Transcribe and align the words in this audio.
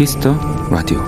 Kiss 0.00 0.19
the 0.19 0.34
Radio 0.70 0.98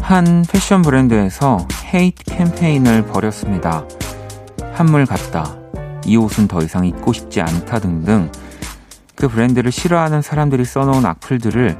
한 0.00 0.42
패션 0.50 0.80
브랜드에서 0.80 1.68
hate 1.92 2.24
캠페인을 2.34 3.04
벌였습니다. 3.04 3.86
한물 4.72 5.04
갔다. 5.04 5.54
이 6.06 6.16
옷은 6.16 6.48
더 6.48 6.62
이상 6.62 6.86
입고 6.86 7.12
싶지 7.12 7.42
않다 7.42 7.78
등등 7.80 8.32
그 9.16 9.28
브랜드를 9.28 9.70
싫어하는 9.70 10.22
사람들이 10.22 10.64
써놓은 10.64 11.04
악플들을 11.04 11.76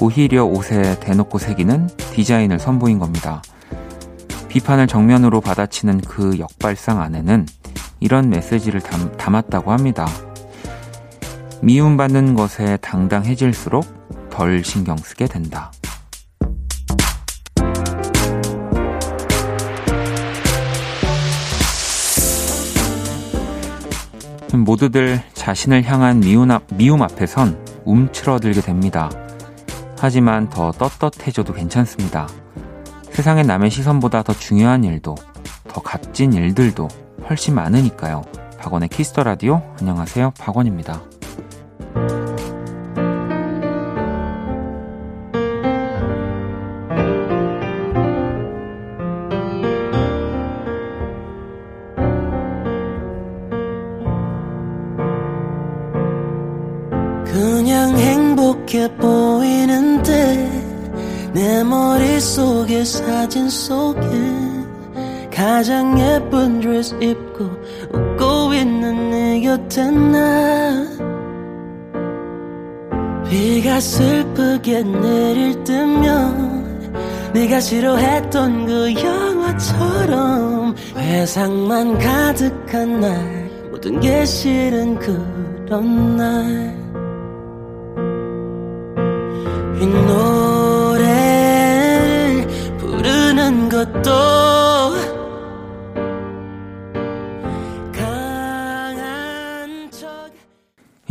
오히려 0.00 0.46
옷에 0.46 0.98
대놓고 1.00 1.36
새기는 1.36 1.90
디자인을 2.14 2.58
선보인 2.58 2.98
겁니다. 2.98 3.42
비판을 4.48 4.86
정면으로 4.86 5.42
받아치는 5.42 6.00
그 6.00 6.38
역발상 6.38 7.02
안에는 7.02 7.46
이런 8.00 8.30
메시지를 8.30 8.80
담, 8.80 9.14
담았다고 9.18 9.72
합니다. 9.72 10.06
미움받는 11.62 12.34
것에 12.34 12.76
당당해질수록 12.78 14.28
덜 14.30 14.64
신경 14.64 14.96
쓰게 14.96 15.26
된다. 15.26 15.70
모두들 24.52 25.22
자신을 25.34 25.84
향한 25.84 26.18
미움, 26.18 26.50
앞, 26.50 26.64
미움 26.74 27.00
앞에선 27.00 27.64
움츠러들게 27.84 28.60
됩니다. 28.60 29.08
하지만 29.98 30.50
더 30.50 30.72
떳떳해져도 30.72 31.52
괜찮습니다. 31.52 32.26
세상에 33.10 33.44
남의 33.44 33.70
시선보다 33.70 34.24
더 34.24 34.32
중요한 34.32 34.82
일도, 34.82 35.14
더 35.68 35.80
값진 35.80 36.32
일들도 36.32 36.88
훨씬 37.30 37.54
많으니까요. 37.54 38.22
박원의 38.58 38.88
Kiss 38.88 39.07
the 39.07 39.22
Radio 39.22 39.62
안녕하세요. 39.78 40.32
박원입니다. 40.38 41.02
그냥 57.32 57.96
행복해 57.96 58.94
보이는데 58.96 60.62
내 61.32 61.64
머릿속에 61.64 62.84
사진 62.84 63.48
속에 63.48 64.00
가장 65.34 65.98
예쁜 65.98 66.60
드레스 66.60 66.94
입고 67.00 67.44
웃고 67.92 68.54
있는 68.54 69.10
내 69.10 69.40
곁에 69.40 69.90
나 69.90 71.01
비가 73.32 73.80
슬프게 73.80 74.82
내릴 74.82 75.64
때면 75.64 77.32
네가 77.32 77.60
싫어했던 77.60 78.66
그 78.66 78.92
영화처럼 78.92 80.76
회상만 80.94 81.98
가득한 81.98 83.00
날 83.00 83.50
모든 83.70 84.00
게 84.00 84.26
싫은 84.26 84.98
그런 84.98 86.16
날 86.18 86.81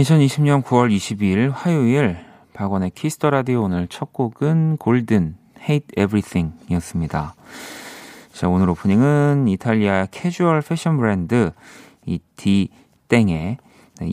2020년 0.02 0.64
9월 0.64 0.94
22일 0.96 1.52
화요일 1.54 2.18
박원의 2.54 2.92
Kiss 2.92 3.13
the 3.13 3.30
Radio 3.30 3.64
오늘 3.64 3.88
첫 3.88 4.12
곡은 4.12 4.78
Golden 4.78 5.36
Hate 5.60 5.90
Everything 5.96 6.58
이었습니다. 6.70 7.36
자, 8.34 8.50
오늘 8.50 8.70
오프닝은 8.70 9.48
이탈리아 9.48 10.08
캐주얼 10.10 10.62
패션 10.62 10.98
브랜드 10.98 11.52
이 12.06 12.20
디땡의 12.36 13.58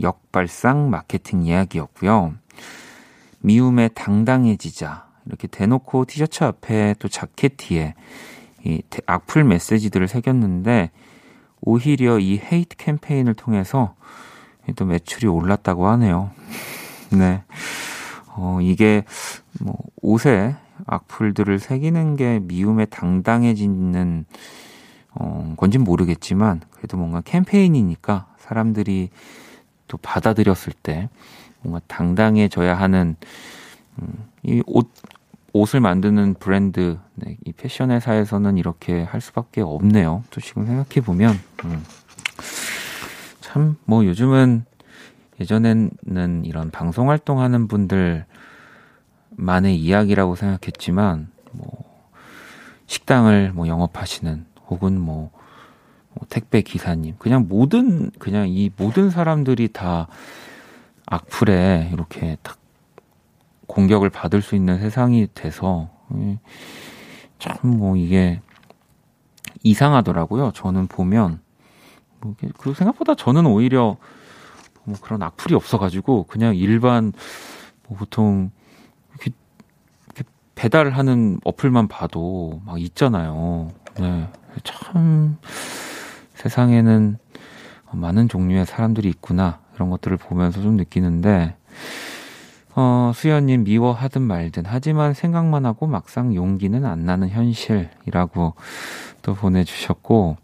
역발상 0.02 0.90
마케팅 0.90 1.42
이야기였고요. 1.42 2.34
미움에 3.40 3.88
당당해지자 3.88 5.06
이렇게 5.24 5.48
대놓고 5.48 6.04
티셔츠 6.04 6.44
앞에 6.44 6.96
또 6.98 7.08
자켓 7.08 7.56
뒤에 7.56 7.94
이 8.64 8.82
악플 9.06 9.42
메시지들을 9.44 10.06
새겼는데 10.06 10.90
오히려 11.62 12.18
이 12.18 12.38
헤이트 12.38 12.76
캠페인을 12.76 13.32
통해서 13.34 13.94
또 14.74 14.84
매출이 14.84 15.26
올랐다고 15.26 15.86
하네요. 15.88 16.30
네. 17.10 17.42
어, 18.36 18.58
이게 18.62 19.04
뭐 19.60 19.76
옷에 20.00 20.54
악플들을 20.86 21.58
새기는 21.58 22.16
게 22.16 22.38
미움에 22.40 22.84
당당해지는 22.86 24.24
어, 25.14 25.54
건진 25.56 25.82
모르겠지만 25.82 26.60
그래도 26.70 26.96
뭔가 26.96 27.20
캠페인이니까 27.20 28.26
사람들이 28.38 29.10
또 29.88 29.98
받아들였을 29.98 30.72
때 30.82 31.08
뭔가 31.62 31.80
당당해져야 31.88 32.74
하는 32.74 33.16
음, 34.00 34.26
이옷 34.42 34.88
옷을 35.52 35.80
만드는 35.80 36.34
브랜드 36.34 36.98
네, 37.14 37.36
이 37.44 37.52
패션 37.52 37.90
회사에서는 37.90 38.58
이렇게 38.58 39.02
할 39.02 39.20
수밖에 39.20 39.60
없네요. 39.62 40.22
또 40.30 40.40
지금 40.40 40.66
생각해 40.66 41.04
보면 41.04 41.38
음. 41.64 41.82
참 43.48 43.76
뭐 43.86 44.04
요즘은 44.04 44.66
예전에는 45.40 46.44
이런 46.44 46.70
방송 46.70 47.08
활동하는 47.08 47.66
분들만의 47.68 48.26
이야기라고 49.76 50.34
생각했지만 50.36 51.30
뭐 51.52 51.70
식당을 52.86 53.52
뭐 53.54 53.66
영업하시는 53.66 54.44
혹은 54.68 55.00
뭐, 55.00 55.30
뭐 56.12 56.26
택배 56.28 56.60
기사님 56.60 57.14
그냥 57.18 57.46
모든 57.48 58.10
그냥 58.18 58.48
이 58.48 58.70
모든 58.76 59.08
사람들이 59.10 59.68
다 59.72 60.08
악플에 61.06 61.90
이렇게 61.92 62.36
딱 62.42 62.58
공격을 63.66 64.10
받을 64.10 64.42
수 64.42 64.56
있는 64.56 64.78
세상이 64.78 65.28
돼서 65.34 65.88
참 67.38 67.56
뭐 67.62 67.96
이게 67.96 68.40
이상하더라고요. 69.62 70.52
저는 70.54 70.86
보면 70.88 71.40
뭐 72.20 72.34
그 72.56 72.74
생각보다 72.74 73.14
저는 73.14 73.46
오히려 73.46 73.96
뭐 74.84 74.96
그런 75.00 75.22
악플이 75.22 75.54
없어가지고 75.54 76.24
그냥 76.24 76.56
일반 76.56 77.12
뭐 77.86 77.98
보통 77.98 78.50
이렇게, 79.10 79.30
이렇게 80.06 80.24
배달하는 80.54 81.38
어플만 81.44 81.88
봐도 81.88 82.60
막 82.64 82.80
있잖아요. 82.80 83.70
네, 83.98 84.28
참 84.64 85.38
세상에는 86.34 87.18
많은 87.92 88.28
종류의 88.28 88.66
사람들이 88.66 89.08
있구나 89.08 89.60
이런 89.74 89.90
것들을 89.90 90.16
보면서 90.16 90.60
좀 90.60 90.76
느끼는데 90.76 91.56
어, 92.74 93.12
수연님 93.14 93.64
미워하든 93.64 94.22
말든 94.22 94.64
하지만 94.66 95.14
생각만 95.14 95.66
하고 95.66 95.86
막상 95.86 96.34
용기는 96.34 96.84
안 96.84 97.04
나는 97.04 97.28
현실이라고 97.28 98.54
또 99.22 99.34
보내주셨고 99.34 100.36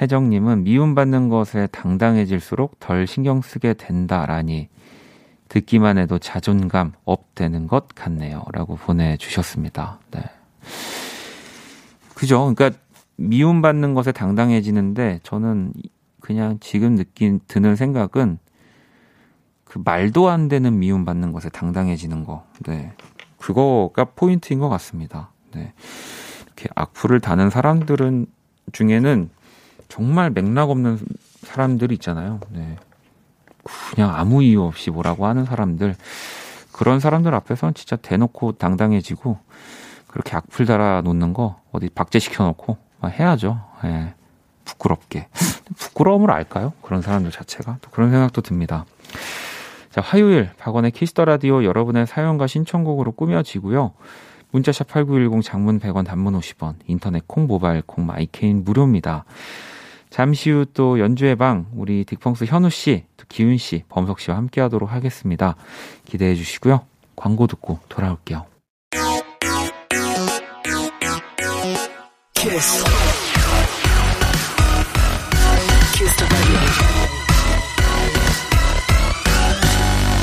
혜정님은 0.00 0.64
미움받는 0.64 1.28
것에 1.28 1.68
당당해질수록 1.68 2.80
덜 2.80 3.06
신경 3.06 3.40
쓰게 3.40 3.74
된다라니 3.74 4.68
듣기만 5.48 5.98
해도 5.98 6.18
자존감 6.18 6.92
업되는 7.04 7.68
것 7.68 7.88
같네요. 7.94 8.44
라고 8.52 8.76
보내주셨습니다. 8.76 10.00
네. 10.10 10.22
그죠? 12.14 12.52
그러니까 12.54 12.78
미움받는 13.16 13.94
것에 13.94 14.10
당당해지는데 14.12 15.20
저는 15.22 15.72
그냥 16.20 16.58
지금 16.60 16.96
느낀, 16.96 17.40
드는 17.46 17.76
생각은 17.76 18.38
그 19.64 19.80
말도 19.84 20.28
안 20.28 20.48
되는 20.48 20.78
미움받는 20.78 21.32
것에 21.32 21.50
당당해지는 21.50 22.24
거. 22.24 22.46
네. 22.66 22.92
그거가 23.38 24.04
포인트인 24.04 24.58
것 24.58 24.68
같습니다. 24.70 25.30
네. 25.54 25.72
이렇게 26.46 26.68
악플을 26.74 27.20
다는 27.20 27.50
사람들은 27.50 28.26
중에는 28.72 29.30
정말 29.88 30.30
맥락 30.30 30.70
없는 30.70 30.98
사람들이 31.42 31.94
있잖아요. 31.94 32.40
네. 32.50 32.76
그냥 33.92 34.14
아무 34.14 34.42
이유 34.42 34.62
없이 34.62 34.90
뭐라고 34.90 35.26
하는 35.26 35.44
사람들. 35.44 35.96
그런 36.72 37.00
사람들 37.00 37.34
앞에서는 37.34 37.74
진짜 37.74 37.96
대놓고 37.96 38.52
당당해지고 38.52 39.38
그렇게 40.08 40.36
악플 40.36 40.66
달아 40.66 41.02
놓는 41.02 41.32
거 41.32 41.60
어디 41.72 41.88
박제시켜 41.88 42.44
놓고 42.44 42.76
해야죠. 43.04 43.60
예. 43.84 44.14
부끄럽게. 44.64 45.28
부끄러움을 45.76 46.30
알까요? 46.30 46.72
그런 46.82 47.02
사람들 47.02 47.30
자체가. 47.30 47.78
또 47.80 47.90
그런 47.90 48.10
생각도 48.10 48.40
듭니다. 48.40 48.86
자, 49.90 50.00
화요일 50.00 50.50
박원의 50.58 50.90
Kiss 50.90 51.09
the 51.09 51.24
Radio 51.24 51.62
여러분의 51.64 52.06
사연과 52.06 52.46
신청곡으로 52.46 53.12
꾸며지고요. 53.12 53.92
문자샵 54.50 54.88
8910 54.88 55.42
장문 55.42 55.78
100원 55.80 56.06
단문 56.06 56.38
50원 56.38 56.74
인터넷 56.86 57.26
콩 57.26 57.46
모바일 57.46 57.82
콩 57.82 58.06
My 58.06 58.23
K는 58.23 58.64
무료입니다. 58.64 59.24
잠시 60.14 60.48
후 60.52 60.64
또 60.74 61.00
연주의 61.00 61.34
방 61.34 61.66
우리 61.74 62.04
딕펑스 62.04 62.46
현우 62.46 62.70
씨, 62.70 63.04
또 63.16 63.24
기훈 63.28 63.58
씨, 63.58 63.82
범석 63.88 64.20
씨와 64.20 64.36
함께 64.36 64.60
하도록 64.60 64.92
하겠습니다. 64.92 65.56
기대해 66.04 66.36
주시고요. 66.36 66.86
광고 67.16 67.48
듣고 67.48 67.80
돌아올게요. 67.88 68.46
키스. 72.32 72.84
키스 75.94 76.28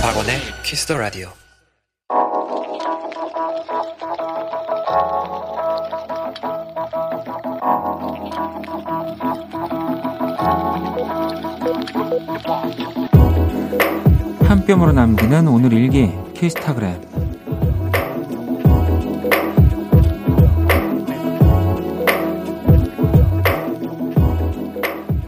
박원의 0.01 0.39
키스 0.63 0.85
더 0.85 0.97
라디오. 0.97 1.40
한 14.51 14.65
뼘으로 14.65 14.91
남기는 14.91 15.47
오늘 15.47 15.71
일기 15.71 16.11
키스타그램 16.33 17.01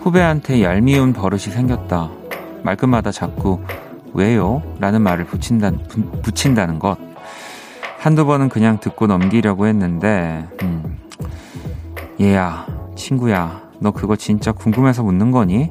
후배한테 0.01 0.61
얄미운 0.61 1.13
버릇이 1.13 1.43
생겼다. 1.43 2.11
말끝마다 2.63 3.13
자꾸 3.13 3.61
왜요? 4.11 4.61
라는 4.81 5.01
말을 5.01 5.23
붙인다, 5.23 5.71
붙인다는 6.21 6.77
것. 6.79 6.97
한두 7.99 8.25
번은 8.25 8.49
그냥 8.49 8.81
듣고 8.81 9.07
넘기려고 9.07 9.67
했는데, 9.67 10.45
음. 10.63 10.99
얘야, 12.19 12.67
친구야, 12.97 13.61
너 13.79 13.91
그거 13.91 14.17
진짜 14.17 14.51
궁금해서 14.51 15.01
묻는 15.01 15.31
거니? 15.31 15.69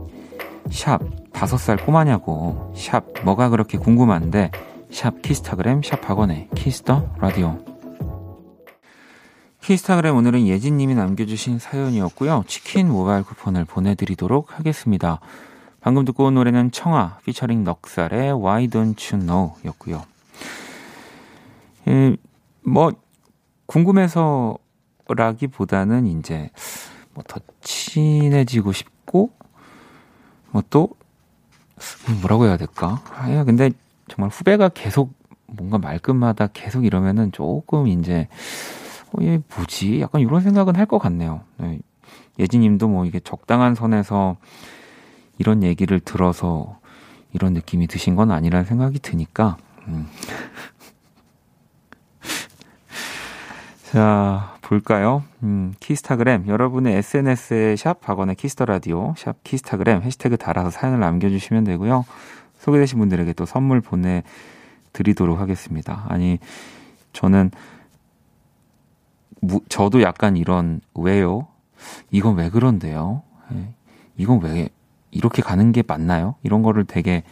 샵, 0.71 1.03
다섯 1.33 1.57
살 1.57 1.77
꼬마냐고. 1.77 2.73
샵, 2.77 3.05
뭐가 3.25 3.49
그렇게 3.49 3.79
궁금한데. 3.79 4.51
샵, 4.91 5.23
키스타그램, 5.23 5.83
샵, 5.83 6.09
박원의 6.09 6.51
Kiss 6.55 6.89
the 6.89 7.15
Radio. 7.19 7.59
키스타그램 9.61 10.17
오늘은 10.17 10.47
예진님이 10.47 10.95
남겨주신 10.95 11.59
사연이었고요. 11.59 12.45
치킨 12.47 12.91
모바일 12.91 13.23
쿠폰을 13.23 13.65
보내드리도록 13.65 14.59
하겠습니다. 14.59 15.21
방금 15.81 16.05
듣고 16.05 16.27
온 16.27 16.35
노래는 16.35 16.73
청아 16.73 17.19
피처링 17.25 17.65
넉살의 17.65 18.33
Why 18.33 18.69
Don't 18.69 19.15
You 19.15 19.25
Know 19.25 19.53
였고요. 19.65 20.03
예, 21.89 22.17
뭐 22.65 22.93
궁금해서라기보다는 23.67 26.07
이제 26.07 26.51
뭐 27.15 27.25
더 27.27 27.41
친해지고 27.61 28.73
싶고 28.73 29.31
뭐또 30.51 30.91
뭐라고 32.21 32.47
해야 32.47 32.57
될까? 32.57 33.03
아, 33.15 33.45
근데 33.45 33.71
정말 34.09 34.31
후배가 34.31 34.71
계속 34.71 35.13
뭔가 35.47 35.79
말끝마다 35.79 36.49
계속 36.49 36.85
이러면은 36.85 37.33
조금 37.33 37.87
이제 37.87 38.29
어, 39.13 39.23
얘 39.23 39.41
뭐지? 39.57 40.01
약간 40.01 40.21
이런 40.21 40.41
생각은 40.41 40.77
할 40.77 40.87
것 40.87 40.99
같네요. 40.99 41.43
네. 41.59 41.81
예지님도 42.39 42.89
뭐 42.89 43.05
이게 43.05 43.21
적당한 43.21 43.75
선에서 43.75 44.37
이런 45.39 45.63
얘기를 45.63 46.01
들어서 46.01 46.79
이런 47.33 47.53
느낌이 47.53 47.87
드신 47.87 48.17
건 48.17 48.31
아니라는 48.31 48.65
생각이 48.65 48.99
드니까. 49.01 49.57
음. 49.89 50.07
자, 53.93 54.57
볼까요? 54.73 55.23
음, 55.43 55.75
키스타그램. 55.81 56.47
여러분의 56.49 56.97
SNS에 56.97 57.77
샵 57.77 58.01
박원의 58.01 58.37
키스 58.37 58.54
더 58.54 58.65
라디오, 58.65 59.13
샵 59.19 59.45
키스타그램 59.45 60.01
해시태그 60.01 60.39
달아서 60.39 60.71
사연을 60.71 60.99
남겨주시면 60.99 61.65
되고요. 61.65 62.07
소개되신 62.59 62.99
분들에게 62.99 63.35
또 63.35 63.45
선물 63.45 63.83
보내드리도록 63.83 65.39
하겠습니다. 65.39 66.07
아니, 66.09 66.39
저는, 67.13 67.51
무, 69.43 69.61
저도 69.69 70.01
약간 70.01 70.39
이런, 70.39 70.81
왜요? 70.95 71.49
이건 72.11 72.37
왜 72.37 72.49
그런데요? 72.49 73.23
예, 73.53 73.75
이건 74.17 74.41
왜, 74.41 74.71
이렇게 75.11 75.43
가는 75.43 75.71
게 75.73 75.83
맞나요? 75.87 76.37
이런 76.43 76.63
거를 76.63 76.85
되게 76.87 77.25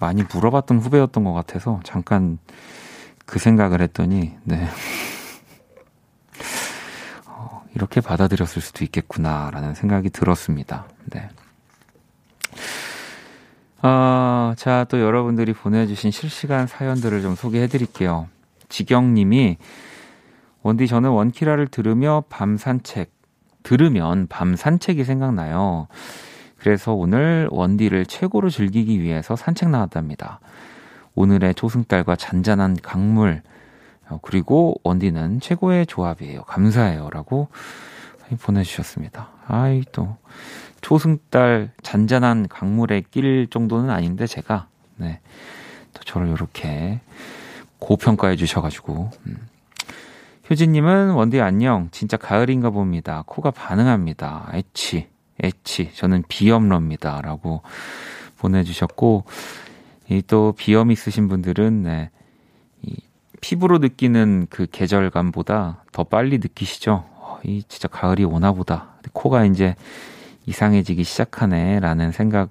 많이 0.00 0.24
물어봤던 0.24 0.80
후배였던 0.80 1.22
것 1.22 1.32
같아서 1.32 1.78
잠깐 1.84 2.38
그 3.24 3.38
생각을 3.38 3.80
했더니, 3.82 4.32
네. 4.42 4.66
어, 7.72 7.74
이렇게 7.74 8.00
받아들였을 8.00 8.62
수도 8.62 8.84
있겠구나라는 8.84 9.74
생각이 9.74 10.10
들었습니다. 10.10 10.86
네. 11.06 11.28
어, 13.82 14.54
자, 14.56 14.84
또 14.88 15.00
여러분들이 15.00 15.52
보내주신 15.52 16.10
실시간 16.10 16.66
사연들을 16.66 17.22
좀 17.22 17.34
소개해 17.34 17.66
드릴게요. 17.66 18.28
지경님이, 18.68 19.58
원디, 20.62 20.86
저는 20.86 21.10
원키라를 21.10 21.66
들으며 21.68 22.22
밤 22.28 22.56
산책, 22.56 23.10
들으면 23.64 24.28
밤 24.28 24.54
산책이 24.54 25.04
생각나요. 25.04 25.88
그래서 26.58 26.92
오늘 26.92 27.48
원디를 27.50 28.06
최고로 28.06 28.50
즐기기 28.50 29.02
위해서 29.02 29.34
산책 29.34 29.70
나왔답니다. 29.70 30.38
오늘의 31.16 31.56
초승달과 31.56 32.14
잔잔한 32.16 32.76
강물, 32.80 33.42
어, 33.42 33.51
그리고 34.22 34.74
원디는 34.84 35.40
최고의 35.40 35.86
조합이에요. 35.86 36.42
감사해요. 36.44 37.08
라고 37.10 37.48
보내주셨습니다. 38.40 39.28
아이, 39.46 39.82
또, 39.92 40.16
초승달 40.80 41.70
잔잔한 41.82 42.48
강물에 42.48 43.02
낄 43.10 43.46
정도는 43.48 43.90
아닌데, 43.90 44.26
제가, 44.26 44.68
네. 44.96 45.20
또 45.92 46.02
저를 46.04 46.28
이렇게 46.28 47.00
고평가해 47.78 48.36
주셔가지고, 48.36 49.10
음. 49.26 49.36
효진님은 50.50 51.10
원디 51.10 51.40
안녕. 51.40 51.88
진짜 51.92 52.16
가을인가 52.16 52.70
봅니다. 52.70 53.22
코가 53.26 53.50
반응합니다. 53.52 54.50
애치. 54.54 55.08
애치, 55.42 55.92
저는 55.94 56.24
비염러입니다. 56.28 57.20
라고 57.22 57.62
보내주셨고, 58.38 59.24
이 60.08 60.22
또 60.26 60.52
비염 60.56 60.90
있으신 60.90 61.28
분들은, 61.28 61.82
네, 61.82 62.10
이 62.10 62.21
피부로 63.42 63.78
느끼는 63.78 64.46
그 64.48 64.66
계절감보다 64.70 65.84
더 65.92 66.04
빨리 66.04 66.38
느끼시죠? 66.38 67.04
어, 67.16 67.40
이 67.44 67.62
진짜 67.68 67.88
가을이 67.88 68.24
오나 68.24 68.52
보다. 68.52 68.94
코가 69.12 69.44
이제 69.44 69.74
이상해지기 70.46 71.04
시작하네. 71.04 71.80
라는 71.80 72.12
생각 72.12 72.50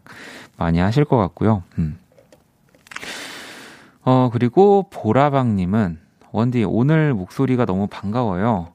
많이 0.58 0.80
하실 0.80 1.06
것 1.06 1.18
같고요. 1.18 1.64
음. 1.80 1.98
어, 4.04 4.30
그리고 4.34 4.88
보라방님은, 4.92 5.98
원디, 6.32 6.66
오늘 6.66 7.14
목소리가 7.14 7.66
너무 7.66 7.88
반가워요. 7.88 8.74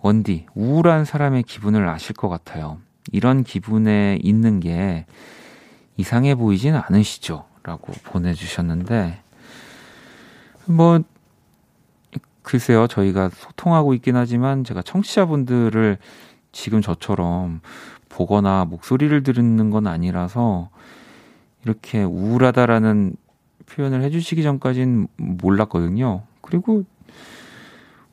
원디, 0.00 0.44
우울한 0.54 1.04
사람의 1.04 1.44
기분을 1.44 1.88
아실 1.88 2.16
것 2.16 2.28
같아요. 2.28 2.78
이런 3.12 3.44
기분에 3.44 4.18
있는 4.22 4.58
게 4.58 5.06
이상해 5.96 6.34
보이진 6.34 6.74
않으시죠? 6.74 7.44
라고 7.62 7.92
보내주셨는데, 8.04 9.20
뭐, 10.66 11.00
글쎄요, 12.48 12.86
저희가 12.86 13.28
소통하고 13.28 13.92
있긴 13.92 14.16
하지만 14.16 14.64
제가 14.64 14.80
청취자분들을 14.80 15.98
지금 16.50 16.80
저처럼 16.80 17.60
보거나 18.08 18.64
목소리를 18.64 19.22
들은 19.22 19.68
건 19.68 19.86
아니라서 19.86 20.70
이렇게 21.62 22.02
우울하다라는 22.02 23.16
표현을 23.66 24.02
해주시기 24.02 24.42
전까진 24.42 25.08
몰랐거든요. 25.18 26.22
그리고 26.40 26.84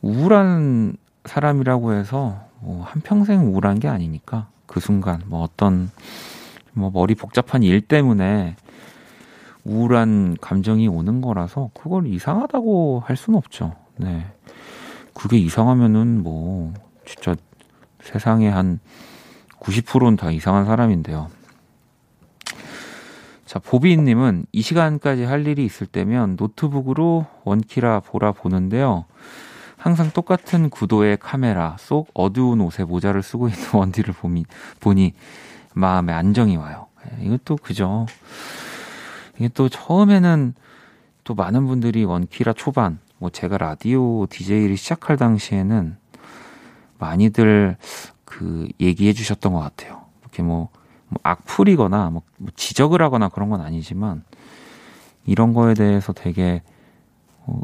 우울한 0.01 0.97
사람이라고 1.23 1.93
해서 1.93 2.41
뭐 2.59 2.83
한평생 2.83 3.53
우울한 3.53 3.79
게 3.79 3.87
아니니까 3.87 4.49
그 4.65 4.81
순간 4.81 5.21
뭐 5.27 5.43
어떤 5.43 5.89
뭐 6.73 6.91
머리 6.91 7.15
복잡한 7.15 7.63
일 7.63 7.79
때문에 7.79 8.57
우울한 9.63 10.35
감정이 10.41 10.89
오는 10.89 11.21
거라서 11.21 11.69
그걸 11.73 12.05
이상하다고 12.07 13.03
할 13.05 13.15
수는 13.15 13.37
없죠. 13.37 13.84
네. 13.97 14.25
그게 15.13 15.37
이상하면은 15.37 16.23
뭐 16.23 16.73
진짜 17.05 17.35
세상에 18.01 18.49
한 18.49 18.79
90%는 19.59 20.15
다 20.15 20.31
이상한 20.31 20.65
사람인데요. 20.65 21.29
자, 23.45 23.59
보비님은 23.59 24.47
이 24.51 24.61
시간까지 24.61 25.23
할 25.23 25.47
일이 25.47 25.65
있을 25.65 25.87
때면 25.87 26.35
노트북으로 26.37 27.25
원키라 27.43 28.01
보라 28.01 28.31
보는데요. 28.31 29.05
항상 29.77 30.11
똑같은 30.11 30.69
구도의 30.69 31.17
카메라 31.21 31.77
속 31.79 32.09
어두운 32.13 32.59
옷에 32.61 32.83
모자를 32.83 33.21
쓰고 33.21 33.49
있는 33.49 33.61
원디를 33.73 34.13
보니, 34.13 34.45
보니 34.79 35.13
마음에 35.73 36.11
안정이 36.11 36.57
와요. 36.57 36.87
예, 37.05 37.25
이것도 37.25 37.57
그죠. 37.57 38.07
이게 39.37 39.47
또 39.49 39.69
처음에는 39.69 40.55
또 41.23 41.35
많은 41.35 41.67
분들이 41.67 42.03
원키라 42.03 42.53
초반, 42.53 42.99
뭐 43.17 43.29
제가 43.29 43.57
라디오 43.57 44.25
DJ를 44.27 44.77
시작할 44.77 45.17
당시에는 45.17 45.97
많이들 46.97 47.77
그 48.23 48.67
얘기해 48.79 49.13
주셨던 49.13 49.53
것 49.53 49.59
같아요. 49.59 50.03
이렇게 50.21 50.43
뭐뭐 50.43 50.69
악플이거나 51.23 52.09
뭐, 52.09 52.21
뭐 52.37 52.49
지적을 52.55 53.01
하거나 53.01 53.29
그런 53.29 53.49
건 53.49 53.61
아니지만 53.61 54.23
이런 55.25 55.53
거에 55.53 55.73
대해서 55.73 56.13
되게 56.13 56.61
어, 57.45 57.61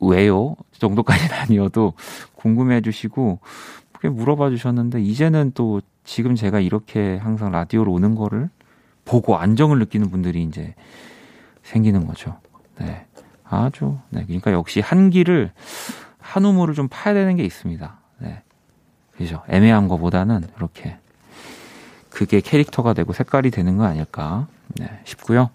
왜요 0.00 0.56
정도까지는 0.72 1.34
아니어도 1.34 1.94
궁금해 2.34 2.80
주시고 2.80 3.38
그게 3.92 4.08
물어봐 4.08 4.50
주셨는데 4.50 5.00
이제는 5.02 5.52
또 5.54 5.80
지금 6.04 6.34
제가 6.34 6.60
이렇게 6.60 7.16
항상 7.16 7.50
라디오로 7.50 7.92
오는 7.92 8.14
거를 8.14 8.48
보고 9.04 9.36
안정을 9.36 9.78
느끼는 9.80 10.10
분들이 10.10 10.42
이제 10.42 10.74
생기는 11.62 12.06
거죠. 12.06 12.38
네. 12.78 13.06
아주 13.48 13.98
네. 14.10 14.24
그러니까 14.24 14.52
역시 14.52 14.80
한 14.80 15.10
길을 15.10 15.52
한 16.18 16.44
우물을 16.44 16.74
좀 16.74 16.88
파야 16.90 17.14
되는 17.14 17.36
게 17.36 17.44
있습니다. 17.44 17.98
네. 18.18 18.42
그죠. 19.16 19.42
애매한 19.48 19.88
거보다는 19.88 20.44
이렇게 20.56 20.98
그게 22.10 22.40
캐릭터가 22.40 22.94
되고 22.94 23.12
색깔이 23.12 23.50
되는 23.50 23.76
거 23.76 23.84
아닐까 23.84 24.46
네, 24.76 25.00
싶고요. 25.04 25.50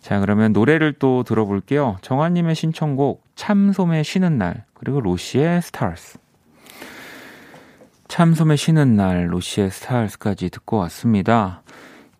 자, 0.00 0.20
그러면 0.20 0.52
노래를 0.52 0.92
또 0.94 1.24
들어볼게요. 1.24 1.96
정한님의 2.00 2.54
신청곡, 2.54 3.24
참소매 3.34 4.02
쉬는 4.02 4.38
날, 4.38 4.64
그리고 4.74 5.00
로시의 5.00 5.62
스타스. 5.62 6.18
참소매 8.06 8.56
쉬는 8.56 8.94
날, 8.94 9.32
로시의 9.32 9.70
Stars까지 9.70 10.50
듣고 10.50 10.76
왔습니다. 10.76 11.62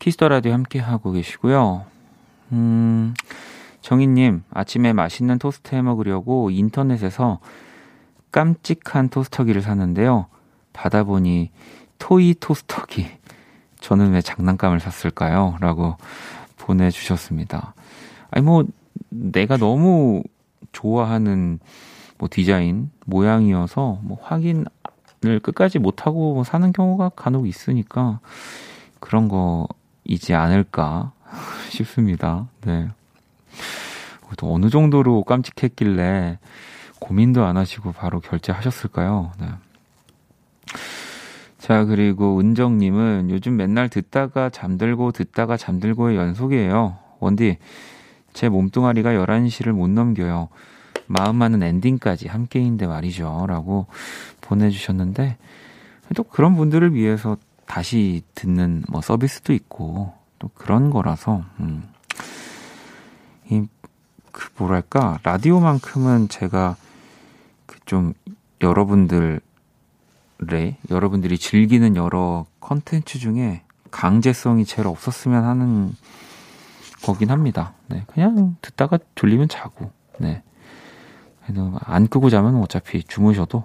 키스 0.01 0.18
더 0.18 0.29
라디오 0.29 0.53
함께 0.53 0.81
하고 0.81 1.13
계시고요. 1.13 1.85
음, 2.53 3.15
정희님, 3.87 4.43
아침에 4.51 4.93
맛있는 4.93 5.39
토스트 5.39 5.77
해 5.77 5.81
먹으려고 5.81 6.51
인터넷에서 6.51 7.39
깜찍한 8.33 9.11
토스터기를 9.11 9.63
샀는데요. 9.63 10.27
받아보니 10.73 11.53
toy 12.01 12.35
토스터기. 12.41 13.07
저는 13.79 14.11
왜 14.11 14.23
장난감을 14.23 14.81
샀을까요? 14.81 15.57
라고 15.61 15.97
보내주셨습니다. 16.59 17.75
아니, 18.33 18.45
뭐, 18.45 18.65
내가 19.09 19.57
너무 19.57 20.25
좋아하는 20.73 21.61
뭐 22.19 22.29
디자인, 22.29 22.91
모양이어서 23.05 24.01
뭐 24.03 24.19
확인을 24.21 24.67
끝까지 25.41 25.79
못하고 25.79 26.43
사는 26.43 26.73
경우가 26.73 27.11
간혹 27.11 27.47
있으니까 27.47 28.19
그런 28.99 29.29
거이지 29.29 30.35
않을까 30.35 31.13
싶습니다. 31.71 32.49
네. 32.63 32.89
또 34.37 34.53
어느 34.53 34.71
정도로 34.71 35.25
깜찍했길래 35.25 36.39
고민도 36.99 37.45
안 37.45 37.57
하시고 37.57 37.93
바로 37.93 38.21
결제하셨을까요? 38.21 39.33
네. 39.41 39.49
자, 41.59 41.85
그리고 41.85 42.39
은정님은 42.39 43.31
요즘 43.31 43.57
맨날 43.57 43.89
듣다가 43.89 44.51
잠들고 44.51 45.13
듣다가 45.13 45.57
잠들고의 45.57 46.17
연속이에요. 46.17 46.99
원디, 47.19 47.59
제 48.33 48.49
몸뚱아리가 48.49 49.11
11시를 49.11 49.73
못 49.73 49.89
넘겨요. 49.89 50.49
마음만은 51.07 51.63
엔딩까지 51.63 52.29
함께인데 52.29 52.87
말이죠. 52.87 53.47
라고 53.49 53.87
보내주셨는데, 54.43 55.39
또 56.15 56.23
그런 56.23 56.57
분들을 56.57 56.95
위해서 56.95 57.37
다시 57.67 58.23
듣는 58.35 58.85
뭐 58.89 59.01
서비스도 59.01 59.53
있고, 59.53 60.13
또 60.39 60.49
그런 60.55 60.91
거라서, 60.91 61.45
음. 61.61 61.83
이, 64.37 64.39
그 64.39 64.49
뭐랄까, 64.59 65.19
라디오만큼은 65.23 66.29
제가 66.29 66.77
그 67.67 67.79
좀 67.87 68.13
여러분들 68.63 69.41
래 70.39 70.77
여러분들이 70.91 71.39
즐기는 71.39 71.97
여러 71.97 72.45
컨텐츠 72.61 73.19
중에 73.19 73.63
강제성이 73.91 74.65
제일 74.67 74.87
없었으면 74.89 75.45
하는 75.45 75.95
거긴 77.03 77.31
합니다. 77.31 77.73
네, 77.87 78.05
그냥 78.09 78.57
듣다가 78.61 78.99
졸리면 79.15 79.49
자고, 79.49 79.91
네. 80.19 80.43
안 81.81 82.09
끄고 82.09 82.29
자면 82.29 82.57
어차피 82.57 83.03
주무셔도 83.05 83.65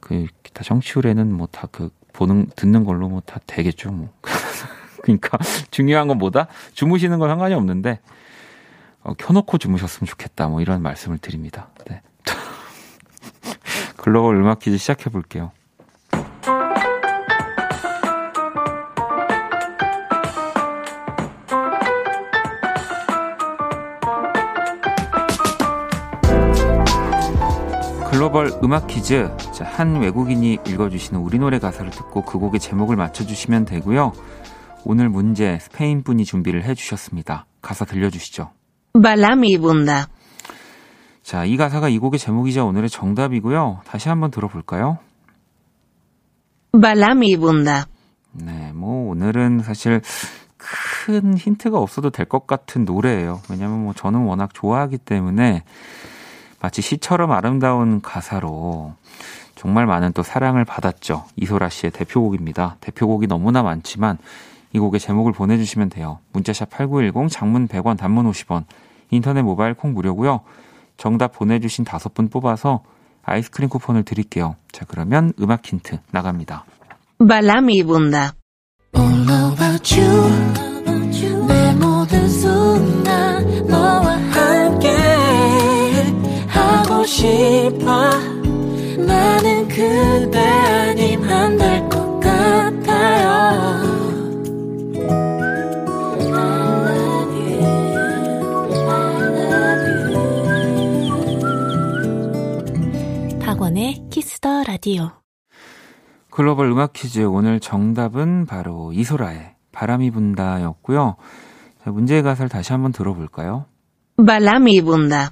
그 0.00 0.26
기타 0.42 0.62
정치율에는 0.62 1.32
뭐 1.32 1.48
다 1.50 1.66
그 1.70 1.90
보는 2.12 2.46
듣는 2.56 2.84
걸로 2.84 3.08
뭐 3.08 3.20
다 3.20 3.40
되겠죠, 3.46 3.90
뭐. 3.90 4.10
그러니까 5.02 5.36
중요한 5.70 6.06
건 6.06 6.18
뭐다? 6.18 6.46
주무시는 6.74 7.18
건 7.18 7.28
상관이 7.28 7.54
없는데 7.54 7.98
어, 9.04 9.14
켜놓고 9.14 9.58
주무셨으면 9.58 10.06
좋겠다, 10.06 10.48
뭐 10.48 10.60
이런 10.60 10.82
말씀을 10.82 11.18
드립니다. 11.18 11.68
네. 11.88 12.02
글로벌 13.96 14.36
음악 14.36 14.60
퀴즈 14.60 14.78
시작해 14.78 15.10
볼게요. 15.10 15.50
글로벌 28.10 28.52
음악 28.62 28.86
퀴즈. 28.86 29.28
자, 29.52 29.64
한 29.64 30.00
외국인이 30.00 30.58
읽어주시는 30.64 31.20
우리 31.20 31.40
노래 31.40 31.58
가사를 31.58 31.90
듣고 31.90 32.22
그 32.22 32.38
곡의 32.38 32.60
제목을 32.60 32.94
맞춰주시면 32.94 33.64
되고요. 33.64 34.12
오늘 34.84 35.08
문제 35.08 35.58
스페인 35.60 36.04
분이 36.04 36.24
준비를 36.24 36.62
해주셨습니다. 36.62 37.46
가사 37.60 37.84
들려주시죠. 37.84 38.50
발람이 39.00 39.58
분다. 39.58 40.08
자, 41.22 41.44
이 41.44 41.56
가사가 41.56 41.88
이 41.88 41.98
곡의 41.98 42.18
제목이자 42.18 42.64
오늘의 42.64 42.90
정답이고요. 42.90 43.80
다시 43.86 44.08
한번 44.08 44.30
들어볼까요? 44.30 44.98
발람이 46.80 47.36
분다. 47.38 47.86
네, 48.32 48.72
뭐 48.74 49.10
오늘은 49.10 49.60
사실 49.60 50.00
큰 50.56 51.36
힌트가 51.36 51.78
없어도 51.78 52.10
될 52.10 52.26
것 52.26 52.46
같은 52.46 52.84
노래예요. 52.84 53.40
왜냐면 53.50 53.82
뭐 53.84 53.92
저는 53.94 54.20
워낙 54.20 54.50
좋아하기 54.54 54.98
때문에 54.98 55.64
마치 56.60 56.82
시처럼 56.82 57.32
아름다운 57.32 58.00
가사로 58.00 58.94
정말 59.54 59.86
많은 59.86 60.12
또 60.12 60.22
사랑을 60.22 60.64
받았죠. 60.64 61.24
이소라 61.36 61.68
씨의 61.68 61.90
대표곡입니다. 61.92 62.76
대표곡이 62.80 63.26
너무나 63.26 63.62
많지만 63.62 64.18
이 64.72 64.78
곡의 64.78 65.00
제목을 65.00 65.32
보내주시면 65.32 65.90
돼요. 65.90 66.18
문자샵 66.32 66.70
8910, 66.70 67.28
장문 67.30 67.68
100원, 67.68 67.98
단문 67.98 68.30
50원, 68.30 68.64
인터넷 69.10 69.42
모바일 69.42 69.74
콩 69.74 69.92
무료고요. 69.92 70.40
정답 70.96 71.32
보내주신 71.32 71.84
다섯 71.84 72.14
분 72.14 72.28
뽑아서 72.28 72.82
아이스크림 73.22 73.68
쿠폰을 73.68 74.04
드릴게요. 74.04 74.56
자, 74.72 74.84
그러면 74.86 75.32
음악 75.40 75.66
힌트 75.66 75.98
나갑니다. 76.10 76.64
발람이 77.28 77.82
분다. 77.84 78.34
All 78.94 79.52
about 79.52 80.00
you. 80.00 80.62
내 81.46 81.72
모든 81.74 82.28
순간 82.28 83.66
너와 83.66 84.16
함께 84.16 84.88
하고 86.48 87.04
싶어. 87.04 88.10
나는 88.98 89.68
그대 89.68 90.38
아님 90.38 91.22
안될것 91.22 92.20
같아요. 92.20 93.91
박원의 103.72 104.08
키스 104.10 104.44
더 104.44 104.64
라디오. 104.64 105.10
글로벌 106.30 106.70
음악 106.70 106.92
퀴즈 106.92 107.20
오늘 107.20 107.58
정답은 107.58 108.44
바로 108.44 108.92
이소라의 108.92 109.54
바람이 109.72 110.10
분다였고요. 110.10 111.16
자, 111.82 111.90
문제의 111.90 112.22
가사를 112.22 112.50
다시 112.50 112.72
한번 112.72 112.92
들어볼까요? 112.92 113.64
발람이 114.24 114.82
분다. 114.82 115.30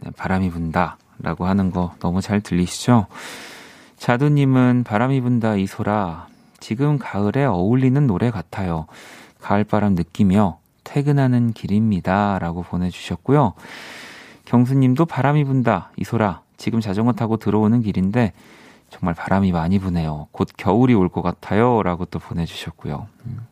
네, 0.00 0.10
바람이 0.16 0.50
분다라고 0.50 1.46
하는 1.46 1.70
거 1.70 1.92
너무 2.00 2.22
잘 2.22 2.40
들리시죠? 2.40 3.06
자두님은 3.96 4.84
바람이 4.84 5.20
분다 5.20 5.56
이소라 5.56 6.28
지금 6.60 6.98
가을에 6.98 7.44
어울리는 7.44 8.06
노래 8.06 8.30
같아요. 8.30 8.86
가을바람 9.40 9.94
느끼며 9.94 10.58
퇴근하는 10.84 11.52
길입니다 11.52 12.38
라고 12.38 12.62
보내주셨고요. 12.62 13.52
경수님도 14.46 15.04
바람이 15.04 15.44
분다 15.44 15.92
이소라 15.98 16.47
지금 16.58 16.80
자전거 16.80 17.12
타고 17.14 17.38
들어오는 17.38 17.80
길인데 17.80 18.34
정말 18.90 19.14
바람이 19.14 19.52
많이 19.52 19.78
부네요. 19.78 20.28
곧 20.32 20.48
겨울이 20.56 20.94
올 20.94 21.08
것 21.08 21.22
같아요. 21.22 21.82
라고 21.82 22.04
또 22.04 22.18
보내주셨고요. 22.18 23.06
음. 23.26 23.46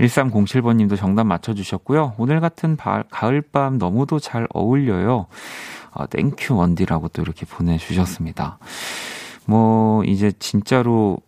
1307번님도 0.00 0.96
정답 0.96 1.24
맞춰주셨고요. 1.24 2.14
오늘 2.18 2.40
같은 2.40 2.76
바, 2.76 3.02
가을밤 3.10 3.78
너무도 3.78 4.18
잘 4.18 4.46
어울려요. 4.52 5.26
아, 5.92 6.06
thank 6.06 6.36
you 6.36 6.54
원디라고 6.54 7.08
또 7.08 7.22
이렇게 7.22 7.46
보내주셨습니다. 7.46 8.58
뭐, 9.46 10.04
이제 10.04 10.32
진짜로 10.38 11.18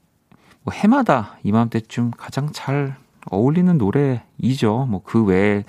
뭐 0.62 0.74
해마다 0.74 1.38
이맘때쯤 1.44 2.10
가장 2.16 2.50
잘 2.52 2.96
어울리는 3.30 3.78
노래이죠. 3.78 4.86
뭐 4.90 5.00
그 5.04 5.24
외에 5.24 5.64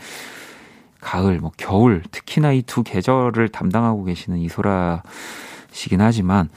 가을, 1.02 1.40
뭐 1.40 1.52
겨울, 1.58 2.04
특히나 2.12 2.52
이 2.52 2.62
두 2.62 2.84
계절을 2.84 3.50
담당하고 3.50 4.04
계시는 4.04 4.40
이소라 4.40 5.04
씨긴 5.72 6.02
하지만 6.02 6.50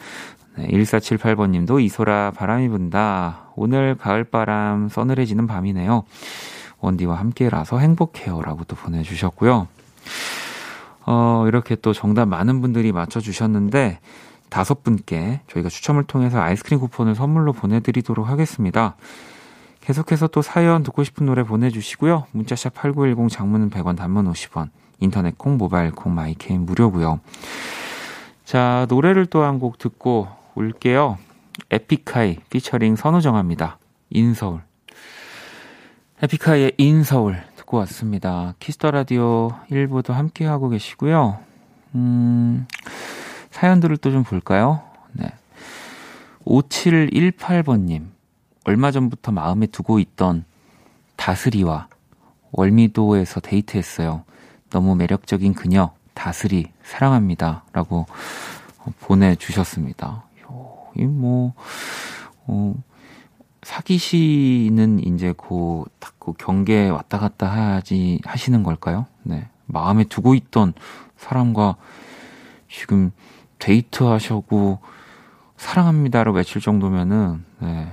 네, 0.57 0.69
1478번님도 0.69 1.81
이소라 1.83 2.33
바람이 2.33 2.69
분다. 2.69 3.51
오늘 3.57 3.95
가을바람 3.97 4.89
서늘해지는 4.89 5.47
밤이네요. 5.47 6.05
원디와 6.81 7.17
함께라서 7.19 7.79
행복해요. 7.79 8.43
라고 8.43 8.65
또 8.65 8.77
보내주셨고요. 8.77 9.69
어, 11.07 11.45
이렇게 11.49 11.75
또 11.77 11.93
정답 11.93 12.27
많은 12.27 12.61
분들이 12.61 12.93
맞춰주셨는데, 12.93 14.01
다섯 14.51 14.83
분께 14.85 15.41
저희가 15.49 15.69
추첨을 15.71 16.05
통해서 16.05 16.41
아이스크림 16.41 16.79
쿠폰을 16.81 17.15
선물로 17.15 17.55
보내드리도록 17.55 18.29
하겠습니다. 18.29 18.97
계속해서 19.83 20.29
또 20.29 20.43
사연 20.43 20.83
듣고 20.83 21.03
싶은 21.05 21.27
노래 21.27 21.43
보내주시고요. 21.43 22.27
문자샵 22.33 22.75
8910 22.75 23.29
장문은 23.37 23.71
100원, 23.71 23.97
단문 23.97 24.31
50원, 24.33 24.71
인터넷 25.01 25.37
콩, 25.37 25.57
모바일 25.59 25.91
콩, 25.91 26.15
마이케이는 26.15 26.65
무료고요. 26.65 27.21
자, 28.45 28.87
노래를 28.89 29.27
또 29.27 29.43
한 29.43 29.59
곡 29.59 29.79
듣고 29.79 30.29
올게요. 30.55 31.19
에픽하이 31.71 32.39
피처링 32.51 32.97
선우정아입니다. 32.97 33.79
In 34.11 34.23
Seoul. 34.23 34.61
에픽하이의 36.23 36.75
In 36.79 36.97
Seoul 36.97 37.43
듣고 37.57 37.79
왔습니다. 37.79 38.55
키스 38.61 38.79
더 38.79 38.91
라디오 38.93 39.51
1부도 39.71 40.13
함께 40.13 40.47
하고 40.47 40.69
계시고요. 40.69 41.41
음, 41.97 42.67
사연들을 43.51 43.97
또 43.97 44.11
좀 44.13 44.23
볼까요? 44.23 44.83
네. 45.13 45.27
5718번님. 46.45 48.12
얼마 48.65 48.91
전부터 48.91 49.33
마음에 49.33 49.67
두고 49.67 49.99
있던 49.99 50.45
다스리와 51.17 51.89
월미도에서 52.53 53.41
데이트했어요. 53.41 54.25
너무 54.71 54.95
매력적인 54.95 55.55
그녀, 55.55 55.93
다스리, 56.15 56.71
사랑합니다. 56.83 57.65
라고 57.73 58.07
보내주셨습니다. 59.01 60.25
이 60.97 61.05
뭐, 61.05 61.55
어, 62.47 62.75
사귀시는 63.63 65.07
이제 65.07 65.33
그, 65.37 65.85
그 66.19 66.33
경계 66.35 66.89
왔다 66.89 67.19
갔다 67.19 67.47
하지, 67.47 68.21
하시는 68.25 68.63
걸까요? 68.63 69.07
네. 69.23 69.49
마음에 69.67 70.05
두고 70.05 70.35
있던 70.35 70.75
사람과 71.17 71.77
지금 72.69 73.13
데이트 73.59 74.05
하셔고 74.05 74.81
사랑합니다로 75.57 76.33
외칠 76.33 76.61
정도면은, 76.61 77.45
네. 77.61 77.93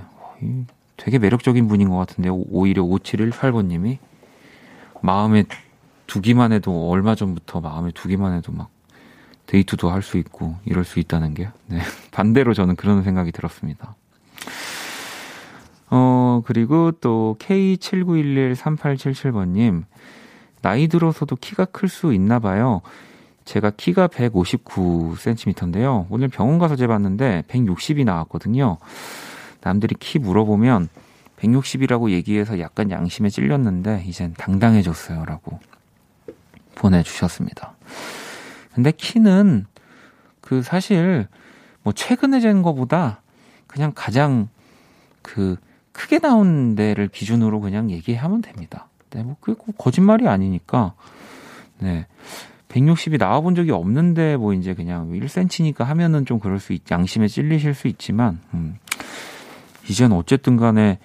되게 0.96 1.18
매력적인 1.18 1.66
분인 1.68 1.88
것 1.88 1.96
같은데요. 1.96 2.34
오히려 2.50 2.82
5718번님이 2.84 3.98
마음에 5.02 5.44
두기만 6.06 6.52
해도 6.52 6.90
얼마 6.90 7.14
전부터 7.14 7.60
마음에 7.60 7.90
두기만 7.92 8.34
해도 8.34 8.52
막 8.52 8.68
데이트도 9.46 9.90
할 9.90 10.02
수 10.02 10.18
있고 10.18 10.56
이럴 10.64 10.84
수 10.84 10.98
있다는 11.00 11.34
게 11.34 11.48
네. 11.66 11.80
반대로 12.12 12.54
저는 12.54 12.76
그런 12.76 13.02
생각이 13.02 13.32
들었습니다. 13.32 13.94
어, 15.90 16.42
그리고 16.44 16.92
또 16.92 17.36
K79113877번님 17.40 19.84
나이 20.62 20.88
들어서도 20.88 21.36
키가 21.36 21.64
클 21.66 21.88
수 21.88 22.12
있나 22.12 22.38
봐요. 22.38 22.82
제가 23.44 23.70
키가 23.70 24.08
159cm인데요. 24.08 26.06
오늘 26.10 26.28
병원 26.28 26.58
가서 26.58 26.76
재봤는데 26.76 27.44
160이 27.48 28.04
나왔거든요. 28.04 28.76
남들이 29.60 29.94
키 29.98 30.18
물어보면 30.18 30.88
160이라고 31.38 32.10
얘기해서 32.10 32.60
약간 32.60 32.90
양심에 32.90 33.30
찔렸는데 33.30 34.04
이젠 34.06 34.34
당당해졌어요. 34.34 35.24
라고 35.24 35.58
보내주셨습니다. 36.74 37.74
근데 38.74 38.92
키는 38.92 39.66
그 40.40 40.62
사실 40.62 41.28
뭐 41.82 41.92
최근에 41.92 42.40
잰 42.40 42.62
거보다 42.62 43.22
그냥 43.66 43.92
가장 43.94 44.48
그 45.22 45.56
크게 45.92 46.18
나온 46.18 46.74
데를 46.74 47.08
기준으로 47.08 47.60
그냥 47.60 47.90
얘기하면 47.90 48.42
됩니다. 48.42 48.88
네, 49.10 49.22
뭐 49.22 49.36
그게 49.40 49.56
꼭 49.58 49.76
거짓말이 49.76 50.28
아니니까. 50.28 50.94
네. 51.78 52.06
160이 52.68 53.18
나와본 53.18 53.56
적이 53.56 53.72
없는데 53.72 54.36
뭐 54.36 54.54
이제 54.54 54.74
그냥 54.74 55.10
1cm니까 55.10 55.84
하면은 55.84 56.24
좀 56.24 56.38
그럴 56.38 56.60
수 56.60 56.72
있, 56.72 56.88
양심에 56.88 57.26
찔리실 57.26 57.74
수 57.74 57.88
있지만, 57.88 58.40
음. 58.54 58.78
이젠 59.88 60.12
어쨌든 60.12 60.56
간에 60.56 60.98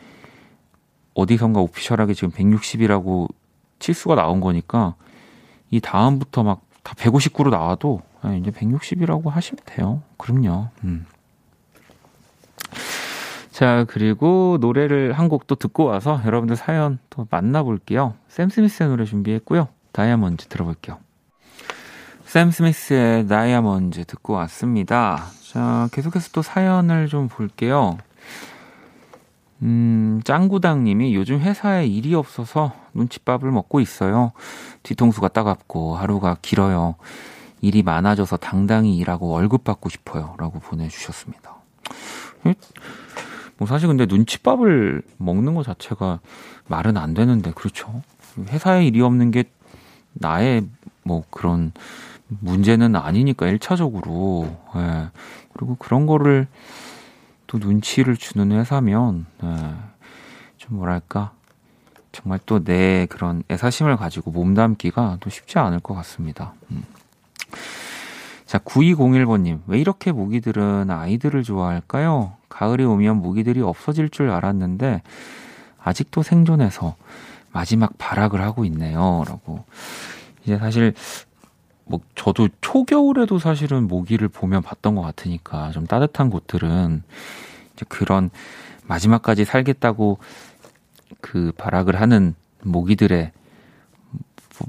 어디선가 1.14 1.60
오피셜하게 1.62 2.14
지금 2.14 2.32
160이라고 2.32 3.28
칠수가 3.80 4.16
나온 4.16 4.42
거니까 4.42 4.96
이 5.72 5.80
다음부터 5.80 6.44
막 6.44 6.66
다 6.86 6.94
159로 6.94 7.50
나와도 7.50 8.04
이제 8.40 8.52
160이라고 8.52 9.32
하시면 9.32 9.58
돼요. 9.66 10.04
그럼요. 10.18 10.70
음. 10.84 11.08
자, 13.52 13.86
그리고 13.88 14.58
노래를 14.62 15.14
한 15.14 15.28
곡 15.30 15.48
또 15.48 15.56
듣고 15.56 15.86
와서 15.86 16.22
여러분들 16.26 16.56
사연 16.56 17.00
또 17.10 17.28
만나볼게요. 17.32 18.14
샘 18.28 18.50
스미스의 18.50 18.90
노래 18.90 19.06
준비했고요. 19.06 19.68
다이아몬드 19.94 20.46
들어볼게요. 20.46 21.00
샘 22.26 22.52
스미스의 22.52 23.28
다이아몬드 23.28 24.04
듣고 24.06 24.34
왔습니다. 24.34 25.26
자, 25.52 25.90
계속해서 25.92 26.30
또 26.34 26.44
사연을 26.44 27.08
좀 27.08 27.30
볼게요. 27.30 27.98
음, 29.62 30.22
짱구당님이 30.24 31.16
요즘 31.16 31.40
회사에 31.40 31.88
일이 31.88 32.14
없어서 32.14 32.74
눈칫밥을 32.94 33.50
먹고 33.52 33.80
있어요. 33.80 34.32
뒤통수가 34.84 35.30
따갑고 35.30 35.96
하루가 35.96 36.38
길어요. 36.42 36.96
일이 37.62 37.82
많아져서 37.84 38.38
당당히 38.38 38.98
일하고 38.98 39.28
월급 39.30 39.64
받고 39.64 39.90
싶어요. 39.90 40.36
라고 40.38 40.60
보내주셨습니다. 40.60 41.56
뭐 43.58 43.68
사실 43.68 43.88
근데 43.88 44.06
눈칫밥을 44.06 45.02
먹는 45.18 45.56
것 45.56 45.66
자체가 45.66 46.20
말은 46.68 46.98
안 46.98 47.14
되는데, 47.14 47.52
그렇죠. 47.52 48.02
회사에 48.38 48.86
일이 48.86 49.02
없는 49.02 49.32
게 49.32 49.46
나의 50.14 50.68
뭐 51.04 51.24
그런 51.30 51.72
문제는 52.28 52.96
아니니까, 52.96 53.46
1차적으로. 53.46 54.56
예. 54.76 55.10
그리고 55.54 55.76
그런 55.80 56.06
거를 56.06 56.48
또 57.48 57.58
눈치를 57.58 58.18
주는 58.18 58.52
회사면 58.52 59.26
네, 59.42 59.76
좀 60.58 60.78
뭐랄까 60.78 61.32
정말 62.12 62.40
또 62.46 62.64
내 62.64 63.06
그런 63.10 63.44
애사심을 63.52 63.98
가지고 63.98 64.32
몸담기가 64.32 65.18
또 65.20 65.30
쉽지 65.30 65.60
않을 65.60 65.80
것 65.82 65.94
같습니다. 65.96 66.54
음. 66.72 66.84
자, 68.46 68.58
9201번님, 68.60 69.62
왜 69.68 69.80
이렇게 69.80 70.12
모기들은 70.12 70.90
아이들을 70.90 71.44
좋아할까요? 71.44 72.34
가을이 72.48 72.86
오면 72.86 73.18
모기들이 73.18 73.62
없어질 73.62 74.10
줄 74.10 74.30
알았는데, 74.30 75.02
아직도 75.84 76.24
생존해서 76.24 76.96
마지막 77.52 77.98
발악을 77.98 78.42
하고 78.42 78.64
있네요. 78.66 79.24
라고. 79.28 79.66
이제 80.44 80.58
사실 80.58 80.94
뭐 81.86 82.00
저도 82.16 82.50
초겨울에도 82.62 83.40
사실은 83.40 83.88
모기를 83.88 84.28
보면 84.28 84.62
봤던 84.62 84.96
것 84.96 85.02
같으니까 85.02 85.72
좀 85.72 85.86
따뜻한 85.86 86.30
곳들은 86.30 87.04
이제 87.74 87.86
그런 87.88 88.30
마지막까지 88.88 89.46
살겠다고 89.46 90.18
그 91.22 91.52
발악을 91.58 92.00
하는 92.02 92.36
모기들의 92.64 93.32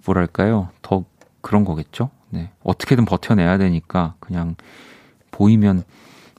뭐랄까요 0.04 0.68
더 0.82 1.04
그런 1.40 1.64
거겠죠. 1.64 2.10
네 2.28 2.50
어떻게든 2.62 3.04
버텨내야 3.04 3.56
되니까 3.58 4.14
그냥 4.20 4.56
보이면 5.30 5.84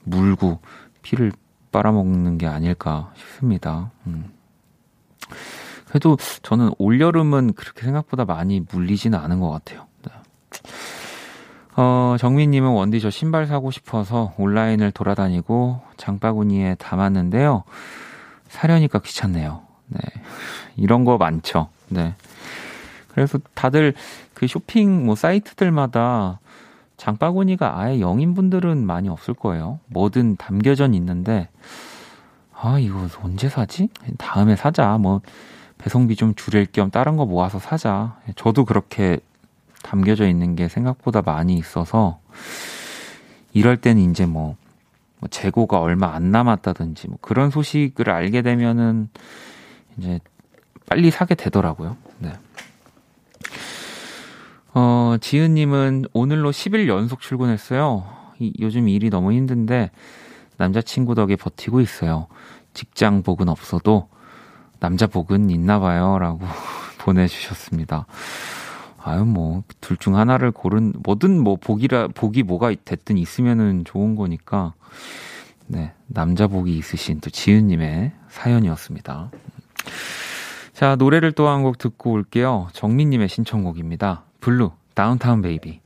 물고 0.03 0.59
피를 1.01 1.31
빨아먹는 1.71 2.37
게 2.37 2.47
아닐까 2.47 3.11
싶습니다. 3.15 3.91
음. 4.05 4.31
그래도 5.87 6.17
저는 6.43 6.71
올 6.77 6.99
여름은 6.99 7.53
그렇게 7.53 7.83
생각보다 7.83 8.25
많이 8.25 8.63
물리지는 8.71 9.17
않은 9.17 9.39
것 9.39 9.49
같아요. 9.49 9.86
어, 11.79 12.15
정민님은 12.19 12.71
원디 12.71 12.99
저 12.99 13.11
신발 13.11 13.45
사고 13.45 13.69
싶어서 13.69 14.33
온라인을 14.37 14.91
돌아다니고 14.91 15.79
장바구니에 15.97 16.75
담았는데요. 16.75 17.63
사려니까 18.49 18.99
귀찮네요. 18.99 19.61
네. 19.87 19.99
이런 20.75 21.05
거 21.05 21.17
많죠. 21.17 21.69
네. 21.89 22.15
그래서 23.09 23.37
다들 23.53 23.93
그 24.33 24.47
쇼핑 24.47 25.05
뭐 25.05 25.15
사이트들마다 25.15 26.39
장바구니가 26.97 27.79
아예 27.79 27.99
영인 27.99 28.33
분들은 28.33 28.83
많이 28.83 29.07
없을 29.07 29.35
거예요. 29.35 29.79
뭐든 29.85 30.37
담겨져 30.37 30.87
있는데, 30.87 31.47
아, 32.59 32.79
이거 32.79 33.07
언제 33.21 33.49
사지? 33.49 33.89
다음에 34.17 34.55
사자. 34.55 34.97
뭐, 34.97 35.21
배송비 35.77 36.15
좀 36.15 36.33
줄일 36.33 36.65
겸 36.65 36.89
다른 36.89 37.17
거 37.17 37.27
모아서 37.27 37.59
사자. 37.59 38.17
저도 38.35 38.65
그렇게 38.65 39.19
담겨져 39.87 40.27
있는 40.27 40.57
게 40.57 40.67
생각보다 40.67 41.21
많이 41.21 41.55
있어서 41.57 42.19
이럴 43.53 43.77
때는 43.77 44.11
이제 44.11 44.25
뭐, 44.25 44.57
뭐 45.19 45.29
재고가 45.29 45.79
얼마 45.79 46.13
안 46.13 46.29
남았다든지 46.31 47.07
뭐 47.07 47.17
그런 47.21 47.49
소식을 47.49 48.09
알게 48.09 48.41
되면은 48.41 49.07
이제 49.97 50.19
빨리 50.89 51.09
사게 51.09 51.35
되더라고요. 51.35 51.95
네. 52.19 52.33
어, 54.73 55.15
지은님은 55.21 56.05
오늘로 56.11 56.51
10일 56.51 56.87
연속 56.89 57.21
출근했어요. 57.21 58.05
이, 58.39 58.53
요즘 58.59 58.89
일이 58.89 59.09
너무 59.09 59.31
힘든데 59.31 59.91
남자친구 60.57 61.15
덕에 61.15 61.37
버티고 61.37 61.79
있어요. 61.79 62.27
직장 62.73 63.23
복은 63.23 63.47
없어도 63.47 64.09
남자 64.79 65.07
복은 65.07 65.49
있나 65.49 65.79
봐요. 65.79 66.19
라고 66.19 66.41
보내주셨습니다. 66.99 68.05
아유, 69.07 69.25
뭐, 69.25 69.63
둘 69.81 69.97
중 69.97 70.15
하나를 70.17 70.51
고른, 70.51 70.93
뭐든 71.03 71.39
뭐, 71.39 71.55
복이라, 71.55 72.09
복이 72.09 72.43
뭐가 72.43 72.73
됐든 72.83 73.17
있으면은 73.17 73.83
좋은 73.85 74.15
거니까, 74.15 74.73
네, 75.67 75.93
남자 76.07 76.47
복이 76.47 76.77
있으신 76.77 77.19
또 77.21 77.29
지은님의 77.29 78.11
사연이었습니다. 78.29 79.31
자, 80.73 80.95
노래를 80.95 81.31
또 81.31 81.47
한 81.47 81.63
곡 81.63 81.77
듣고 81.77 82.11
올게요. 82.11 82.67
정민님의 82.73 83.29
신청곡입니다. 83.29 84.23
블루, 84.41 84.71
Downtown 84.93 85.41
Baby. 85.41 85.79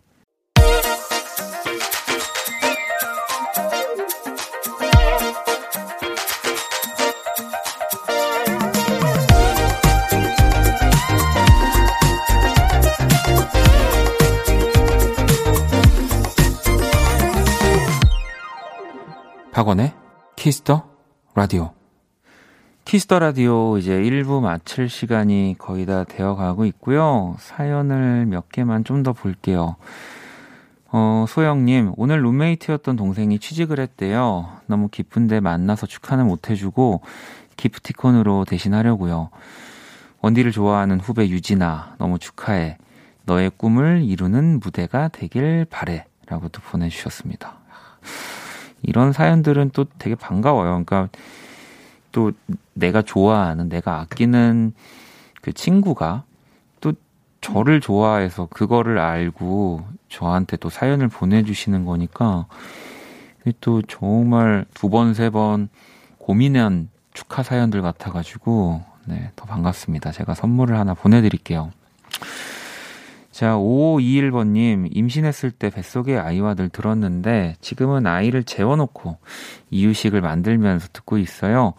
박원의 19.52 19.94
키스 20.38 20.69
더 20.69 20.88
라디오. 21.36 21.72
키스 22.86 23.07
더 23.07 23.20
라디오 23.20 23.78
이제 23.78 23.92
1부 24.02 24.40
마칠 24.42 24.88
시간이 24.90 25.56
거의 25.60 25.86
다 25.86 26.04
되어 26.06 26.36
가고 26.36 26.66
있고요. 26.66 27.36
사연을 27.40 28.26
몇 28.28 28.50
개만 28.50 28.84
좀 28.86 29.04
더 29.04 29.12
볼게요. 29.14 29.76
어, 30.94 31.26
소영님, 31.28 31.94
오늘 31.98 32.22
룸메이트였던 32.24 32.96
동생이 32.96 33.40
취직을 33.40 33.80
했대요. 33.80 34.50
너무 34.68 34.88
기쁜데 34.88 35.40
만나서 35.42 35.86
축하는 35.86 36.28
못 36.28 36.50
해주고 36.50 37.02
기프티콘으로 37.58 38.46
대신하려고요. 38.46 39.30
원디를 40.22 40.52
좋아하는 40.52 41.00
후배 41.00 41.28
유진아, 41.28 41.96
너무 41.98 42.20
축하해. 42.20 42.78
너의 43.26 43.52
꿈을 43.56 44.04
이루는 44.04 44.60
무대가 44.62 45.08
되길 45.10 45.66
바래. 45.70 46.06
라고 46.28 46.48
또 46.48 46.62
보내주셨습니다. 46.62 47.60
이런 48.84 49.13
사연들은 49.13 49.72
또 49.74 49.86
되게 50.00 50.15
반가워요. 50.15 50.84
그러니까 50.84 51.10
또 52.12 52.32
내가 52.74 53.02
좋아하는, 53.02 53.70
내가 53.70 54.00
아끼는 54.00 54.74
그 55.41 55.54
친구가 55.54 56.24
또 56.82 56.94
저를 57.41 57.82
좋아해서 57.82 58.48
그거를 58.48 59.00
알고 59.00 59.86
저한테 60.10 60.58
또 60.58 60.70
사연을 60.70 61.08
보내주시는 61.08 61.86
거니까 61.86 62.46
또 63.60 63.82
정말 63.84 64.65
두 64.74 64.89
번, 64.89 65.13
세번 65.13 65.70
고민한 66.17 66.89
축하 67.13 67.44
사연들 67.44 67.82
같아가지고 67.82 68.84
네, 69.06 69.32
더 69.36 69.46
반갑습니다. 69.46 70.12
제가 70.12 70.36
선물을 70.36 70.78
하나 70.78 70.94
보내드릴게요. 70.94 71.72
자, 73.41 73.56
5521번님, 73.56 74.89
임신했을 74.91 75.49
때 75.49 75.71
뱃속에 75.71 76.15
아이와 76.15 76.54
늘 76.54 76.69
들었는데, 76.69 77.56
지금은 77.60 78.06
아이를 78.06 78.43
재워놓고 78.43 79.17
이유식을 79.71 80.21
만들면서 80.21 80.89
듣고 80.93 81.17
있어요. 81.17 81.73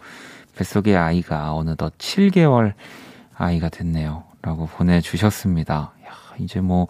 뱃속의 0.57 0.97
아이가 0.97 1.55
어느덧 1.55 1.97
7개월 1.99 2.73
아이가 3.37 3.69
됐네요. 3.69 4.25
라고 4.43 4.67
보내주셨습니다. 4.67 5.93
야, 6.05 6.11
이제 6.41 6.61
뭐, 6.61 6.89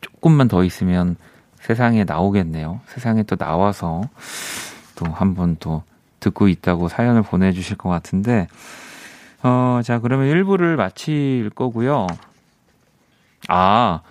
조금만 0.00 0.46
더 0.46 0.62
있으면 0.62 1.16
세상에 1.56 2.04
나오겠네요. 2.04 2.82
세상에 2.86 3.24
또 3.24 3.34
나와서 3.34 4.02
또 4.94 5.06
한 5.10 5.34
번 5.34 5.56
또 5.58 5.82
듣고 6.20 6.46
있다고 6.46 6.86
사연을 6.86 7.22
보내주실 7.22 7.78
것 7.78 7.88
같은데, 7.88 8.46
어, 9.42 9.80
자, 9.82 9.98
그러면 9.98 10.28
1부를 10.28 10.76
마칠 10.76 11.50
거고요. 11.52 12.06
아, 13.48 14.02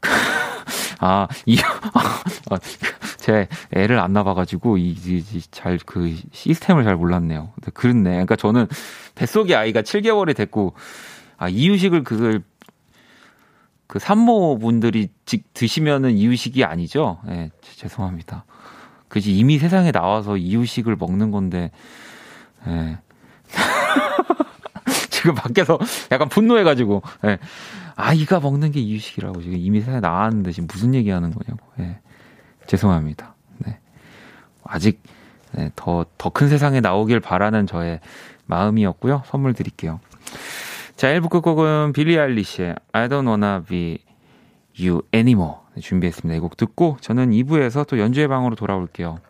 아, 1.00 1.28
이, 1.44 1.58
아, 1.60 2.58
제 3.18 3.48
애를 3.74 3.98
안 3.98 4.12
낳아가지고, 4.12 4.78
이, 4.78 4.90
이, 4.90 5.18
이 5.18 5.42
잘, 5.50 5.78
그, 5.84 6.14
시스템을 6.32 6.84
잘 6.84 6.96
몰랐네요. 6.96 7.52
그렇네. 7.74 8.10
그러니까 8.10 8.36
저는 8.36 8.66
뱃속의 9.14 9.56
아이가 9.56 9.82
7개월이 9.82 10.36
됐고, 10.36 10.74
아, 11.36 11.48
이유식을 11.48 12.04
그걸, 12.04 12.42
그 13.86 13.98
산모분들이 13.98 15.08
직 15.26 15.52
드시면은 15.54 16.16
이유식이 16.16 16.64
아니죠? 16.64 17.20
예, 17.28 17.32
네, 17.32 17.50
죄송합니다. 17.60 18.44
그지 19.08 19.36
이미 19.36 19.58
세상에 19.58 19.92
나와서 19.92 20.36
이유식을 20.36 20.96
먹는 20.96 21.30
건데, 21.30 21.70
예. 22.66 22.70
네. 22.70 22.98
지금 25.10 25.34
밖에서 25.34 25.78
약간 26.10 26.28
분노해가지고, 26.28 27.02
예. 27.26 27.38
아이가 27.96 28.40
먹는 28.40 28.72
게 28.72 28.80
이유식이라고 28.80 29.42
지금 29.42 29.56
이미 29.58 29.80
세상에 29.80 30.00
나왔는데 30.00 30.52
지금 30.52 30.68
무슨 30.70 30.94
얘기하는 30.94 31.32
거냐고. 31.32 31.66
예. 31.80 31.98
죄송합니다. 32.66 33.34
네. 33.58 33.78
아직 34.64 35.02
네, 35.52 35.70
더더 35.74 36.30
큰 36.30 36.48
세상에 36.48 36.80
나오길 36.80 37.20
바라는 37.20 37.66
저의 37.66 38.00
마음이었고요. 38.44 39.22
선물 39.26 39.54
드릴게요. 39.54 40.00
자, 40.96 41.08
1부 41.08 41.30
끝곡은 41.30 41.92
빌리 41.94 42.18
아일리시의 42.18 42.74
I 42.92 43.08
don't 43.08 43.26
wanna 43.26 43.64
be 43.64 43.98
you 44.78 45.02
anymore 45.14 45.56
네, 45.74 45.80
준비했습니다. 45.80 46.36
이 46.36 46.40
곡 46.40 46.56
듣고 46.56 46.98
저는 47.00 47.30
2부에서 47.30 47.86
또 47.86 47.98
연주의 47.98 48.28
방으로 48.28 48.56
돌아올게요. 48.56 49.20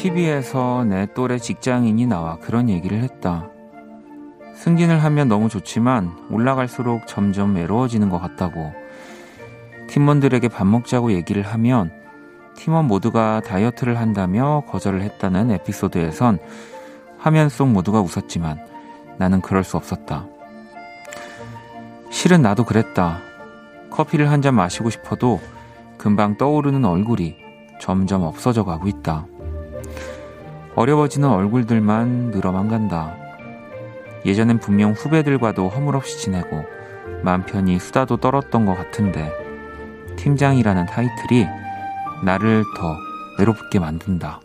TV에서 0.00 0.84
내 0.84 1.06
또래 1.12 1.38
직장인이 1.38 2.06
나와 2.06 2.38
그런 2.38 2.70
얘기를 2.70 3.02
했다. 3.02 3.50
승진을 4.54 5.04
하면 5.04 5.28
너무 5.28 5.50
좋지만 5.50 6.16
올라갈수록 6.30 7.06
점점 7.06 7.54
외로워지는 7.54 8.08
것 8.08 8.18
같다고. 8.18 8.72
팀원들에게 9.88 10.48
밥 10.48 10.66
먹자고 10.66 11.12
얘기를 11.12 11.42
하면 11.42 11.92
팀원 12.56 12.86
모두가 12.86 13.42
다이어트를 13.44 13.98
한다며 13.98 14.62
거절을 14.70 15.02
했다는 15.02 15.50
에피소드에선 15.50 16.38
화면 17.18 17.50
속 17.50 17.68
모두가 17.68 18.00
웃었지만 18.00 18.58
나는 19.18 19.42
그럴 19.42 19.64
수 19.64 19.76
없었다. 19.76 20.26
실은 22.08 22.40
나도 22.40 22.64
그랬다. 22.64 23.18
커피를 23.90 24.30
한 24.30 24.40
잔 24.40 24.54
마시고 24.54 24.88
싶어도 24.88 25.40
금방 25.98 26.38
떠오르는 26.38 26.86
얼굴이 26.86 27.36
점점 27.82 28.22
없어져 28.22 28.64
가고 28.64 28.88
있다. 28.88 29.26
어려워지는 30.74 31.28
얼굴들만 31.28 32.30
늘어만 32.30 32.68
간다. 32.68 33.16
예전엔 34.24 34.58
분명 34.58 34.92
후배들과도 34.92 35.68
허물없이 35.68 36.18
지내고 36.18 36.64
맘 37.22 37.44
편히 37.44 37.78
수다도 37.78 38.18
떨었던 38.18 38.66
것 38.66 38.74
같은데 38.76 39.32
팀장이라는 40.16 40.86
타이틀이 40.86 41.46
나를 42.24 42.64
더 42.76 42.96
외롭게 43.38 43.78
만든다. 43.78 44.40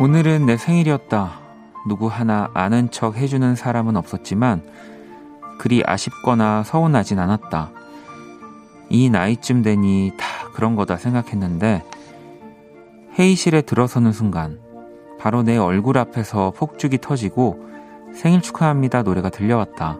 오늘은 0.00 0.46
내 0.46 0.56
생일이었다. 0.56 1.38
누구 1.86 2.08
하나 2.08 2.50
아는 2.54 2.90
척 2.90 3.16
해주는 3.16 3.54
사람은 3.54 3.96
없었지만 3.96 4.62
그리 5.62 5.80
아쉽거나 5.86 6.64
서운하진 6.64 7.20
않았다. 7.20 7.70
이 8.88 9.08
나이쯤 9.08 9.62
되니 9.62 10.10
다 10.18 10.26
그런 10.54 10.74
거다 10.74 10.96
생각했는데 10.96 11.84
회의실에 13.16 13.62
들어서는 13.62 14.10
순간 14.10 14.58
바로 15.20 15.44
내 15.44 15.56
얼굴 15.56 15.98
앞에서 15.98 16.50
폭죽이 16.56 16.98
터지고 16.98 17.64
생일 18.12 18.42
축하합니다 18.42 19.04
노래가 19.04 19.30
들려왔다. 19.30 19.98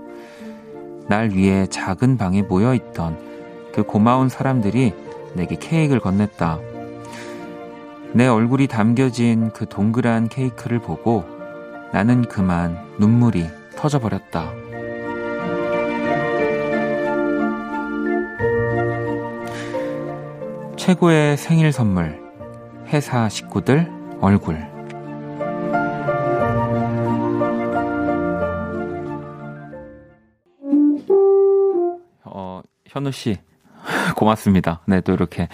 날 1.06 1.30
위해 1.30 1.68
작은 1.68 2.16
방에 2.16 2.42
모여 2.42 2.74
있던 2.74 3.16
그 3.72 3.84
고마운 3.84 4.28
사람들이 4.28 4.92
내게 5.34 5.54
케이크를 5.54 6.00
건넸다. 6.00 6.58
내 8.14 8.26
얼굴이 8.26 8.66
담겨진 8.66 9.52
그 9.52 9.68
동그란 9.68 10.28
케이크를 10.28 10.80
보고 10.80 11.24
나는 11.92 12.22
그만 12.22 12.76
눈물이 12.98 13.46
터져버렸다. 13.76 14.61
최고의 20.82 21.36
생일 21.36 21.70
선물. 21.70 22.20
회사 22.88 23.28
식구들 23.28 23.88
얼굴. 24.20 24.56
어, 32.24 32.62
현우 32.88 33.12
씨. 33.12 33.36
고맙습니다. 34.16 34.80
네, 34.86 35.00
또 35.02 35.12
이렇게 35.12 35.46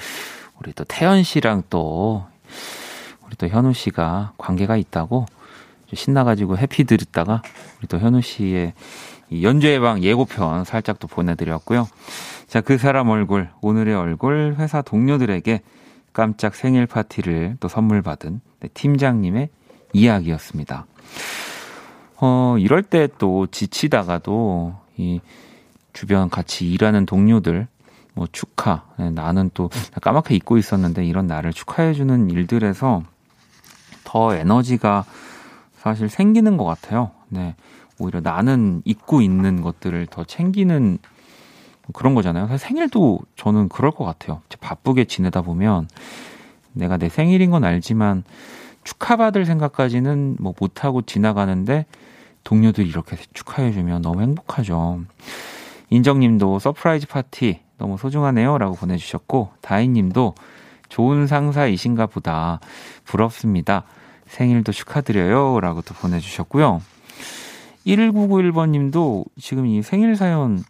우리 0.59 0.73
또 0.73 0.85
태연 0.85 1.23
씨랑 1.23 1.65
또 1.69 2.27
우리 3.27 3.37
또 3.37 3.49
현우 3.49 3.75
씨가 3.75 4.33
관계가 4.39 4.79
있다고 4.79 5.27
신나가지고 5.93 6.57
해피 6.57 6.85
들었다가 6.85 7.43
우리 7.79 7.87
또 7.87 7.99
현우 7.99 8.23
씨의 8.23 8.73
이 9.29 9.45
연주의 9.45 9.79
방 9.79 10.03
예고편 10.03 10.65
살짝 10.65 10.99
또 10.99 11.07
보내드렸고요. 11.07 11.87
자, 12.49 12.63
그 12.63 12.79
사람 12.79 13.11
얼굴, 13.11 13.51
오늘의 13.61 13.95
얼굴 13.95 14.57
회사 14.59 14.81
동료들에게 14.81 15.61
깜짝 16.15 16.55
생일 16.55 16.87
파티를 16.87 17.59
또 17.61 17.69
선물 17.69 18.01
받은 18.01 18.41
네, 18.61 18.69
팀장님의 18.73 19.51
이야기였습니다. 19.93 20.87
어, 22.17 22.57
이럴 22.59 22.83
때 22.83 23.07
또 23.19 23.47
지치다가도 23.47 24.75
이 24.97 25.21
주변 25.93 26.31
같이 26.31 26.71
일하는 26.73 27.05
동료들 27.05 27.69
뭐 28.15 28.27
축하, 28.33 28.83
네, 28.99 29.11
나는 29.11 29.51
또 29.53 29.69
까맣게 30.01 30.35
잊고 30.35 30.57
있었는데 30.57 31.05
이런 31.05 31.27
나를 31.27 31.53
축하해주는 31.53 32.31
일들에서 32.31 33.03
더 34.05 34.35
에너지가 34.35 35.05
사실 35.77 36.09
생기는 36.09 36.57
것 36.57 36.65
같아요. 36.65 37.11
네. 37.29 37.55
오히려 37.99 38.21
나는 38.21 38.81
잊고 38.87 39.21
있는 39.21 39.61
것들을 39.61 40.07
더 40.07 40.25
챙기는 40.25 40.99
그런 41.93 42.15
거잖아요. 42.15 42.47
사실 42.49 42.67
생일도 42.67 43.21
저는 43.37 43.69
그럴 43.69 43.91
것 43.91 44.05
같아요. 44.05 44.43
바쁘게 44.61 45.05
지내다 45.05 45.43
보면 45.43 45.89
내가 46.73 46.97
내 46.97 47.09
생일인 47.09 47.51
건 47.51 47.65
알지만 47.65 48.25
축하받을 48.85 49.45
생각까지는 49.45 50.37
뭐 50.41 50.55
못하고 50.59 51.03
지나가는데 51.03 51.87
동료들이 52.45 52.89
이렇게 52.89 53.17
축하해주면 53.35 54.03
너무 54.03 54.23
행복하죠. 54.23 55.01
인정님도 55.91 56.59
surprise 56.59 57.09
파티 57.09 57.61
너무 57.79 57.97
소중하네요. 57.97 58.59
라고 58.59 58.75
보내주셨고, 58.75 59.51
다희님도 59.61 60.35
좋은 60.89 61.27
상사이신가 61.27 62.07
보다. 62.07 62.61
부럽습니다. 63.05 63.85
생일도 64.27 64.73
축하드려요. 64.73 65.61
라고 65.61 65.81
또 65.83 65.95
보내주셨고요. 65.95 66.83
1991번 67.87 68.71
님도 68.71 69.25
지금 69.41 69.67
이 69.67 69.83
생일 69.83 70.17
사연 70.17 70.63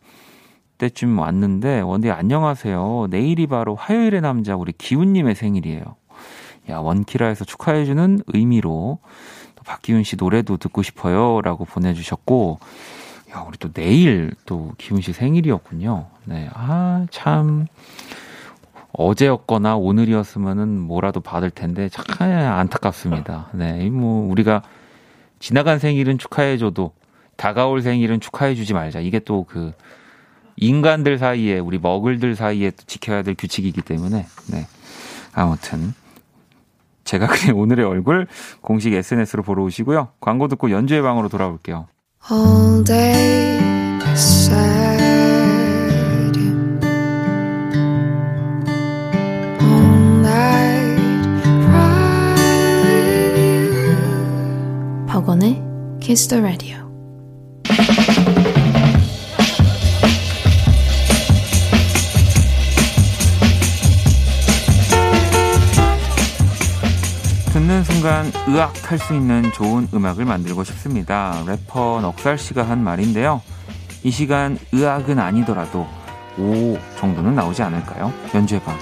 때쯤 0.79 1.19
왔는데, 1.19 1.81
원디 1.81 2.11
안녕하세요. 2.11 3.09
내일이 3.11 3.47
바로 3.47 3.75
화요일의 3.75 4.21
남자 4.21 4.57
우리 4.57 4.73
기훈님의 4.73 5.35
생일이에요. 5.35 5.83
야, 6.71 6.79
원키라에서 6.79 7.45
축하해주는 7.45 8.21
의미로 8.29 8.99
또 9.57 9.63
박기훈 9.65 10.05
씨 10.05 10.17
노래도 10.17 10.57
듣고 10.57 10.83
싶어요. 10.83 11.41
라고 11.43 11.65
보내주셨고, 11.65 12.59
야, 13.33 13.45
우리 13.47 13.59
또 13.59 13.73
내일 13.73 14.33
또 14.47 14.73
기훈 14.79 15.01
씨 15.01 15.13
생일이었군요. 15.13 16.07
네. 16.25 16.49
아, 16.55 17.07
참. 17.11 17.67
어제였거나 18.93 19.77
오늘이었으면은 19.77 20.81
뭐라도 20.81 21.21
받을 21.21 21.51
텐데 21.51 21.89
참 21.89 22.05
안타깝습니다. 22.21 23.49
네. 23.53 23.91
뭐 23.91 24.29
우리가 24.31 24.63
지나간 25.39 25.79
생일은 25.79 26.19
축하해줘도 26.19 26.93
다가올 27.37 27.83
생일은 27.83 28.19
축하해주지 28.19 28.73
말자. 28.75 29.01
이게 29.01 29.19
또 29.21 29.45
그 29.45 29.73
인간들 30.61 31.19
사이에 31.19 31.59
우리 31.59 31.79
먹을들 31.79 32.35
사이에 32.37 32.71
또 32.71 32.83
지켜야 32.87 33.23
될 33.23 33.35
규칙이기 33.37 33.83
때문에 33.83 34.27
네. 34.51 34.67
아무튼 35.33 35.95
제가 37.05 37.27
그냥 37.33 37.59
오늘의 37.59 37.87
얼굴 37.87 38.27
공식 38.61 38.93
SNS로 38.93 39.43
보러 39.43 39.63
오시고요. 39.65 40.09
광고 40.21 40.49
듣고 40.49 40.71
연주의 40.71 41.01
방으로 41.03 41.29
돌아올게요. 41.29 41.87
all 42.31 42.85
day 42.85 43.59
sad 44.15 44.99
all 49.63 50.19
night 50.21 50.99
cry 51.63 52.35
with 52.83 53.39
you 53.39 55.07
박원의 55.07 55.63
Kiss 56.01 56.27
the 56.29 56.43
Radio. 56.43 56.88
순간 67.99 68.31
으악 68.49 68.93
할수 68.93 69.13
있는 69.13 69.51
좋은 69.53 69.89
음악을 69.93 70.25
만들고 70.25 70.63
싶습니다. 70.63 71.43
래퍼 71.49 72.01
넉살 72.01 72.39
씨가 72.39 72.63
한 72.63 72.85
말인데요. 72.85 73.43
이 74.05 74.13
시간 74.13 74.57
으악은 74.73 75.19
아니더라도 75.19 75.85
오 76.39 76.79
정도는 76.97 77.35
나오지 77.35 77.61
않을까요? 77.61 78.13
연주해 78.33 78.63
봐. 78.63 78.73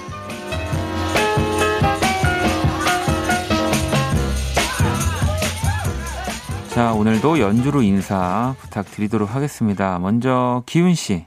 자, 6.69 6.93
오늘도 6.93 7.39
연주로 7.39 7.81
인사 7.81 8.53
부탁드리도록 8.59 9.33
하겠습니다. 9.33 9.97
먼저 9.97 10.61
기훈 10.67 10.93
씨. 10.93 11.25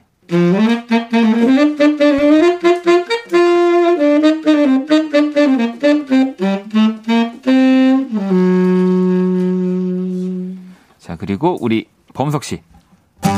그리고 11.31 11.57
우리 11.61 11.85
범석 12.13 12.43
씨. 12.43 12.61
네. 13.21 13.29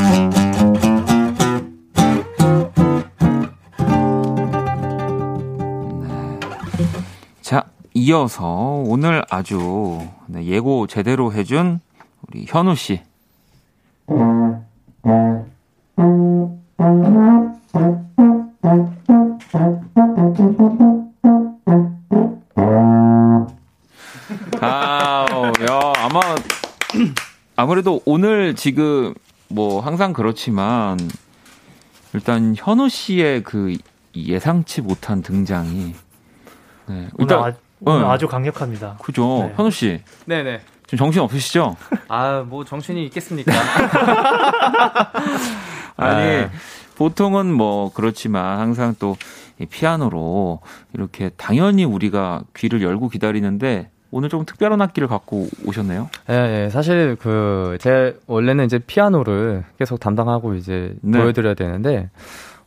자, 7.41 7.65
이어서 7.93 8.81
오늘 8.83 9.23
아주 9.29 9.99
네, 10.25 10.43
예고 10.45 10.87
제대로 10.87 11.31
해준 11.33 11.81
우리 12.27 12.47
현우 12.47 12.75
씨. 12.75 12.99
아, 24.61 25.51
야, 25.69 25.93
아마 25.97 26.19
아무래도 27.63 28.01
오늘 28.03 28.55
지금 28.55 29.13
뭐 29.47 29.79
항상 29.79 30.11
그렇지만 30.11 30.99
일단 32.13 32.53
현우 32.57 32.89
씨의 32.89 33.43
그 33.43 33.77
예상치 34.13 34.81
못한 34.81 35.21
등장이 35.21 35.95
네, 36.87 36.87
오늘, 36.87 37.09
일단 37.19 37.39
아, 37.39 37.53
오늘 37.79 38.03
어. 38.03 38.11
아주 38.11 38.27
강력합니다. 38.27 38.97
그죠. 39.01 39.45
네. 39.47 39.53
현우 39.55 39.71
씨 39.71 40.01
네네. 40.25 40.59
지금 40.87 40.97
정신 40.97 41.21
없으시죠? 41.21 41.77
아, 42.09 42.43
뭐 42.45 42.65
정신이 42.65 43.05
있겠습니까? 43.05 43.53
아니 45.95 46.21
네. 46.21 46.49
보통은 46.97 47.53
뭐 47.53 47.93
그렇지만 47.93 48.59
항상 48.59 48.93
또이 48.99 49.67
피아노로 49.69 50.59
이렇게 50.91 51.29
당연히 51.37 51.85
우리가 51.85 52.43
귀를 52.57 52.81
열고 52.81 53.07
기다리는데 53.07 53.89
오늘 54.13 54.29
좀 54.29 54.45
특별한 54.45 54.79
악기를 54.79 55.07
갖고 55.07 55.47
오셨네요. 55.65 56.07
예, 56.29 56.65
예. 56.65 56.69
사실 56.69 57.17
그, 57.19 57.77
제 57.81 58.15
원래는 58.27 58.65
이제 58.65 58.77
피아노를 58.77 59.63
계속 59.79 59.99
담당하고 59.99 60.53
이제 60.53 60.93
네. 61.01 61.19
보여드려야 61.19 61.55
되는데, 61.55 62.11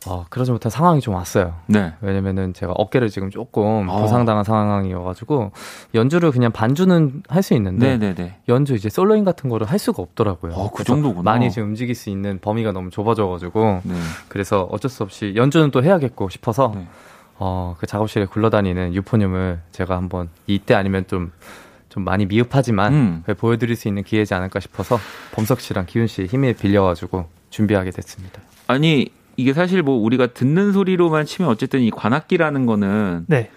어, 0.05 0.25
그러지 0.29 0.51
못한 0.51 0.69
상황이 0.69 0.99
좀 0.99 1.13
왔어요. 1.15 1.55
네. 1.67 1.93
왜냐면은 2.01 2.53
제가 2.53 2.73
어깨를 2.73 3.09
지금 3.09 3.29
조금 3.29 3.87
어. 3.87 4.01
부상당한 4.01 4.43
상황이어가지고, 4.43 5.51
연주를 5.95 6.31
그냥 6.31 6.51
반주는 6.51 7.23
할 7.29 7.41
수 7.41 7.53
있는데, 7.53 7.97
네네네. 7.97 8.39
연주 8.49 8.75
이제 8.75 8.89
솔로인 8.89 9.23
같은 9.23 9.49
거를 9.49 9.67
할 9.67 9.79
수가 9.79 10.03
없더라고요. 10.03 10.51
어, 10.53 10.71
그 10.71 10.83
정도구나. 10.83 11.31
많이 11.31 11.49
지금 11.49 11.69
움직일 11.69 11.95
수 11.95 12.09
있는 12.09 12.39
범위가 12.39 12.73
너무 12.73 12.89
좁아져가지고, 12.89 13.81
네. 13.83 13.93
그래서 14.27 14.67
어쩔 14.69 14.91
수 14.91 15.01
없이 15.03 15.31
연주는 15.37 15.71
또 15.71 15.81
해야겠고 15.81 16.27
싶어서 16.27 16.73
네. 16.75 16.85
어, 17.39 17.75
그 17.79 17.85
작업실에 17.85 18.25
굴러다니는 18.25 18.93
유포늄을 18.93 19.59
제가 19.71 19.95
한번 19.95 20.29
이때 20.47 20.73
아니면 20.73 21.05
좀, 21.07 21.31
좀 21.89 22.03
많이 22.03 22.25
미흡하지만 22.25 22.93
음. 22.93 23.23
보여드릴 23.37 23.75
수 23.75 23.87
있는 23.87 24.03
기회지 24.03 24.33
않을까 24.33 24.59
싶어서 24.59 24.97
범석 25.33 25.61
씨랑 25.61 25.85
기훈 25.85 26.07
씨의 26.07 26.27
힘을 26.27 26.53
빌려가지고 26.53 27.27
준비하게 27.49 27.91
됐습니다. 27.91 28.41
아니 28.67 29.09
이게 29.35 29.53
사실 29.53 29.83
뭐 29.83 29.95
우리가 29.95 30.27
듣는 30.27 30.71
소리로만 30.71 31.25
치면 31.25 31.49
어쨌든 31.49 31.81
이 31.81 31.91
관악기라는 31.91 32.65
거는 32.65 33.25
네. 33.27 33.51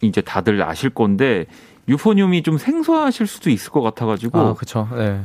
이제 0.00 0.20
다들 0.22 0.62
아실 0.62 0.90
건데 0.90 1.46
유포늄이 1.88 2.42
좀 2.42 2.58
생소하실 2.58 3.26
수도 3.26 3.50
있을 3.50 3.70
것 3.70 3.82
같아가지고 3.82 4.38
아, 4.38 4.54
그쵸. 4.54 4.88
네. 4.96 5.22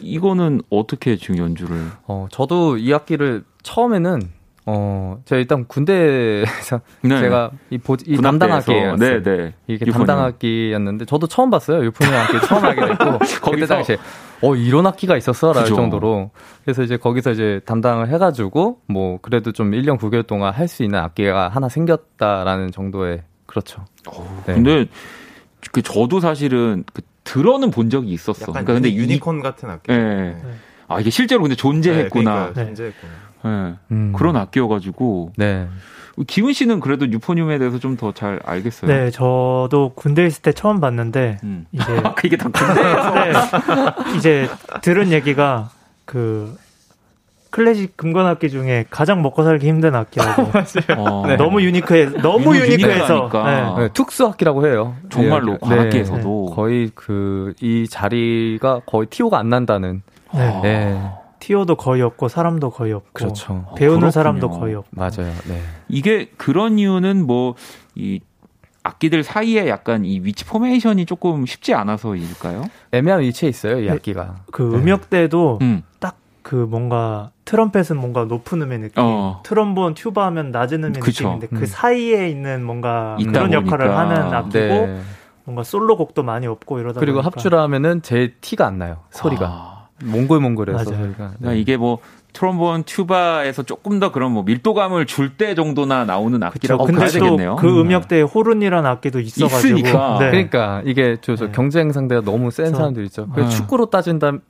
이거는 0.00 0.62
어떻게 0.70 1.16
지금 1.16 1.38
연주를? 1.38 1.86
어, 2.06 2.26
저도 2.30 2.76
이 2.76 2.92
악기를 2.92 3.44
처음에는 3.62 4.22
어, 4.66 5.18
제가 5.26 5.38
일단 5.40 5.66
군대에서 5.66 6.80
네. 7.02 7.18
제가 7.20 7.50
이, 7.70 7.76
보, 7.78 7.94
이 8.06 8.16
군악대에서. 8.16 8.22
담당 8.22 8.52
악기였어요. 8.52 8.96
네, 8.96 9.22
네. 9.22 9.54
이게 9.66 9.84
유포늄. 9.86 10.06
담당 10.06 10.24
악기였는데 10.24 11.04
저도 11.04 11.26
처음 11.26 11.50
봤어요. 11.50 11.84
유포늄 11.84 12.14
악기 12.14 12.40
처음 12.46 12.64
알게 12.64 12.80
됐고 12.86 13.18
그때 13.20 13.38
거기서? 13.40 13.66
당시에 13.74 13.96
어 14.42 14.54
이런 14.54 14.86
악기가 14.86 15.16
있었어라는 15.16 15.62
그죠. 15.64 15.76
정도로 15.76 16.30
그래서 16.64 16.82
이제 16.82 16.96
거기서 16.96 17.32
이제 17.32 17.60
담당을 17.66 18.08
해가지고 18.08 18.80
뭐 18.86 19.18
그래도 19.20 19.52
좀 19.52 19.72
1년 19.72 19.98
9개월 19.98 20.26
동안 20.26 20.52
할 20.54 20.66
수 20.68 20.82
있는 20.82 20.98
악기가 20.98 21.48
하나 21.48 21.68
생겼다라는 21.68 22.70
정도의 22.72 23.22
그렇죠. 23.46 23.84
네. 24.46 24.54
근데 24.54 24.86
그 25.72 25.82
저도 25.82 26.20
사실은 26.20 26.84
그 26.94 27.02
들어는 27.24 27.70
본 27.70 27.90
적이 27.90 28.08
있었어. 28.12 28.42
약간 28.42 28.64
그러니까 28.64 28.72
근데 28.74 28.88
유니, 28.92 29.02
유니콘 29.12 29.40
같은 29.42 29.68
악기. 29.70 29.92
네. 29.92 30.36
아 30.88 31.00
이게 31.00 31.10
실제로 31.10 31.42
근데 31.42 31.54
존재했구나. 31.54 32.30
네, 32.30 32.36
그러니까 32.52 32.60
네. 32.60 32.66
존재했구나. 32.66 33.12
네. 33.44 33.74
음. 33.92 34.12
그런 34.16 34.36
악기여가지고 34.36 35.32
네. 35.36 35.68
기훈 36.26 36.52
씨는 36.52 36.78
그래도 36.80 37.06
유포늄에 37.10 37.58
대해서 37.58 37.78
좀 37.78 37.96
더 37.96 38.12
잘 38.12 38.40
알겠어요. 38.44 38.88
네, 38.90 39.10
저도 39.10 39.92
군대 39.96 40.24
있을 40.26 40.42
때 40.42 40.52
처음 40.52 40.80
봤는데 40.80 41.38
음. 41.44 41.66
이제 41.72 41.84
아, 42.04 42.14
이게 42.24 42.36
다 42.36 42.48
군대에서 42.48 43.14
네, 43.14 43.32
이제 44.16 44.48
들은 44.82 45.10
얘기가 45.10 45.70
그 46.04 46.56
클래식 47.50 47.96
금관악기 47.96 48.50
중에 48.50 48.84
가장 48.90 49.22
먹고 49.22 49.44
살기 49.44 49.68
힘든 49.68 49.94
악기라고. 49.94 50.50
어, 50.98 51.24
네, 51.26 51.36
너무 51.36 51.62
unique해, 51.62 52.06
너무 52.20 52.50
uni- 52.52 52.72
unique해서. 52.72 53.30
네. 53.76 53.82
네, 53.84 53.88
특수 53.92 54.26
악기라고 54.26 54.66
해요. 54.66 54.96
정말로 55.08 55.52
네. 55.52 55.58
관악기에서도 55.62 56.46
거의 56.54 56.90
그 56.96 57.54
이 57.60 57.86
자리가 57.88 58.80
거의 58.86 59.06
TO가 59.08 59.38
안 59.38 59.48
난다는. 59.50 60.02
네. 60.62 61.00
네. 61.44 61.46
TO도 61.46 61.76
거의 61.76 62.02
없고 62.02 62.28
사람도 62.28 62.70
거의 62.70 62.92
없고 62.92 63.10
그렇죠. 63.12 63.66
배우는 63.76 64.00
그렇군요. 64.00 64.10
사람도 64.10 64.50
거의 64.50 64.74
없고. 64.76 64.88
맞아요. 64.90 65.32
네. 65.48 65.60
이게 65.88 66.30
그런 66.36 66.78
이유는 66.78 67.26
뭐 67.26 67.54
이 67.96 68.20
악기들 68.82 69.22
사이에 69.22 69.68
약간 69.68 70.04
이 70.04 70.20
위치 70.22 70.44
포메이션이 70.44 71.06
조금 71.06 71.46
쉽지 71.46 71.72
않아서일까요? 71.74 72.64
애매한 72.92 73.22
위치에 73.22 73.48
있어요, 73.48 73.78
이 73.80 73.86
네. 73.86 73.92
악기가. 73.92 74.36
그 74.52 74.62
네. 74.62 74.76
음역대도 74.78 75.58
음. 75.62 75.82
딱그 76.00 76.54
뭔가 76.68 77.30
트럼펫은 77.46 77.96
뭔가 77.96 78.24
높은 78.24 78.60
음의 78.60 78.78
느낌, 78.80 78.94
어. 79.02 79.40
트럼본, 79.42 79.94
튜바 79.94 80.26
하면 80.26 80.50
낮은 80.50 80.84
음의 80.84 81.00
그쵸. 81.00 81.24
느낌인데 81.24 81.48
음. 81.52 81.60
그 81.60 81.66
사이에 81.66 82.28
있는 82.28 82.62
뭔가 82.62 83.16
그런 83.18 83.52
역할을 83.54 83.86
보니까. 83.86 83.98
하는 83.98 84.34
악기고 84.34 84.58
네. 84.58 85.00
뭔가 85.44 85.62
솔로 85.62 85.96
곡도 85.96 86.22
많이 86.22 86.46
없고 86.46 86.78
이러다 86.78 87.00
그리고 87.00 87.16
보니까 87.22 87.26
합주를 87.26 87.58
하면은 87.60 88.02
제일 88.02 88.34
티가 88.40 88.66
안 88.66 88.78
나요. 88.78 88.98
소리가. 89.10 89.46
아, 89.46 89.73
몽골몽골해서 90.02 90.90
맞아요. 90.90 91.04
소리가. 91.04 91.24
네. 91.28 91.34
그러니까 91.38 91.52
이게 91.60 91.76
뭐 91.76 91.98
트롬본 92.32 92.82
튜바에서 92.82 93.62
조금 93.62 94.00
더 94.00 94.10
그런 94.10 94.32
뭐 94.32 94.42
밀도감을 94.42 95.06
줄 95.06 95.36
때 95.36 95.54
정도나 95.54 96.04
나오는 96.04 96.38
그쵸. 96.40 96.46
악기라고 96.46 96.84
근데 96.86 96.98
봐야 97.00 97.08
되겠네요. 97.08 97.50
또그 97.60 97.80
음역대에 97.80 98.22
호른이라는 98.22 98.90
악기도 98.90 99.20
있어가지고 99.20 99.78
있으니까. 99.78 100.16
네. 100.18 100.30
그러니까 100.30 100.82
이게 100.84 101.16
저, 101.20 101.36
저 101.36 101.46
네. 101.46 101.52
경쟁 101.52 101.92
상대가 101.92 102.20
너무 102.22 102.50
센 102.50 102.64
그래서- 102.66 102.76
사람들 102.78 103.04
있죠. 103.04 103.28
그 103.34 103.40
네. 103.42 103.48
축구로 103.48 103.86
따진다면 103.86 104.40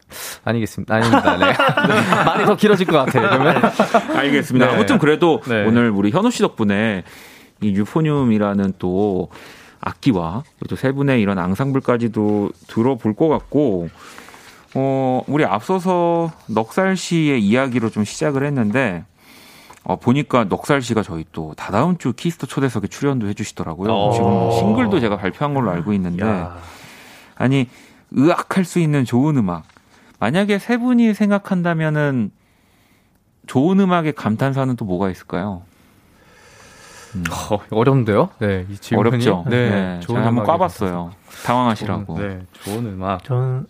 아니겠습니다. 0.44 0.94
아닙니다. 0.94 1.36
네. 1.36 1.52
많이 2.24 2.44
더 2.46 2.56
길어질 2.56 2.86
것 2.86 3.04
같아요. 3.04 3.28
그러면. 3.28 3.62
알겠습니다. 4.16 4.66
네. 4.66 4.72
아무튼 4.74 4.98
그래도 4.98 5.42
네. 5.46 5.66
오늘 5.66 5.90
우리 5.90 6.10
현우 6.10 6.30
씨 6.30 6.40
덕분에 6.40 7.02
이 7.60 7.68
유포늄이라는 7.74 8.74
또 8.78 9.28
악기와 9.82 10.42
또 10.70 10.76
세 10.76 10.92
분의 10.92 11.20
이런 11.20 11.38
앙상블까지도 11.38 12.50
들어볼 12.68 13.14
것 13.14 13.28
같고, 13.28 13.88
어, 14.74 15.22
우리 15.26 15.44
앞서서 15.44 16.32
넉살 16.46 16.96
씨의 16.96 17.42
이야기로 17.42 17.90
좀 17.90 18.04
시작을 18.04 18.44
했는데, 18.44 19.04
어, 19.84 19.96
보니까 19.96 20.44
넉살 20.44 20.82
씨가 20.82 21.02
저희 21.02 21.24
또 21.32 21.54
다다음 21.56 21.98
주 21.98 22.12
키스 22.12 22.34
더 22.34 22.46
초대석에 22.46 22.88
출연도 22.88 23.28
해주시더라고요. 23.28 23.92
어. 23.92 24.12
지금 24.12 24.50
싱글도 24.52 25.00
제가 25.00 25.16
발표한 25.16 25.54
걸로 25.54 25.70
알고 25.70 25.92
있는데, 25.92 26.24
야. 26.24 26.58
아니 27.36 27.68
의학할 28.10 28.64
수 28.64 28.78
있는 28.78 29.04
좋은 29.04 29.36
음악. 29.36 29.64
만약에 30.20 30.58
세 30.58 30.78
분이 30.78 31.14
생각한다면은 31.14 32.30
좋은 33.46 33.78
음악의 33.78 34.14
감탄사는 34.14 34.74
또 34.76 34.84
뭐가 34.84 35.10
있을까요? 35.10 35.62
어, 37.50 37.58
어렵는데요? 37.70 38.30
네, 38.38 38.66
이 38.70 38.76
질문이. 38.76 39.08
어렵죠. 39.08 39.44
네, 39.48 40.00
제가 40.04 40.24
한번 40.24 40.44
꽈봤어요. 40.44 41.12
당황하시라고. 41.44 42.16
좋은, 42.16 42.28
네, 42.28 42.46
좋은 42.62 42.86
음악. 42.86 43.22
저는 43.24 43.66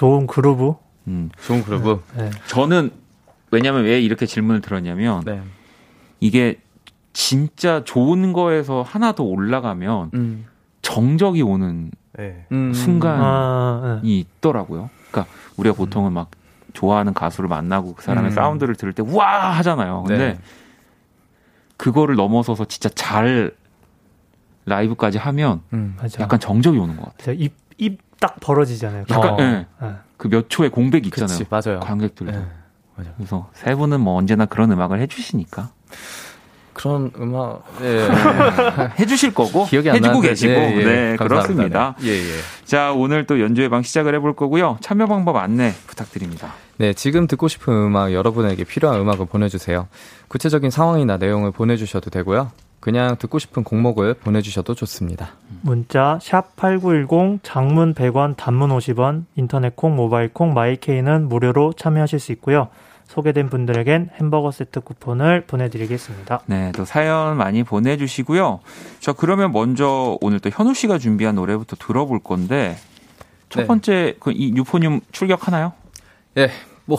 좋은 0.00 0.26
그루브 0.26 0.76
음. 1.08 1.28
좋은 1.44 1.62
그루브. 1.62 2.02
네. 2.16 2.30
저는 2.46 2.90
왜냐면 3.50 3.84
왜 3.84 4.00
이렇게 4.00 4.24
질문을 4.24 4.62
들었냐면 4.62 5.22
네. 5.26 5.42
이게 6.20 6.58
진짜 7.12 7.84
좋은 7.84 8.32
거에서 8.32 8.80
하나 8.80 9.12
더 9.12 9.24
올라가면 9.24 10.12
음. 10.14 10.46
정적이 10.80 11.42
오는 11.42 11.90
네. 12.16 12.46
음. 12.50 12.72
순간 12.72 13.20
아, 13.20 14.00
네. 14.02 14.08
이 14.08 14.20
있더라고요. 14.20 14.88
그러니까 15.10 15.30
우리가 15.58 15.76
보통은 15.76 16.14
막 16.14 16.30
좋아하는 16.72 17.12
가수를 17.12 17.50
만나고 17.50 17.94
그 17.94 18.02
사람의 18.02 18.30
음. 18.30 18.34
사운드를 18.34 18.76
들을 18.76 18.94
때와 18.94 19.50
하잖아요. 19.58 20.04
근데 20.06 20.32
네. 20.32 20.38
그거를 21.76 22.14
넘어서서 22.16 22.64
진짜 22.64 22.88
잘 22.88 23.52
라이브까지 24.64 25.18
하면 25.18 25.60
음. 25.74 25.94
맞아. 26.00 26.22
약간 26.22 26.40
정적이 26.40 26.78
오는 26.78 26.96
것 26.96 27.04
같아요. 27.18 27.36
입 27.38 27.60
입 27.80 27.98
딱 28.20 28.38
벌어지잖아요. 28.40 29.04
약간 29.10 29.30
어. 29.30 29.36
예. 29.40 29.66
네. 29.82 29.94
그몇 30.18 30.46
초의 30.48 30.70
공백이 30.70 31.08
있잖아요. 31.08 31.38
그치, 31.38 31.46
맞아요. 31.50 31.80
관객들도. 31.80 32.30
네, 32.30 32.38
맞아요. 32.94 33.12
그래서 33.16 33.50
세 33.54 33.74
분은 33.74 34.00
뭐 34.00 34.16
언제나 34.16 34.44
그런 34.44 34.70
음악을 34.70 35.00
해주시니까 35.00 35.70
그런 36.74 37.10
음악, 37.18 37.64
예. 37.82 38.08
해주실 39.00 39.34
거고 39.34 39.66
기억이 39.66 39.90
안 39.90 39.96
해주고 39.96 40.08
나는데, 40.08 40.28
계시고 40.28 40.52
예, 40.52 40.76
예. 40.76 40.84
네 40.84 41.16
감사합니다. 41.16 41.24
그렇습니다. 41.24 41.96
네. 41.98 42.08
예, 42.08 42.12
예. 42.12 42.64
자 42.64 42.92
오늘 42.92 43.26
또 43.26 43.40
연주회 43.40 43.68
방 43.68 43.82
시작을 43.82 44.14
해볼 44.14 44.36
거고요. 44.36 44.78
참여 44.80 45.06
방법 45.06 45.36
안내 45.36 45.72
부탁드립니다. 45.86 46.52
네, 46.76 46.92
지금 46.94 47.26
듣고 47.26 47.48
싶은 47.48 47.72
음악, 47.74 48.12
여러분에게 48.12 48.64
필요한 48.64 49.00
음악을 49.00 49.26
보내주세요. 49.26 49.88
구체적인 50.28 50.70
상황이나 50.70 51.18
내용을 51.18 51.50
보내주셔도 51.50 52.08
되고요. 52.10 52.50
그냥 52.80 53.16
듣고 53.18 53.38
싶은 53.38 53.62
곡목을 53.62 54.14
보내주셔도 54.14 54.74
좋습니다. 54.74 55.32
문자 55.60 56.18
샵8910 56.22 57.40
장문 57.42 57.94
100원 57.94 58.36
단문 58.36 58.70
50원 58.70 59.24
인터넷 59.36 59.76
콩 59.76 59.94
모바일 59.94 60.32
콩 60.32 60.54
마이케이는 60.54 61.28
무료로 61.28 61.74
참여하실 61.74 62.18
수 62.18 62.32
있고요. 62.32 62.68
소개된 63.06 63.50
분들에겐 63.50 64.10
햄버거 64.20 64.52
세트 64.52 64.80
쿠폰을 64.80 65.42
보내드리겠습니다. 65.42 66.42
네, 66.46 66.70
또 66.76 66.84
사연 66.84 67.36
많이 67.36 67.64
보내주시고요. 67.64 68.60
자, 69.00 69.12
그러면 69.12 69.52
먼저 69.52 70.16
오늘 70.20 70.38
또 70.38 70.48
현우 70.48 70.74
씨가 70.74 70.98
준비한 70.98 71.34
노래부터 71.34 71.76
들어볼 71.76 72.20
건데 72.20 72.76
첫 73.48 73.62
네. 73.62 73.66
번째 73.66 74.14
그이 74.20 74.54
유포늄 74.54 75.00
출격하나요? 75.10 75.72
예, 76.38 76.50
뭐, 76.84 76.98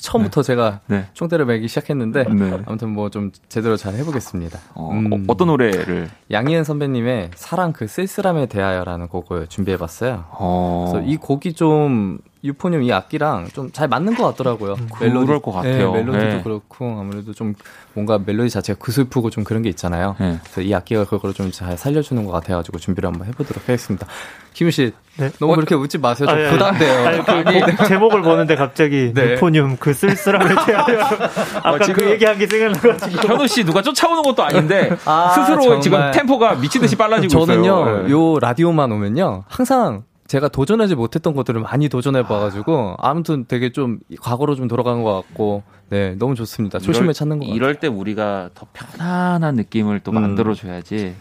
처음부터 0.00 0.42
제가 0.42 0.80
네. 0.86 1.06
총대를 1.12 1.44
매기 1.46 1.68
시작했는데, 1.68 2.24
네. 2.24 2.62
아무튼 2.66 2.90
뭐 2.90 3.10
좀 3.10 3.30
제대로 3.48 3.76
잘 3.76 3.94
해보겠습니다. 3.94 4.58
어, 4.74 4.90
음, 4.92 5.24
어, 5.28 5.36
떤 5.36 5.48
노래를? 5.48 6.08
양희은 6.30 6.64
선배님의 6.64 7.30
사랑 7.34 7.72
그 7.72 7.86
쓸쓸함에 7.86 8.46
대하여라는 8.46 9.08
곡을 9.08 9.48
준비해봤어요. 9.48 10.24
어, 10.30 10.90
그래서 10.92 11.06
이 11.06 11.16
곡이 11.16 11.54
좀 11.54 12.18
유포늄 12.42 12.82
이 12.82 12.92
악기랑 12.92 13.48
좀 13.52 13.70
잘 13.72 13.86
맞는 13.88 14.14
것 14.14 14.24
같더라고요. 14.28 14.76
그럴 14.98 15.40
것 15.40 15.52
같아요. 15.52 15.92
네, 15.92 16.02
멜로디도 16.02 16.26
네. 16.36 16.40
그렇고 16.42 16.96
아무래도 16.98 17.32
좀 17.34 17.54
뭔가 17.92 18.18
멜로디 18.24 18.48
자체가 18.50 18.78
구슬프고 18.78 19.30
좀 19.30 19.44
그런 19.44 19.62
게 19.62 19.68
있잖아요. 19.68 20.16
네. 20.18 20.38
그래서 20.42 20.62
이 20.62 20.74
악기가 20.74 21.04
그걸 21.04 21.34
좀 21.34 21.50
잘 21.52 21.76
살려주는 21.76 22.24
것 22.24 22.32
같아가지고 22.32 22.78
준비를 22.78 23.08
한번 23.08 23.26
해보도록 23.28 23.62
하겠습니다. 23.64 24.06
김우 24.54 24.70
씨, 24.70 24.92
네. 25.16 25.30
너무 25.38 25.54
그렇게 25.54 25.74
웃지 25.74 25.98
마세요. 25.98 26.26
좀 26.28 26.34
아니, 26.36 26.44
아니, 26.46 26.56
부담돼요. 26.56 27.06
아니, 27.06 27.60
그 27.64 27.76
곡- 27.76 27.86
제목을 27.88 28.22
보는데 28.22 28.56
갑자기 28.56 29.12
네. 29.14 29.32
유포늄 29.32 29.76
그 29.78 29.92
쓸쓸함에 29.92 30.54
대하여 30.66 30.98
아까 31.62 31.78
지금- 31.84 32.04
그 32.04 32.10
얘기한 32.10 32.38
게 32.38 32.46
생각나가지고 32.46 33.28
현우 33.28 33.46
씨 33.46 33.64
누가 33.64 33.82
쫓아오는 33.82 34.22
것도 34.22 34.42
아닌데 34.42 34.90
아, 35.04 35.30
스스로 35.34 35.60
정말. 35.62 35.80
지금 35.80 36.10
템포가 36.12 36.54
미치듯이 36.56 36.96
빨라지고 36.96 37.28
저는요, 37.46 37.60
있어요. 37.62 38.02
네. 38.04 38.10
요 38.10 38.38
라디오만 38.40 38.90
오면요, 38.92 39.44
항상 39.48 40.04
제가 40.30 40.46
도전하지 40.46 40.94
못했던 40.94 41.34
것들을 41.34 41.60
많이 41.60 41.88
도전해 41.88 42.22
봐가지고, 42.22 42.94
아무튼 43.00 43.46
되게 43.48 43.72
좀 43.72 43.98
과거로 44.20 44.54
좀 44.54 44.68
돌아간 44.68 45.02
것 45.02 45.12
같고, 45.12 45.64
네, 45.88 46.14
너무 46.20 46.36
좋습니다. 46.36 46.78
초심을 46.78 47.06
이럴- 47.06 47.14
찾는 47.14 47.38
것 47.40 47.46
같아요. 47.46 47.56
이럴 47.56 47.74
때 47.80 47.88
우리가 47.88 48.50
더 48.54 48.64
편안한 48.72 49.56
느낌을 49.56 49.98
또 50.04 50.12
음. 50.12 50.20
만들어줘야지 50.20 51.16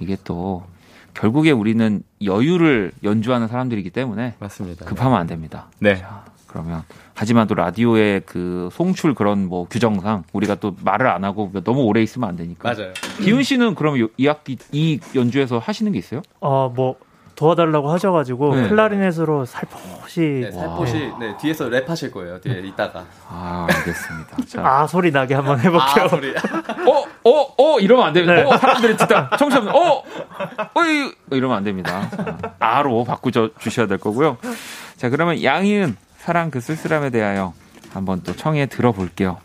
이게 0.00 0.16
또 0.24 0.64
결국에 1.14 1.52
우리는 1.52 2.02
여유를 2.24 2.90
연주하는 3.04 3.46
사람들이기 3.46 3.90
때문에 3.90 4.34
맞습니다. 4.40 4.84
급하면 4.84 5.20
안 5.20 5.28
됩니다. 5.28 5.68
네. 5.78 6.02
그러면 6.48 6.82
하지만 7.14 7.46
또 7.46 7.54
라디오의 7.54 8.22
그 8.26 8.68
송출 8.72 9.14
그런 9.14 9.46
뭐 9.46 9.68
규정상 9.70 10.24
우리가 10.32 10.56
또 10.56 10.74
말을 10.82 11.06
안 11.06 11.22
하고 11.22 11.52
너무 11.62 11.82
오래 11.84 12.02
있으면 12.02 12.28
안 12.28 12.34
되니까. 12.34 12.72
맞아요. 12.74 12.92
기훈 13.22 13.44
씨는 13.44 13.76
요- 14.00 14.08
이 14.16 14.26
학기 14.26 14.58
이 14.72 14.98
연주에서 15.14 15.60
하시는 15.60 15.92
게 15.92 15.98
있어요? 16.00 16.22
어, 16.40 16.68
뭐 16.74 16.96
도와달라고 17.40 17.90
하셔가지고 17.90 18.54
네. 18.54 18.68
클라리넷으로 18.68 19.46
살포시 19.46 20.20
네, 20.44 20.52
살포시 20.52 21.10
네, 21.18 21.34
뒤에서 21.40 21.70
랩하실 21.70 22.12
거예요. 22.12 22.38
뒤에 22.38 22.60
있다가. 22.66 23.06
아 23.30 23.66
알겠습니다. 23.66 24.36
자, 24.46 24.60
아 24.66 24.86
소리 24.86 25.10
나게 25.10 25.34
한번 25.34 25.58
해볼게요. 25.58 26.04
아, 26.04 26.08
소리. 26.08 26.34
어, 26.36 27.04
어, 27.24 27.54
어 27.56 27.80
이러면 27.80 28.04
안 28.04 28.12
됩니다. 28.12 28.34
네. 28.34 28.42
어, 28.42 28.58
사람들이 28.58 28.94
듣다 28.94 29.30
청취자분, 29.38 29.70
어, 29.70 30.02
어이 30.74 31.14
이러면 31.30 31.56
안 31.56 31.64
됩니다. 31.64 32.10
자, 32.10 32.50
아로 32.58 33.04
바꾸 33.04 33.30
주셔야 33.30 33.86
될 33.86 33.96
거고요. 33.96 34.36
자 34.98 35.08
그러면 35.08 35.42
양희은 35.42 35.96
사랑 36.18 36.50
그 36.50 36.60
쓸쓸함에 36.60 37.08
대하여 37.08 37.54
한번 37.94 38.22
또 38.22 38.36
청해 38.36 38.66
들어볼게요. 38.66 39.38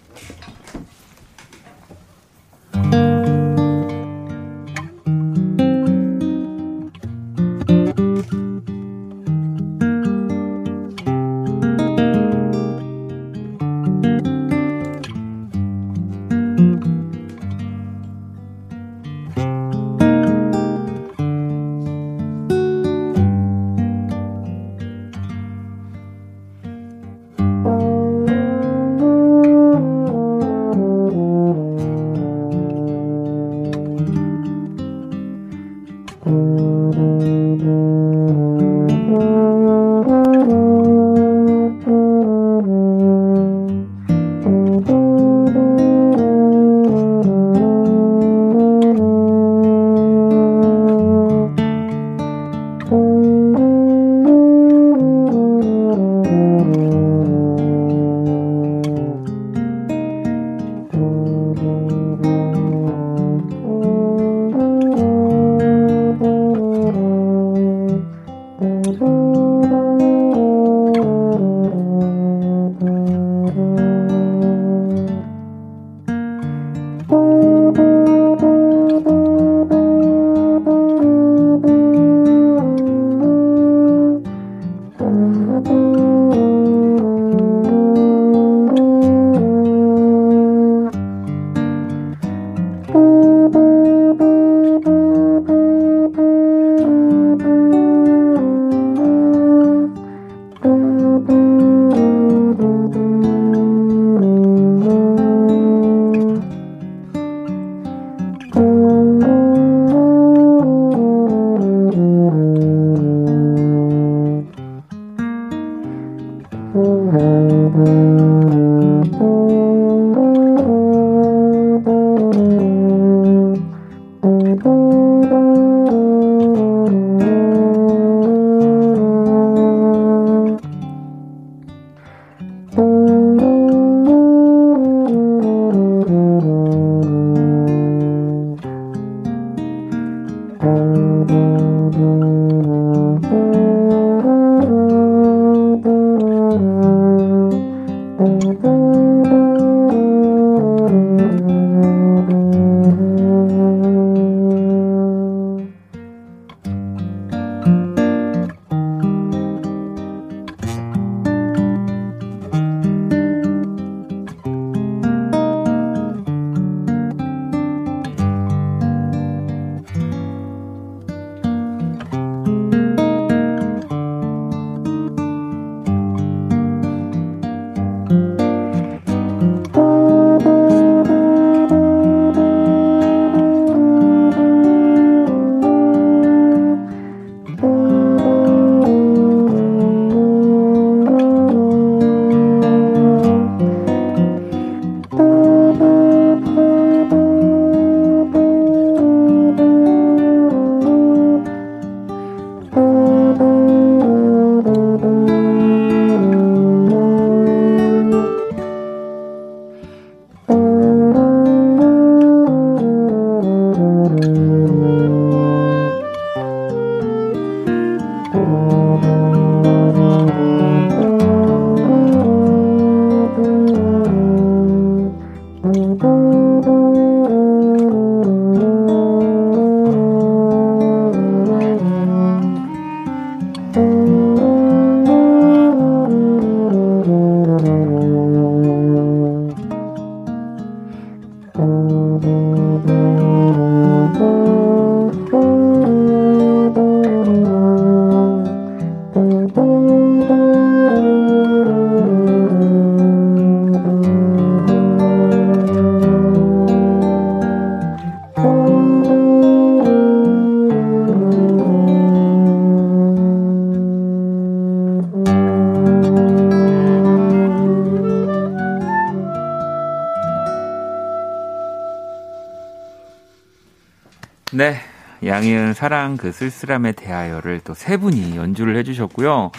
양희은 275.36 275.73
사랑 275.73 276.17
그 276.17 276.31
쓸쓸함에 276.31 276.93
대하여를 276.93 277.59
또 277.61 277.73
세 277.75 277.97
분이 277.97 278.36
연주를 278.38 278.77
해주셨고요. 278.77 279.51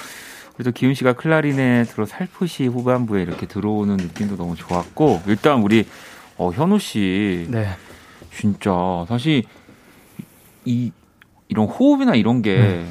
그래도 0.54 0.70
기훈 0.72 0.94
씨가 0.94 1.12
클라리넷으로 1.14 2.06
살포시 2.06 2.66
후반부에 2.66 3.22
이렇게 3.22 3.46
들어오는 3.46 3.96
느낌도 3.98 4.36
너무 4.36 4.56
좋았고 4.56 5.22
일단 5.26 5.60
우리 5.62 5.86
어, 6.38 6.50
현우 6.50 6.78
씨 6.78 7.46
네. 7.50 7.68
진짜 8.34 8.70
사실 9.08 9.42
이 10.64 10.92
이런 11.48 11.66
호흡이나 11.66 12.14
이런 12.14 12.40
게 12.42 12.56
네. 12.56 12.86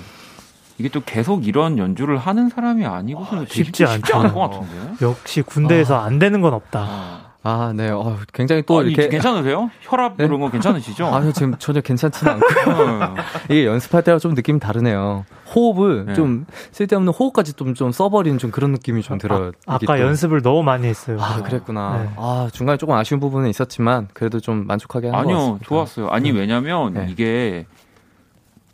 이게 0.78 0.90
또 0.90 1.02
계속 1.04 1.48
이런 1.48 1.78
연주를 1.78 2.18
하는 2.18 2.50
사람이 2.50 2.86
아니고서는 2.86 3.46
되게 3.46 3.54
쉽지 3.64 3.86
쉽지 3.86 3.86
않죠. 3.86 4.18
않을 4.18 4.34
것 4.34 4.40
같은데. 4.50 5.06
역시 5.06 5.42
군대에서 5.42 6.00
안 6.00 6.20
되는 6.20 6.42
건 6.42 6.54
없다. 6.54 6.80
아, 6.82 7.32
아, 7.48 7.72
네. 7.76 7.90
어, 7.92 8.18
굉장히 8.34 8.64
또 8.64 8.80
아니, 8.80 8.90
이렇게 8.90 9.08
괜찮으세요? 9.08 9.70
혈압 9.82 10.16
네? 10.18 10.26
이런 10.26 10.40
거 10.40 10.50
괜찮으시죠? 10.50 11.06
아니요, 11.06 11.32
지금 11.32 11.54
전혀 11.60 11.80
괜찮지는 11.80 12.34
않고. 12.34 12.46
어. 12.72 13.16
이게 13.52 13.68
연습할 13.68 14.02
때랑 14.04 14.20
좀 14.20 14.34
느낌이 14.34 14.60
다르네요. 14.60 15.26
호흡을 15.54 16.06
네. 16.08 16.14
좀 16.16 16.48
쓸데없는 16.72 17.14
호흡까지 17.14 17.54
좀, 17.54 17.76
좀 17.76 17.92
써버리는 17.92 18.40
좀 18.40 18.50
그런 18.50 18.72
느낌이 18.72 19.04
좀 19.04 19.20
들어요. 19.20 19.52
아, 19.68 19.76
이게 19.76 19.86
까 19.86 19.96
또. 19.96 20.02
연습을 20.02 20.42
너무 20.42 20.64
많이 20.64 20.88
했어요. 20.88 21.20
아, 21.22 21.44
그랬구나. 21.44 22.02
네. 22.04 22.10
아, 22.18 22.50
중간에 22.52 22.78
조금 22.78 22.96
아쉬운 22.96 23.20
부분은 23.20 23.48
있었지만, 23.52 24.08
그래도 24.14 24.40
좀 24.40 24.66
만족하게 24.66 25.10
한것 25.10 25.24
아니요, 25.26 25.38
같습니다. 25.38 25.66
좋았어요. 25.68 26.08
아니, 26.10 26.32
왜냐면 26.32 26.94
네. 26.94 27.08
이게 27.12 27.68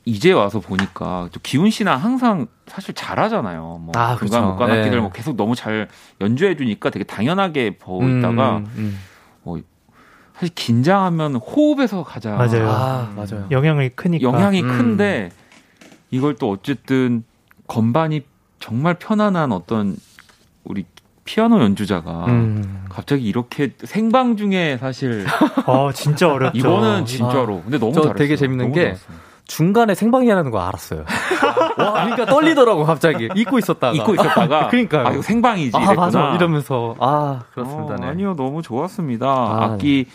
이제 0.06 0.32
와서 0.32 0.60
보니까 0.60 1.30
또 1.32 1.40
기훈 1.44 1.70
씨는 1.70 1.92
항상 1.96 2.48
사실 2.68 2.94
잘하잖아요. 2.96 3.80
뭐 3.82 3.92
아, 3.96 4.16
중간 4.18 4.42
그렇죠. 4.42 4.48
목관 4.48 4.72
악기들 4.72 4.92
네. 4.98 5.02
뭐 5.02 5.12
계속 5.12 5.36
너무 5.36 5.56
잘 5.56 5.88
연주해 6.20 6.56
주니까 6.56 6.90
되게 6.90 7.04
당연하게 7.06 7.78
보이다가 7.78 8.58
음, 8.58 8.66
음. 8.78 9.00
사실 10.42 10.56
긴장하면 10.56 11.36
호흡에서 11.36 12.04
가장 12.04 12.38
맞아요. 12.38 12.68
아, 12.68 13.14
맞아요. 13.16 13.46
영향이 13.52 13.90
크니까. 13.90 14.24
영향이 14.24 14.64
음. 14.64 14.68
큰데 14.68 15.30
이걸 16.10 16.34
또 16.34 16.50
어쨌든 16.50 17.24
건반이 17.68 18.24
정말 18.60 18.96
편안한 18.96 19.52
어떤 19.52 19.96
우리 20.64 20.86
피아노 21.26 21.62
연주자가 21.62 22.26
음. 22.26 22.86
갑자기 22.90 23.26
이렇게 23.26 23.74
생방 23.84 24.36
중에 24.36 24.78
사실 24.80 25.26
어, 25.68 25.92
진짜 25.94 26.28
어렵죠. 26.28 26.58
이거는 26.58 27.06
진짜로 27.06 27.62
근데 27.62 27.78
너무 27.78 27.94
저 27.94 28.02
잘했어요. 28.02 28.18
되게 28.18 28.36
재밌는 28.36 28.66
너무 28.66 28.74
게 28.74 28.82
잘했어요. 28.86 29.31
중간에 29.46 29.96
생방이라는 29.96 30.52
거 30.52 30.62
알았어요. 30.62 31.06
와, 31.78 31.94
그러니까 31.94 32.26
떨리더라고, 32.26 32.86
갑자기. 32.86 33.30
잊고 33.36 33.60
있었다가. 33.60 33.94
잊고 33.94 34.14
있었다가 34.14 34.68
그러니까요. 34.70 35.08
아 35.08 35.12
이거 35.12 35.22
생방이지 35.22 35.76
아. 35.76 35.94
맞아. 35.94 36.34
이러면서. 36.36 36.96
아, 37.00 37.42
그렇습니다. 37.54 37.96
어, 37.96 37.98
네. 37.98 38.08
아니요 38.08 38.36
너무 38.36 38.62
좋았습니다. 38.62 39.28
아, 39.28 39.64
악기 39.64 40.06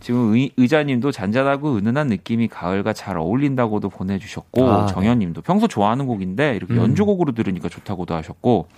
지금 0.00 0.34
의, 0.34 0.50
의자님도 0.56 1.10
잔잔하고 1.12 1.76
은은한 1.76 2.08
느낌이 2.08 2.48
가을과 2.48 2.92
잘 2.92 3.18
어울린다고도 3.18 3.88
보내주셨고 3.88 4.70
아, 4.70 4.86
네. 4.86 4.92
정현님도 4.92 5.42
평소 5.42 5.66
좋아하는 5.66 6.06
곡인데 6.06 6.56
이렇게 6.56 6.74
음. 6.74 6.78
연주곡으로 6.78 7.32
들으니까 7.32 7.68
좋다고도 7.68 8.14
하셨고 8.14 8.68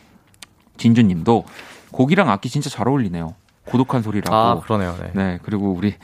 진주님도 0.76 1.44
곡이랑 1.92 2.30
악기 2.30 2.48
진짜 2.48 2.70
잘 2.70 2.88
어울리네요. 2.88 3.34
고독한 3.64 4.02
소리라고. 4.02 4.34
아, 4.34 4.60
그러네요. 4.60 4.94
네. 5.00 5.10
네 5.12 5.38
그리고 5.42 5.72
우리 5.72 5.94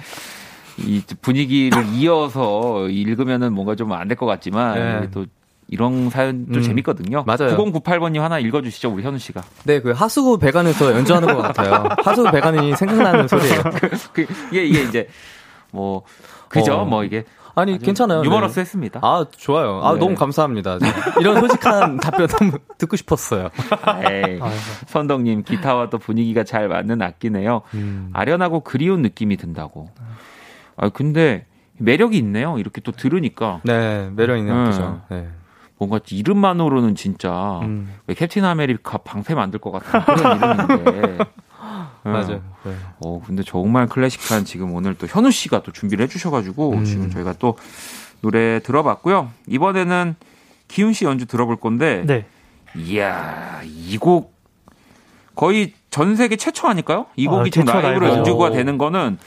이 0.78 1.02
분위기를 1.20 1.84
이어서 1.94 2.88
읽으면은 2.88 3.52
뭔가 3.52 3.74
좀 3.74 3.92
안 3.92 4.08
될 4.08 4.16
것 4.16 4.26
같지만 4.26 4.74
네. 5.02 5.10
또 5.10 5.26
이런 5.68 6.10
사연도 6.10 6.58
음, 6.58 6.62
재밌거든요. 6.62 7.24
맞아요. 7.26 7.56
9098번님 7.56 8.18
하나 8.18 8.38
읽어주시죠, 8.38 8.90
우리 8.92 9.02
현우 9.02 9.18
씨가. 9.18 9.42
네, 9.64 9.80
그 9.80 9.92
하수구 9.92 10.38
배관에서 10.38 10.92
연주하는 10.92 11.28
것 11.34 11.40
같아요. 11.40 11.88
하수구 12.04 12.30
배관이 12.30 12.76
생각나는 12.76 13.28
소리예요. 13.28 13.62
그 14.12 14.26
이게 14.50 14.64
이게 14.66 14.82
이제 14.82 15.08
뭐 15.72 16.02
그죠? 16.48 16.74
어. 16.74 16.84
뭐 16.84 17.02
이게 17.04 17.24
아니, 17.56 17.78
괜찮아요. 17.78 18.22
유머러스 18.24 18.56
네. 18.56 18.60
했습니다. 18.62 18.98
아, 19.02 19.24
좋아요. 19.36 19.80
아, 19.84 19.92
네. 19.94 20.00
너무 20.00 20.16
감사합니다. 20.16 20.78
이런 21.20 21.38
솔직한 21.38 21.98
답변 22.02 22.26
너무 22.26 22.58
듣고 22.78 22.96
싶었어요. 22.96 23.48
에이, 24.10 24.40
아이고. 24.40 24.44
선덕님 24.88 25.44
기타와 25.44 25.88
또 25.88 25.98
분위기가 25.98 26.42
잘 26.42 26.66
맞는 26.68 27.00
악기네요. 27.00 27.62
음. 27.74 28.10
아련하고 28.12 28.60
그리운 28.60 29.02
느낌이 29.02 29.36
든다고. 29.36 29.88
아 30.76 30.88
근데 30.88 31.46
매력이 31.78 32.16
있네요. 32.18 32.58
이렇게 32.58 32.80
또 32.80 32.92
들으니까 32.92 33.60
네, 33.64 34.10
매력 34.14 34.38
있는 34.38 34.52
음. 34.54 34.66
악기죠. 34.66 35.00
네. 35.10 35.28
뭔가 35.78 35.98
이름만으로는 36.08 36.94
진짜 36.94 37.58
음. 37.62 37.92
왜 38.06 38.14
캡틴 38.14 38.44
아메리카 38.44 38.98
방패 38.98 39.34
만들 39.34 39.58
것 39.60 39.70
같은 39.72 40.14
그런 40.14 40.36
이름인데. 40.38 40.90
음. 41.00 41.18
맞아요. 42.12 42.42
네. 42.64 42.74
어, 43.00 43.22
근데 43.26 43.42
정말 43.42 43.86
클래식한 43.86 44.44
지금 44.44 44.74
오늘 44.74 44.94
또 44.94 45.06
현우 45.06 45.30
씨가 45.30 45.62
또 45.62 45.72
준비를 45.72 46.04
해주셔가지고 46.04 46.72
음. 46.72 46.84
지금 46.84 47.10
저희가 47.10 47.32
또 47.38 47.56
노래 48.20 48.60
들어봤고요. 48.60 49.30
이번에는 49.48 50.14
기훈 50.68 50.92
씨 50.92 51.04
연주 51.06 51.24
들어볼 51.26 51.56
건데, 51.56 52.04
네. 52.06 52.26
이야, 52.76 53.60
이 53.64 53.96
곡 53.98 54.34
거의 55.34 55.72
전 55.90 56.14
세계 56.16 56.36
최초 56.36 56.68
아닐까요? 56.68 57.06
이 57.16 57.26
곡이 57.26 57.40
아, 57.48 57.50
지금 57.50 57.66
최초 57.66 57.80
라이브로 57.80 58.00
라이브. 58.06 58.18
연주가 58.18 58.50
되는 58.50 58.76
거는 58.78 59.18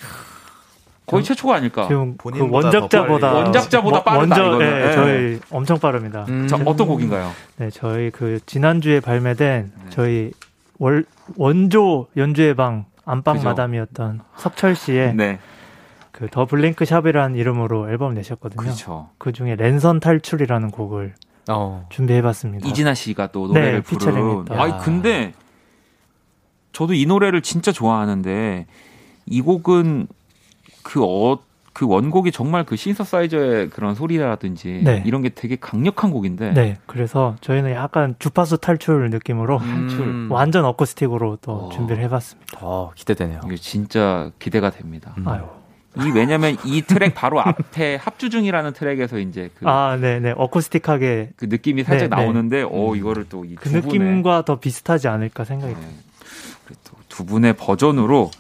거의 1.08 1.24
최초가 1.24 1.56
아닐까? 1.56 1.88
지금 1.88 2.18
그 2.18 2.30
본인보다 2.32 2.68
원작자보다. 2.68 3.34
원작자보다 3.34 3.96
뭐- 3.96 4.04
빠르다, 4.04 4.20
먼저 4.20 4.46
이거는. 4.46 4.60
네, 4.60 4.86
네. 4.88 4.92
저희 4.94 5.40
엄청 5.50 5.80
빠릅니다. 5.80 6.26
음. 6.28 6.48
자, 6.50 6.58
어떤 6.66 6.86
곡인가요? 6.88 7.32
네, 7.56 7.70
저희 7.70 8.12
그 8.12 8.40
지난주에 8.46 9.00
발매된 9.00 9.72
네. 9.86 9.90
저희 9.90 10.32
월, 10.80 11.06
원조 11.38 12.08
연주의 12.18 12.54
방 12.56 12.86
안방 13.06 13.36
그죠. 13.38 13.48
마담이었던 13.48 14.20
석철 14.36 14.76
씨의 14.76 15.16
네, 15.16 15.40
그더 16.12 16.46
블링크 16.46 16.84
샵이라는 16.84 17.38
이름으로 17.38 17.90
앨범 17.90 18.14
내셨거든요. 18.14 18.62
그렇죠. 18.62 19.10
그 19.18 19.32
중에 19.32 19.56
랜선 19.56 20.02
탈출이라는 20.02 20.72
곡을 20.72 21.14
어. 21.50 21.88
준비해봤습니다. 21.90 22.68
이진아 22.68 22.94
씨가 22.96 23.28
또 23.28 23.48
노래를 23.48 23.82
네, 23.82 23.82
부른. 23.82 24.46
아니 24.60 24.78
근데 24.84 25.32
저도 26.74 26.94
이 26.94 27.06
노래를 27.06 27.42
진짜 27.42 27.72
좋아하는데 27.72 28.66
이 29.26 29.42
곡은 29.42 30.08
그 30.88 31.04
어, 31.04 31.38
그 31.74 31.86
원곡이 31.86 32.32
정말 32.32 32.64
그 32.64 32.78
신서사이저의 32.78 33.70
그런 33.72 33.94
소리라든지 33.94 34.82
네. 34.86 35.04
이런 35.06 35.22
게 35.22 35.30
되게 35.30 35.58
강력한 35.58 36.12
곡인데 36.12 36.54
네, 36.54 36.78
그래서 36.86 37.36
저희는 37.42 37.72
약간 37.72 38.16
주파수 38.20 38.58
탈출 38.58 39.10
느낌으로 39.10 39.58
음. 39.58 40.28
완전 40.32 40.64
어쿠스틱으로 40.64 41.40
또 41.42 41.52
어. 41.52 41.70
준비를 41.70 42.02
해봤습니다. 42.04 42.60
어, 42.62 42.92
기대되네요. 42.96 43.42
이게 43.46 43.58
진짜 43.58 44.32
기대가 44.40 44.70
됩니다. 44.70 45.14
음. 45.18 45.28
아유. 45.28 45.44
이 45.98 46.12
왜냐면 46.14 46.56
이 46.64 46.84
트랙 46.84 47.16
바로 47.16 47.42
앞에 47.42 47.96
합주 48.02 48.30
중이라는 48.30 48.72
트랙에서 48.74 49.20
이제 49.20 49.50
그, 49.60 49.68
아, 49.68 49.98
네, 50.00 50.20
네, 50.20 50.34
어쿠스틱하게 50.38 51.32
그 51.36 51.46
느낌이 51.46 51.84
살짝 51.84 52.10
네, 52.10 52.16
네. 52.16 52.22
나오는데 52.22 52.66
어 52.70 52.96
이거를 52.96 53.26
또 53.30 53.46
이그두 53.46 53.82
분의 53.82 54.00
느낌과 54.00 54.46
더 54.46 54.60
비슷하지 54.60 55.08
않을까 55.08 55.44
생각이 55.44 55.74
네. 55.74 55.80
듭니다. 55.80 56.04
그리고 56.66 56.82
또두 56.84 57.26
분의 57.26 57.54
버전으로 57.54 58.32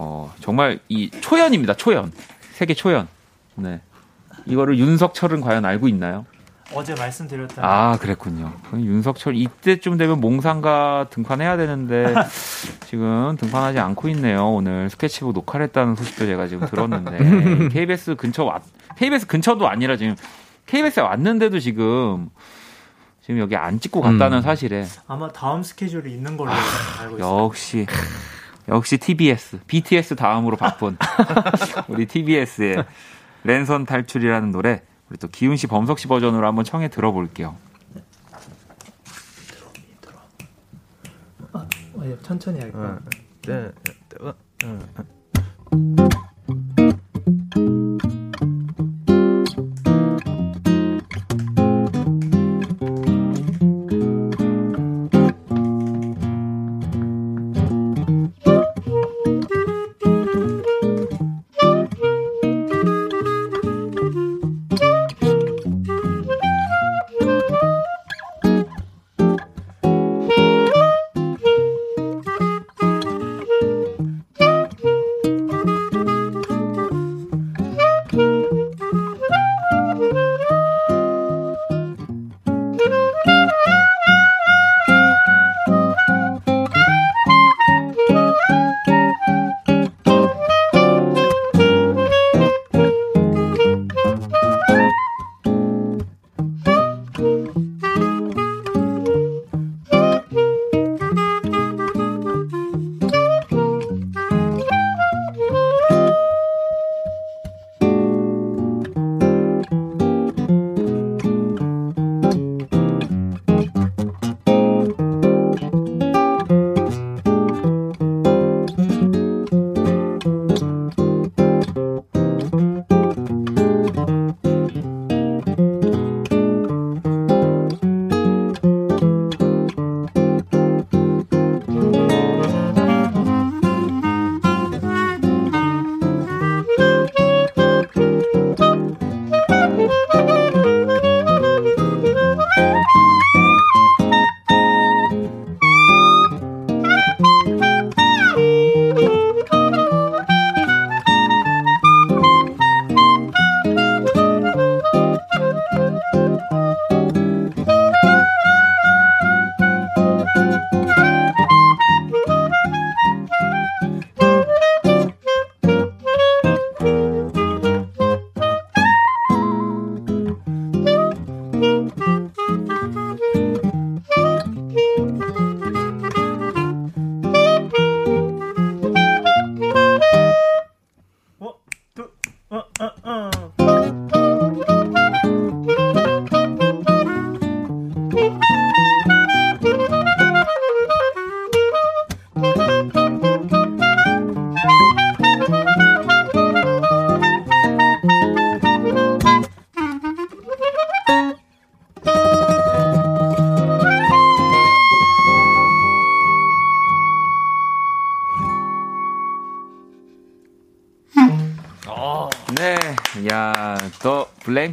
어 0.00 0.32
정말 0.40 0.78
이 0.88 1.10
초연입니다. 1.10 1.74
초연 1.74 2.12
세계 2.52 2.72
초연. 2.72 3.08
네. 3.56 3.80
이거를 4.46 4.78
윤석철은 4.78 5.40
과연 5.40 5.64
알고 5.64 5.88
있나요? 5.88 6.24
어제 6.72 6.94
말씀드렸던 6.94 7.64
아 7.64 7.96
그랬군요. 7.98 8.52
윤석철 8.74 9.34
이때쯤 9.34 9.96
되면 9.96 10.20
몽상가 10.20 11.08
등판해야 11.10 11.56
되는데 11.56 12.14
지금 12.86 13.36
등판하지 13.40 13.80
않고 13.80 14.08
있네요. 14.10 14.46
오늘 14.48 14.88
스케치북 14.88 15.32
녹화를 15.32 15.64
했다는 15.66 15.96
소식도 15.96 16.26
제가 16.26 16.46
지금 16.46 16.68
들었는데 16.68 17.68
KBS 17.74 18.14
근처 18.14 18.44
왔 18.44 18.62
KBS 18.96 19.26
근처도 19.26 19.68
아니라 19.68 19.96
지금 19.96 20.14
KBS에 20.66 21.02
왔는데도 21.02 21.58
지금 21.58 22.30
지금 23.22 23.40
여기 23.40 23.56
안 23.56 23.80
찍고 23.80 24.00
갔다는 24.00 24.38
음. 24.38 24.42
사실에 24.42 24.86
아마 25.08 25.28
다음 25.32 25.64
스케줄이 25.64 26.12
있는 26.12 26.36
걸로 26.36 26.52
알고 26.52 27.16
있습니다. 27.16 27.26
역시 27.26 27.86
역시 28.68 28.98
TBS 28.98 29.60
BTS 29.66 30.16
다음으로 30.16 30.56
바쁜 30.56 30.96
우리 31.88 32.06
TBS의 32.06 32.84
랜선 33.44 33.86
탈출이라는 33.86 34.50
노래 34.50 34.82
우리 35.08 35.18
또 35.18 35.28
기훈 35.28 35.56
씨 35.56 35.66
범석 35.66 35.98
씨 35.98 36.06
버전으로 36.06 36.46
한번 36.46 36.64
청해 36.64 36.88
들어볼게요. 36.88 37.56
어, 41.52 41.66
예, 42.04 42.16
천천히 42.22 42.60
할까요? 42.60 42.98
네. 43.46 43.72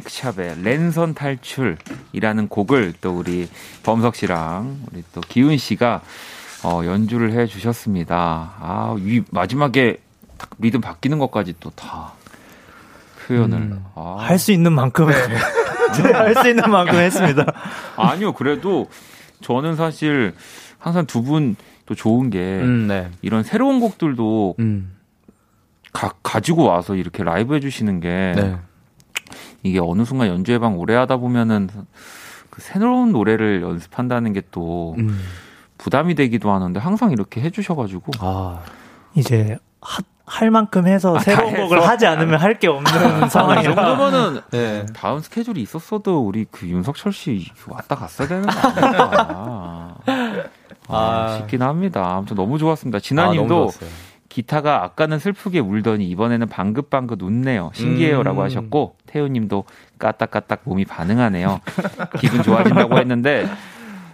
블랭크샵의 0.00 0.62
랜선 0.62 1.14
탈출이라는 1.14 2.48
곡을 2.48 2.94
또 3.00 3.16
우리 3.18 3.48
범석 3.82 4.16
씨랑 4.16 4.80
우리 4.92 5.02
또 5.12 5.20
기훈 5.22 5.56
씨가 5.56 6.02
어, 6.64 6.82
연주를 6.84 7.32
해 7.32 7.46
주셨습니다. 7.46 8.54
아, 8.58 8.96
이 8.98 9.22
마지막에 9.30 9.98
딱 10.38 10.50
리듬 10.58 10.80
바뀌는 10.80 11.18
것까지 11.18 11.54
또 11.60 11.70
다 11.70 12.12
표현을. 13.26 13.58
음. 13.58 13.84
아. 13.94 14.16
할수 14.20 14.52
있는 14.52 14.72
만큼 14.72 15.08
할수 15.10 16.48
있는 16.48 16.70
만큼 16.70 16.96
했습니다. 16.98 17.44
아니요, 17.96 18.32
그래도 18.32 18.88
저는 19.40 19.76
사실 19.76 20.34
항상 20.78 21.06
두 21.06 21.22
분 21.22 21.56
또 21.86 21.94
좋은 21.94 22.30
게 22.30 22.40
음, 22.40 22.88
네. 22.88 23.08
이런 23.22 23.44
새로운 23.44 23.78
곡들도 23.78 24.56
음, 24.58 24.96
가, 25.92 26.12
가지고 26.20 26.64
와서 26.64 26.96
이렇게 26.96 27.22
라이브 27.22 27.54
해주시는 27.54 28.00
게 28.00 28.32
네. 28.34 28.56
이게 29.66 29.80
어느 29.82 30.04
순간 30.04 30.28
연주회방 30.28 30.78
오래 30.78 30.94
하다 30.94 31.16
보면은 31.18 31.68
그 32.50 32.60
새로운 32.62 33.12
노래를 33.12 33.62
연습한다는 33.62 34.32
게또 34.32 34.94
음. 34.98 35.20
부담이 35.78 36.14
되기도 36.14 36.50
하는데 36.50 36.78
항상 36.80 37.10
이렇게 37.12 37.40
해주셔가지고 37.42 38.12
아, 38.20 38.60
이제 39.14 39.58
하- 39.80 40.02
할 40.24 40.50
만큼 40.50 40.86
해서 40.88 41.16
아, 41.16 41.20
새로운 41.20 41.52
다 41.54 41.62
곡을 41.62 41.78
해서? 41.78 41.86
하지 41.88 42.06
않으면 42.06 42.40
할 42.40 42.58
게 42.58 42.66
없는 42.68 42.90
아, 43.22 43.26
이 43.26 43.30
상황이라 43.30 43.74
정도면은 43.74 44.40
네. 44.50 44.86
다음 44.94 45.20
스케줄이 45.20 45.60
있었어도 45.62 46.20
우리 46.26 46.46
그 46.50 46.66
윤석철 46.66 47.12
씨 47.12 47.46
왔다 47.68 47.94
갔어야 47.94 48.26
되는 48.26 48.46
거 48.46 48.50
아닐까 48.58 49.96
아, 50.88 50.94
아. 51.28 51.36
싶긴 51.38 51.62
합니다. 51.62 52.14
아무튼 52.16 52.36
너무 52.36 52.58
좋았습니다. 52.58 52.96
아, 52.96 53.00
진아님도 53.00 53.48
좋았어요. 53.70 53.90
기타가 54.36 54.84
아까는 54.84 55.18
슬프게 55.18 55.60
울더니 55.60 56.06
이번에는 56.10 56.46
방긋방긋 56.48 57.22
웃네요. 57.22 57.70
신기해요라고 57.72 58.40
음. 58.40 58.44
하셨고 58.44 58.96
태우님도 59.06 59.64
까딱까딱 59.98 60.60
몸이 60.64 60.84
반응하네요. 60.84 61.62
기분 62.20 62.42
좋아진다고 62.42 62.98
했는데 63.00 63.48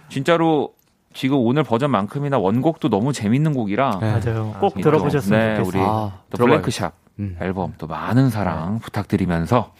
진짜로 0.07 0.75
지금 1.13 1.39
오늘 1.39 1.63
버전만큼이나 1.63 2.37
원곡도 2.37 2.87
너무 2.87 3.11
재밌는 3.11 3.53
곡이라 3.53 3.99
네. 3.99 4.11
맞아요. 4.13 4.55
꼭 4.61 4.77
아, 4.77 4.81
들어보셨으면 4.81 5.39
네, 5.39 5.55
좋겠어요. 5.57 5.81
우리 5.81 5.85
아, 5.85 6.19
또. 6.29 6.45
블랙크샵 6.45 6.93
음. 7.19 7.35
앨범 7.41 7.73
또 7.77 7.87
많은 7.87 8.29
사랑 8.29 8.79
부탁드리면서 8.79 9.73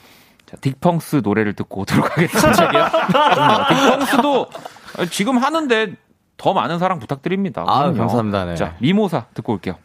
자, 0.46 0.58
딕펑스 0.58 1.24
노래를 1.24 1.54
듣고 1.54 1.84
오도록 1.84 2.18
하겠습니다. 2.18 2.90
그럼요. 3.08 4.04
딕펑스도 4.04 5.10
지금 5.10 5.38
하는데 5.38 5.94
더 6.36 6.52
많은 6.52 6.80
사랑 6.80 7.00
부탁드립니다. 7.00 7.64
아, 7.66 7.84
그럼요. 7.84 7.98
감사합니다. 7.98 8.44
네. 8.44 8.56
자, 8.56 8.76
미모사 8.80 9.28
듣고 9.34 9.54
올게요. 9.54 9.76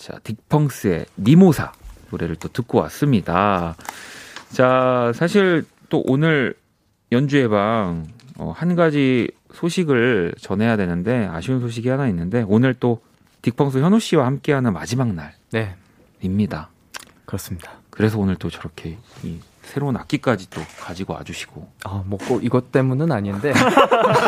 자, 0.00 0.14
딕펑스의 0.24 1.04
미모사 1.16 1.72
노래를 2.10 2.36
또 2.36 2.48
듣고 2.48 2.78
왔습니다. 2.78 3.76
자, 4.50 5.12
사실 5.14 5.66
또 5.90 6.02
오늘 6.06 6.54
연주예방 7.12 8.06
어, 8.38 8.54
한 8.56 8.74
가지 8.76 9.30
소식을 9.52 10.36
전해야 10.40 10.78
되는데 10.78 11.26
아쉬운 11.30 11.60
소식이 11.60 11.90
하나 11.90 12.08
있는데 12.08 12.42
오늘 12.48 12.72
또 12.72 13.02
딕펑스 13.42 13.80
현우 13.80 14.00
씨와 14.00 14.24
함께하는 14.24 14.72
마지막 14.72 15.08
네, 15.52 15.76
날입니다. 16.22 16.70
그렇습니다. 17.26 17.72
그래서 17.90 18.18
오늘 18.18 18.36
또 18.36 18.48
저렇게 18.48 18.96
이 19.22 19.38
새로운 19.62 19.96
악기까지 19.98 20.48
또 20.48 20.62
가지고 20.80 21.12
와주시고 21.12 21.68
아, 21.84 22.02
뭐 22.06 22.18
꼭 22.26 22.42
이것 22.42 22.72
때문은 22.72 23.12
아닌데 23.12 23.52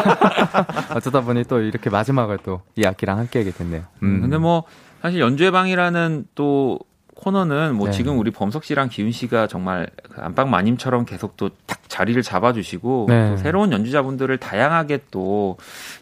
어쩌다 0.95 1.23
보니 1.23 1.45
또 1.45 1.61
이렇게 1.61 1.89
마지막을 1.89 2.39
또 2.45 2.61
이 2.77 2.85
악기랑 2.85 3.19
함께 3.19 3.39
하게 3.39 3.53
됐네요. 3.53 3.85
음, 4.03 4.21
근데 4.21 4.37
뭐 4.37 4.65
사실 5.03 5.21
연주회방이라는 5.21 6.27
또 6.35 6.79
코너는 7.15 7.77
뭐 7.77 7.87
네. 7.87 7.93
지금 7.93 8.19
우리 8.19 8.33
범석 8.33 8.65
씨랑 8.65 8.89
기훈 8.89 9.13
씨가 9.13 9.47
정말 9.47 9.89
그 10.11 10.21
안방 10.21 10.51
마님처럼 10.51 11.05
계속 11.05 11.37
또딱 11.37 11.89
자리를 11.89 12.21
잡아주시고 12.21 13.07
네. 13.09 13.31
또 13.31 13.37
새로운 13.37 13.71
연주자분들을 13.71 14.39
다양하게 14.39 15.01
또 15.13 15.57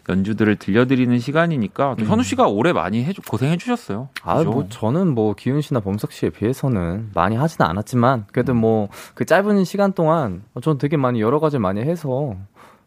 연주들을 0.09 0.55
들려드리는 0.55 1.19
시간이니까 1.19 1.95
또 1.99 2.05
현우 2.05 2.23
씨가 2.23 2.47
올해 2.47 2.73
많이 2.73 3.03
해주, 3.03 3.21
고생해 3.21 3.57
주셨어요. 3.57 4.09
아, 4.23 4.41
뭐 4.43 4.65
저는 4.69 5.13
뭐 5.13 5.35
기훈 5.35 5.61
씨나 5.61 5.81
범석 5.81 6.11
씨에 6.11 6.29
비해서는 6.31 7.11
많이 7.13 7.35
하지는 7.35 7.69
않았지만 7.69 8.25
그래도 8.31 8.53
뭐 8.53 8.89
그 9.13 9.25
짧은 9.25 9.63
시간 9.65 9.93
동안 9.93 10.43
저는 10.61 10.77
되게 10.77 10.97
많이 10.97 11.21
여러 11.21 11.39
가지 11.39 11.59
많이 11.59 11.81
해서 11.81 12.35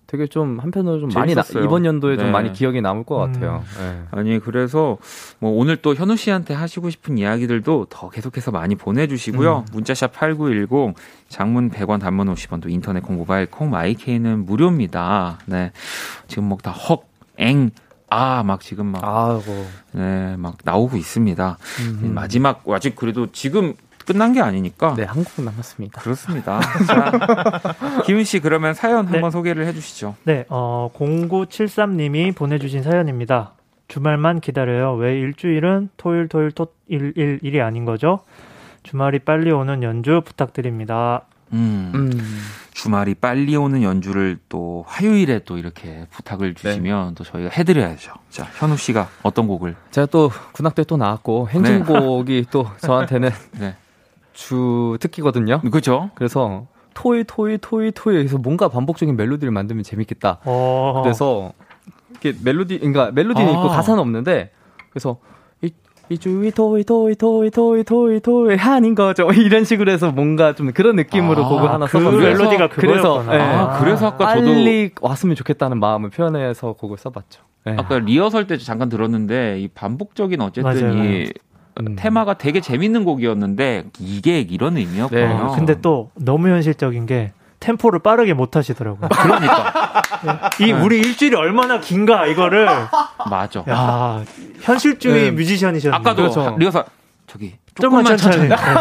되게 0.07 0.27
좀 0.27 0.59
한편으로 0.61 1.01
좀 1.01 1.09
많이 1.15 1.35
나, 1.35 1.43
재밌었어요. 1.43 1.65
이번 1.65 1.85
연도에 1.85 2.17
네. 2.17 2.23
좀 2.23 2.33
많이 2.33 2.53
기억에 2.53 2.81
남을 2.81 3.05
것 3.05 3.25
음. 3.25 3.33
같아요. 3.33 3.65
네. 3.79 4.03
아니 4.11 4.39
그래서 4.39 4.99
뭐 5.39 5.51
오늘 5.53 5.77
또 5.77 5.95
현우 5.95 6.17
씨한테 6.17 6.53
하시고 6.55 6.91
싶은 6.91 7.17
이야기들도 7.19 7.87
더 7.91 8.11
계속해서 8.11 8.51
많이 8.51 8.75
보내주시고요. 8.75 9.65
문자샵 9.73 10.13
#8910 10.15 10.95
장문 11.29 11.71
100원, 11.71 12.01
단문 12.01 12.33
50원, 12.35 12.61
또 12.63 12.69
인터넷 12.69 13.01
콩, 13.01 13.17
모바일 13.17 13.47
콩, 13.47 13.71
마이케이는 13.71 14.45
무료입니다. 14.47 15.39
네, 15.47 15.73
지금 16.29 16.45
뭐 16.45 16.59
다 16.63 16.71
헉, 16.71 17.05
엥, 17.39 17.71
아 18.11 18.43
막 18.45 18.61
지금 18.61 18.87
막 18.87 19.03
아이고. 19.03 19.67
네, 19.93 20.37
막 20.37 20.59
나오고 20.63 20.97
있습니다. 20.97 21.59
음. 21.81 22.13
마지막 22.15 22.63
아직 22.69 22.95
그래도 22.95 23.33
지금 23.33 23.75
끝난 24.05 24.33
게 24.33 24.41
아니니까 24.41 24.95
네, 24.95 25.05
한국 25.05 25.43
남았습니다. 25.43 26.01
그렇습니다. 26.01 26.61
자, 26.87 28.03
기훈 28.05 28.25
씨 28.25 28.41
그러면 28.41 28.75
사연 28.75 29.07
네. 29.07 29.13
한번 29.13 29.31
소개를 29.31 29.67
해주시죠. 29.67 30.17
네, 30.25 30.45
어, 30.49 30.91
0973님이 30.95 32.35
보내주신 32.35 32.83
사연입니다. 32.83 33.53
주말만 33.89 34.41
기다려요. 34.41 34.95
왜 34.95 35.19
일주일은 35.19 35.91
토일, 35.97 36.29
토일, 36.29 36.51
토, 36.51 36.69
일, 36.89 37.13
일, 37.17 37.39
일이 37.43 37.61
아닌 37.61 37.85
거죠? 37.85 38.21
주말이 38.83 39.19
빨리 39.19 39.51
오는 39.51 39.83
연주 39.83 40.23
부탁드립니다. 40.25 41.23
음, 41.53 41.93
음. 41.95 42.11
주말이 42.73 43.15
빨리 43.15 43.55
오는 43.57 43.83
연주를 43.83 44.39
또 44.49 44.85
화요일에 44.89 45.41
또 45.45 45.57
이렇게 45.57 46.07
부탁을 46.11 46.55
주시면 46.55 47.15
또 47.15 47.23
저희가 47.23 47.51
해드려야죠. 47.51 48.13
자, 48.31 48.49
현우 48.57 48.77
씨가 48.77 49.09
어떤 49.23 49.47
곡을? 49.47 49.77
제가 49.93 50.07
또 50.07 50.31
군악대 50.53 50.85
또 50.85 50.97
나왔고 50.97 51.49
행진곡이 51.51 52.47
또 52.51 52.69
저한테는 52.79 53.31
네, 53.53 53.77
주 54.35 54.99
특기거든요. 55.01 55.61
그죠? 55.71 56.11
그래서 56.15 56.67
토이 56.93 57.25
토이 57.25 57.59
토이 57.59 57.93
토이 57.93 58.17
해서 58.17 58.37
뭔가 58.39 58.69
반복적인 58.69 59.17
멜로디를 59.17 59.51
만들면 59.53 59.83
재밌겠다. 59.83 60.41
어, 60.45 61.01
그래서 61.03 61.53
이렇게 62.11 62.39
멜로디, 62.43 62.79
그러니까 62.79 63.11
멜로디는 63.13 63.49
아. 63.49 63.51
있고 63.53 63.69
가사는 63.69 63.99
없는데 63.99 64.51
그래서 64.91 65.19
이, 65.63 65.73
이 66.09 66.19
주위 66.19 66.51
토이 66.51 66.85
토이 66.85 67.17
토이 67.17 67.51
토이 67.51 67.85
토이 67.85 68.21
토이 68.21 68.57
한인 68.57 68.95
거죠. 68.95 69.31
이런 69.35 69.65
식으로 69.65 69.91
해서 69.91 70.11
뭔가 70.11 70.55
좀 70.55 70.73
그런 70.73 70.97
느낌으로 70.97 71.45
아, 71.45 71.49
곡을 71.49 71.71
하나 71.71 71.87
그 71.87 71.99
써봤어요. 71.99 72.21
멜로디가 72.21 72.69
그래서 72.69 73.19
그거였구나. 73.19 73.35
예. 73.35 73.41
아, 73.41 73.79
그래서 73.79 74.07
아까 74.09 74.35
저도 74.35 74.47
빨리 74.47 74.91
왔으면 75.01 75.37
좋겠다는 75.37 75.81
마음을 75.81 76.11
표현해서 76.11 76.75
곡을 76.75 76.99
써봤죠. 76.99 77.43
예. 77.67 77.77
아까 77.79 77.99
리허설 77.99 78.47
때 78.47 78.57
잠깐 78.59 78.89
들었는데 78.89 79.61
이 79.61 79.69
반복적인 79.69 80.41
어쨌든 80.41 80.63
맞아요, 80.63 81.05
이 81.05 81.33
음. 81.81 81.97
테마가 81.97 82.35
되게 82.35 82.61
재밌는 82.61 83.05
곡이었는데 83.05 83.85
이게 83.99 84.41
이런 84.41 84.77
의미였구나. 84.77 85.21
네, 85.21 85.33
어, 85.33 85.53
근데 85.57 85.81
또 85.81 86.11
너무 86.15 86.49
현실적인 86.49 87.07
게 87.07 87.33
템포를 87.61 88.01
빠르게 88.01 88.35
못 88.35 88.57
하시더라고요. 88.57 89.09
그러니까 89.09 90.03
이 90.61 90.71
우리 90.73 90.99
일주일이 90.99 91.35
얼마나 91.35 91.81
긴가 91.81 92.27
이거를 92.27 92.69
맞아. 93.29 93.65
야 93.69 94.23
현실주의 94.61 95.25
네. 95.25 95.31
뮤지션이셨는데 95.31 95.97
아까도 95.97 96.23
그렇죠. 96.31 96.57
리허설 96.59 96.85
저기 97.27 97.55
조금만 97.75 98.05
조금만 98.05 98.17
천천히. 98.19 98.49
천천히. 98.49 98.75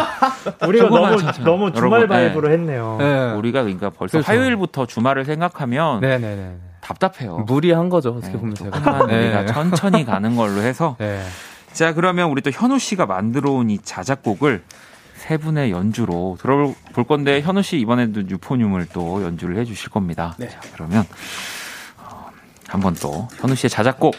네. 0.60 0.66
우리가 0.66 0.84
조금만 0.84 1.10
너무 1.10 1.22
천천히. 1.22 1.44
너무 1.44 1.72
주말 1.72 1.90
여러분, 2.00 2.08
바이브로 2.16 2.50
했네요. 2.50 2.98
예. 3.00 3.32
우리가 3.38 3.62
그러니까 3.62 3.90
벌써 3.90 4.18
그렇죠. 4.18 4.30
화요일부터 4.30 4.86
주말을 4.86 5.24
생각하면 5.24 6.00
네네네. 6.00 6.56
답답해요. 6.82 7.38
무리한 7.46 7.88
거죠. 7.88 8.10
어떻게 8.10 8.34
네, 8.34 8.38
보면 8.38 8.54
제가. 8.54 8.78
조금만 8.78 9.06
네. 9.06 9.18
우리가 9.34 9.46
천천히 9.46 10.04
가는 10.04 10.36
걸로 10.36 10.60
해서 10.60 10.96
네. 10.98 11.22
자 11.74 11.92
그러면 11.92 12.30
우리 12.30 12.40
또 12.40 12.50
현우 12.50 12.78
씨가 12.78 13.06
만들어 13.06 13.50
온 13.50 13.68
이 13.70 13.78
자작곡을 13.78 14.62
세 15.16 15.36
분의 15.38 15.70
연주로 15.70 16.36
들어볼 16.40 17.04
건데 17.06 17.40
현우 17.40 17.62
씨 17.62 17.78
이번에도 17.78 18.20
유포늄을 18.28 18.86
또 18.92 19.22
연주를 19.22 19.56
해 19.58 19.64
주실 19.64 19.90
겁니다. 19.90 20.36
자 20.48 20.60
그러면 20.74 21.04
어, 21.98 22.30
한번 22.68 22.94
또 22.94 23.26
현우 23.36 23.54
씨의 23.54 23.70
자작곡 23.70 24.14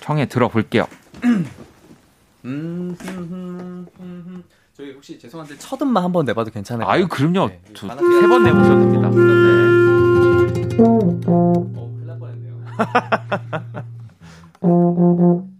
청해 0.00 0.26
들어볼게요. 0.26 0.86
음, 2.44 2.96
저희 4.76 4.92
혹시 4.92 5.18
죄송한데 5.18 5.56
첫 5.58 5.80
음만 5.82 6.02
한번 6.02 6.24
내봐도 6.24 6.50
괜찮을까요? 6.50 6.92
아유 6.92 7.06
그럼요. 7.08 7.48
네, 7.48 7.60
세번 8.20 8.42
내보셔도 8.44 8.80
됩니다. 8.80 9.08
네. 9.10 9.16
어, 10.82 11.92
큰일 11.94 12.06
날 12.06 12.18
뻔했네요. 12.18 12.54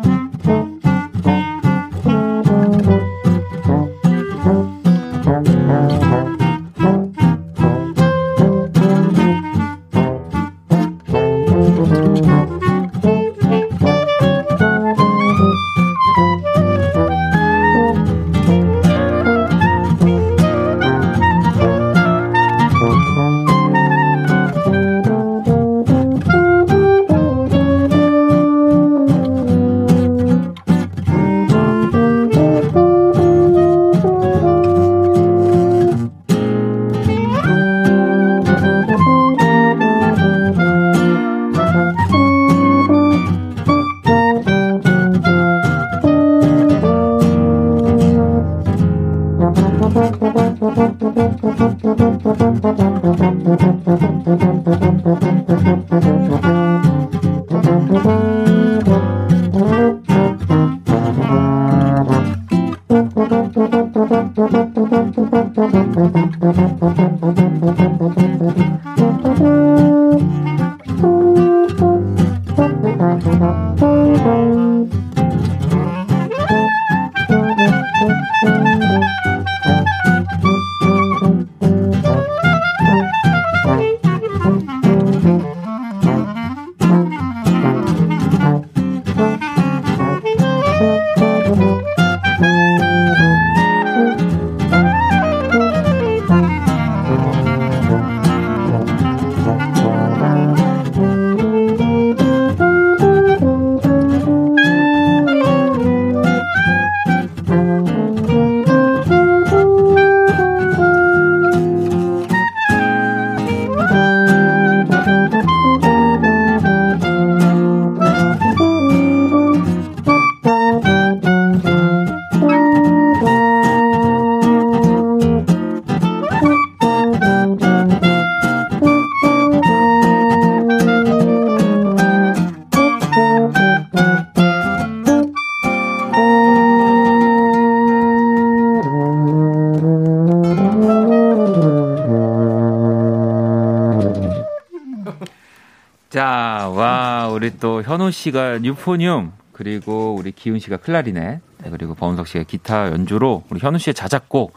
현우 147.91 148.09
씨가 148.09 148.59
뉴포늄, 148.59 149.33
그리고 149.51 150.15
우리 150.17 150.31
기훈 150.31 150.59
씨가 150.59 150.77
클라리넷, 150.77 151.41
네, 151.57 151.69
그리고 151.69 151.93
범석 151.93 152.25
씨가 152.25 152.45
기타 152.45 152.89
연주로 152.89 153.43
우리 153.49 153.59
현우 153.59 153.79
씨의 153.79 153.93
자작곡, 153.93 154.53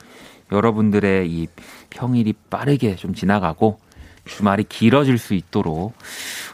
여러분들의 0.53 1.29
이 1.29 1.49
평일이 1.91 2.33
빠르게 2.49 2.95
좀 2.95 3.13
지나가고 3.13 3.81
주말이 4.25 4.63
길어질 4.63 5.19
수 5.19 5.35
있도록 5.35 5.95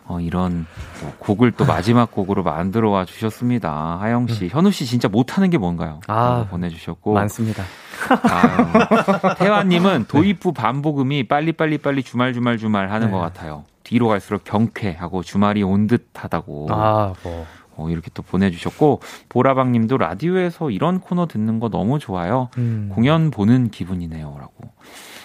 어, 0.07 0.20
이런 0.20 0.66
또 1.03 1.12
곡을 1.18 1.53
또 1.53 1.66
마지막 1.66 2.11
곡으로 2.12 2.43
만들어 2.43 2.89
와 2.89 3.05
주셨습니다. 3.05 3.99
하영 4.01 4.28
씨, 4.28 4.49
현우 4.49 4.72
씨 4.72 4.87
진짜 4.87 5.07
못하는 5.07 5.51
게 5.51 5.59
뭔가요? 5.59 6.01
아, 6.07 6.14
라고 6.14 6.47
보내주셨고 6.47 7.12
많습니다. 7.12 7.62
아유, 8.09 9.37
태환님은 9.37 10.07
도입부 10.09 10.55
반복음이 10.55 11.24
빨리 11.28 11.53
빨리 11.53 11.76
빨리 11.76 12.03
주말 12.03 12.33
주말 12.33 12.57
주말 12.57 12.91
하는 12.91 13.09
네. 13.09 13.12
것 13.12 13.18
같아요. 13.18 13.66
뒤로 13.91 14.07
갈수록 14.07 14.45
경쾌하고 14.45 15.24
주말이 15.24 15.64
온 15.64 15.88
듯하다고 15.88 16.68
아, 16.70 17.12
뭐. 17.24 17.47
어, 17.76 17.91
이렇게 17.91 18.09
또 18.14 18.22
보내주셨고 18.22 19.01
보라방님도 19.28 19.99
라디오에서 19.99 20.70
이런 20.70 21.01
코너 21.01 21.26
듣는 21.26 21.59
거 21.59 21.68
너무 21.70 21.99
좋아요. 21.99 22.51
음. 22.57 22.88
공연 22.95 23.32
보는 23.32 23.70
기분이네요라고. 23.70 24.70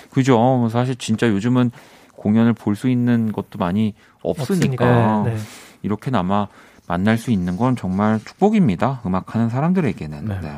그죠? 0.10 0.38
뭐 0.40 0.70
사실 0.70 0.96
진짜 0.96 1.28
요즘은 1.30 1.70
공연을 2.16 2.54
볼 2.54 2.76
수 2.76 2.90
있는 2.90 3.32
것도 3.32 3.60
많이 3.60 3.94
없으니까 4.24 4.84
없으니까. 4.84 5.24
네. 5.26 5.38
이렇게나마 5.84 6.48
만날 6.88 7.20
수 7.20 7.30
있는 7.30 7.58
건 7.58 7.76
정말 7.76 8.20
축복입니다. 8.26 9.02
음악하는 9.06 9.50
사람들에게는. 9.50 10.26
네. 10.26 10.40
네. 10.42 10.58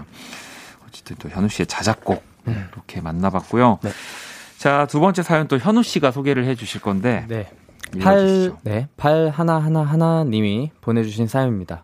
어쨌든 0.87 1.17
또 1.19 1.27
현우 1.27 1.49
씨의 1.49 1.67
자작곡 1.67 2.23
이렇게 2.45 3.01
만나봤고요. 3.01 3.79
네. 3.81 3.89
자, 4.57 4.87
두 4.89 5.01
번째 5.01 5.23
사연 5.23 5.49
또 5.49 5.57
현우 5.57 5.83
씨가 5.83 6.11
소개를 6.11 6.45
해 6.45 6.55
주실 6.55 6.79
건데 6.79 7.25
네. 7.27 7.49
8, 7.99 8.17
읽어주시죠. 8.19 8.57
네, 8.63 8.87
8 8.97 9.29
하나 9.29 9.57
하나 9.59 9.81
하나 9.81 10.23
님이 10.23 10.71
보내주신 10.81 11.27
사연입니다. 11.27 11.83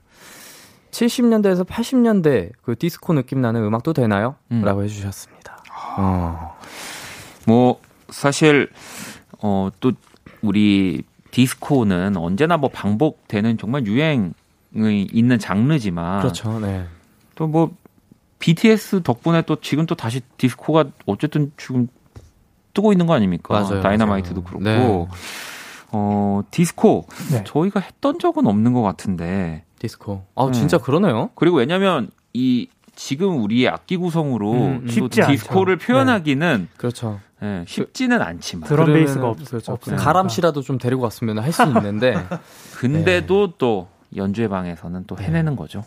70년대에서 0.91 1.65
80년대 1.65 2.51
그 2.61 2.77
디스코 2.77 3.13
느낌 3.13 3.41
나는 3.41 3.63
음악도 3.63 3.93
되나요? 3.93 4.35
음. 4.51 4.61
라고 4.63 4.83
해주셨습니다. 4.83 5.57
어. 5.97 6.55
뭐 7.47 7.79
사실 8.09 8.69
어 9.41 9.69
또 9.79 9.91
우리 10.41 11.03
디스코는 11.31 12.15
언제나 12.17 12.57
뭐 12.57 12.69
반복되는 12.69 13.57
정말 13.57 13.85
유행이 13.87 14.33
있는 15.11 15.39
장르지만 15.39 16.21
그렇죠, 16.21 16.59
네. 16.59 16.85
또 17.35 17.47
뭐 17.47 17.71
BTS 18.39 19.03
덕분에 19.03 19.41
또 19.43 19.55
지금 19.61 19.85
또 19.85 19.95
다시 19.95 20.19
디스코가 20.37 20.85
어쨌든 21.05 21.51
지금 21.57 21.87
뜨고 22.73 22.91
있는 22.91 23.07
거 23.07 23.13
아닙니까? 23.13 23.53
맞아요, 23.53 23.81
다이너마이트도 23.81 24.41
맞아요. 24.41 24.59
그렇고 24.61 24.63
네. 24.63 25.07
어 25.93 26.41
디스코 26.51 27.05
네. 27.31 27.43
저희가 27.45 27.79
했던 27.79 28.19
적은 28.19 28.47
없는 28.47 28.73
것 28.73 28.81
같은데 28.81 29.63
디스코. 29.79 30.23
아, 30.35 30.45
음. 30.45 30.51
진짜 30.53 30.77
그러네요. 30.77 31.29
그리고 31.35 31.57
왜냐면 31.57 32.09
이 32.33 32.67
지금 32.95 33.41
우리의 33.43 33.69
악기 33.69 33.97
구성으로 33.97 34.51
음, 34.51 34.57
음. 34.57 34.85
또 34.85 34.91
쉽지 34.91 35.21
않죠. 35.21 35.31
디스코를 35.31 35.77
표현하기는 35.77 36.69
그렇죠. 36.77 37.19
예, 37.41 37.63
쉽지는 37.67 38.21
않지만 38.21 38.69
드럼 38.69 38.93
베이스가 38.93 39.27
없, 39.27 39.37
그렇죠. 39.45 39.77
가람씨라도 39.77 40.61
좀 40.61 40.77
데리고 40.77 41.01
갔으면 41.01 41.39
할 41.39 41.51
수 41.51 41.63
있는데 41.63 42.13
근데도 42.77 43.53
또 43.57 43.87
연주회 44.15 44.47
방에서는 44.47 45.03
또 45.07 45.17
해내는 45.17 45.55
거죠. 45.55 45.83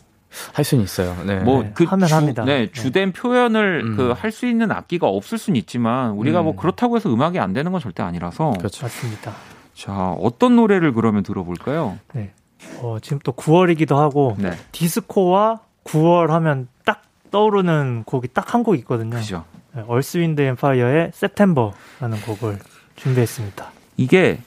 할 0.52 0.64
수는 0.64 0.84
있어요. 0.84 1.16
네. 1.24 1.38
뭐 1.40 1.62
네, 1.62 1.70
그 1.74 1.84
하면 1.84 2.08
주, 2.08 2.14
합니다. 2.14 2.44
네, 2.44 2.66
네. 2.66 2.72
주된 2.72 3.12
표현을 3.12 3.82
음. 3.86 3.96
그할 3.96 4.32
수 4.32 4.46
있는 4.46 4.70
악기가 4.70 5.06
없을 5.06 5.38
수는 5.38 5.56
있지만 5.60 6.10
우리가 6.10 6.42
뭐 6.42 6.52
음. 6.52 6.56
그렇다고 6.56 6.96
해서 6.96 7.08
음악이 7.12 7.38
안 7.38 7.52
되는 7.54 7.72
건 7.72 7.80
절대 7.80 8.02
아니라서 8.02 8.52
그렇죠. 8.58 8.84
맞습니다. 8.84 9.32
자 9.76 10.12
어떤 10.20 10.56
노래를 10.56 10.92
그러면 10.94 11.22
들어볼까요? 11.22 11.98
네. 12.14 12.32
어, 12.80 12.96
지금 13.02 13.18
또 13.22 13.32
9월이기도 13.32 13.94
하고 13.96 14.34
네, 14.38 14.52
디스코와 14.72 15.60
9월 15.84 16.28
하면 16.28 16.68
딱 16.84 17.02
떠오르는 17.30 18.04
곡이 18.04 18.28
딱 18.32 18.54
한 18.54 18.64
곡 18.64 18.76
있거든요. 18.80 19.16
그죠. 19.16 19.44
네, 19.74 19.82
얼스윈드 19.86 20.40
엠파이어의 20.40 21.10
September라는 21.12 22.20
곡을 22.24 22.58
준비했습니다. 22.96 23.70
이게 23.98 24.38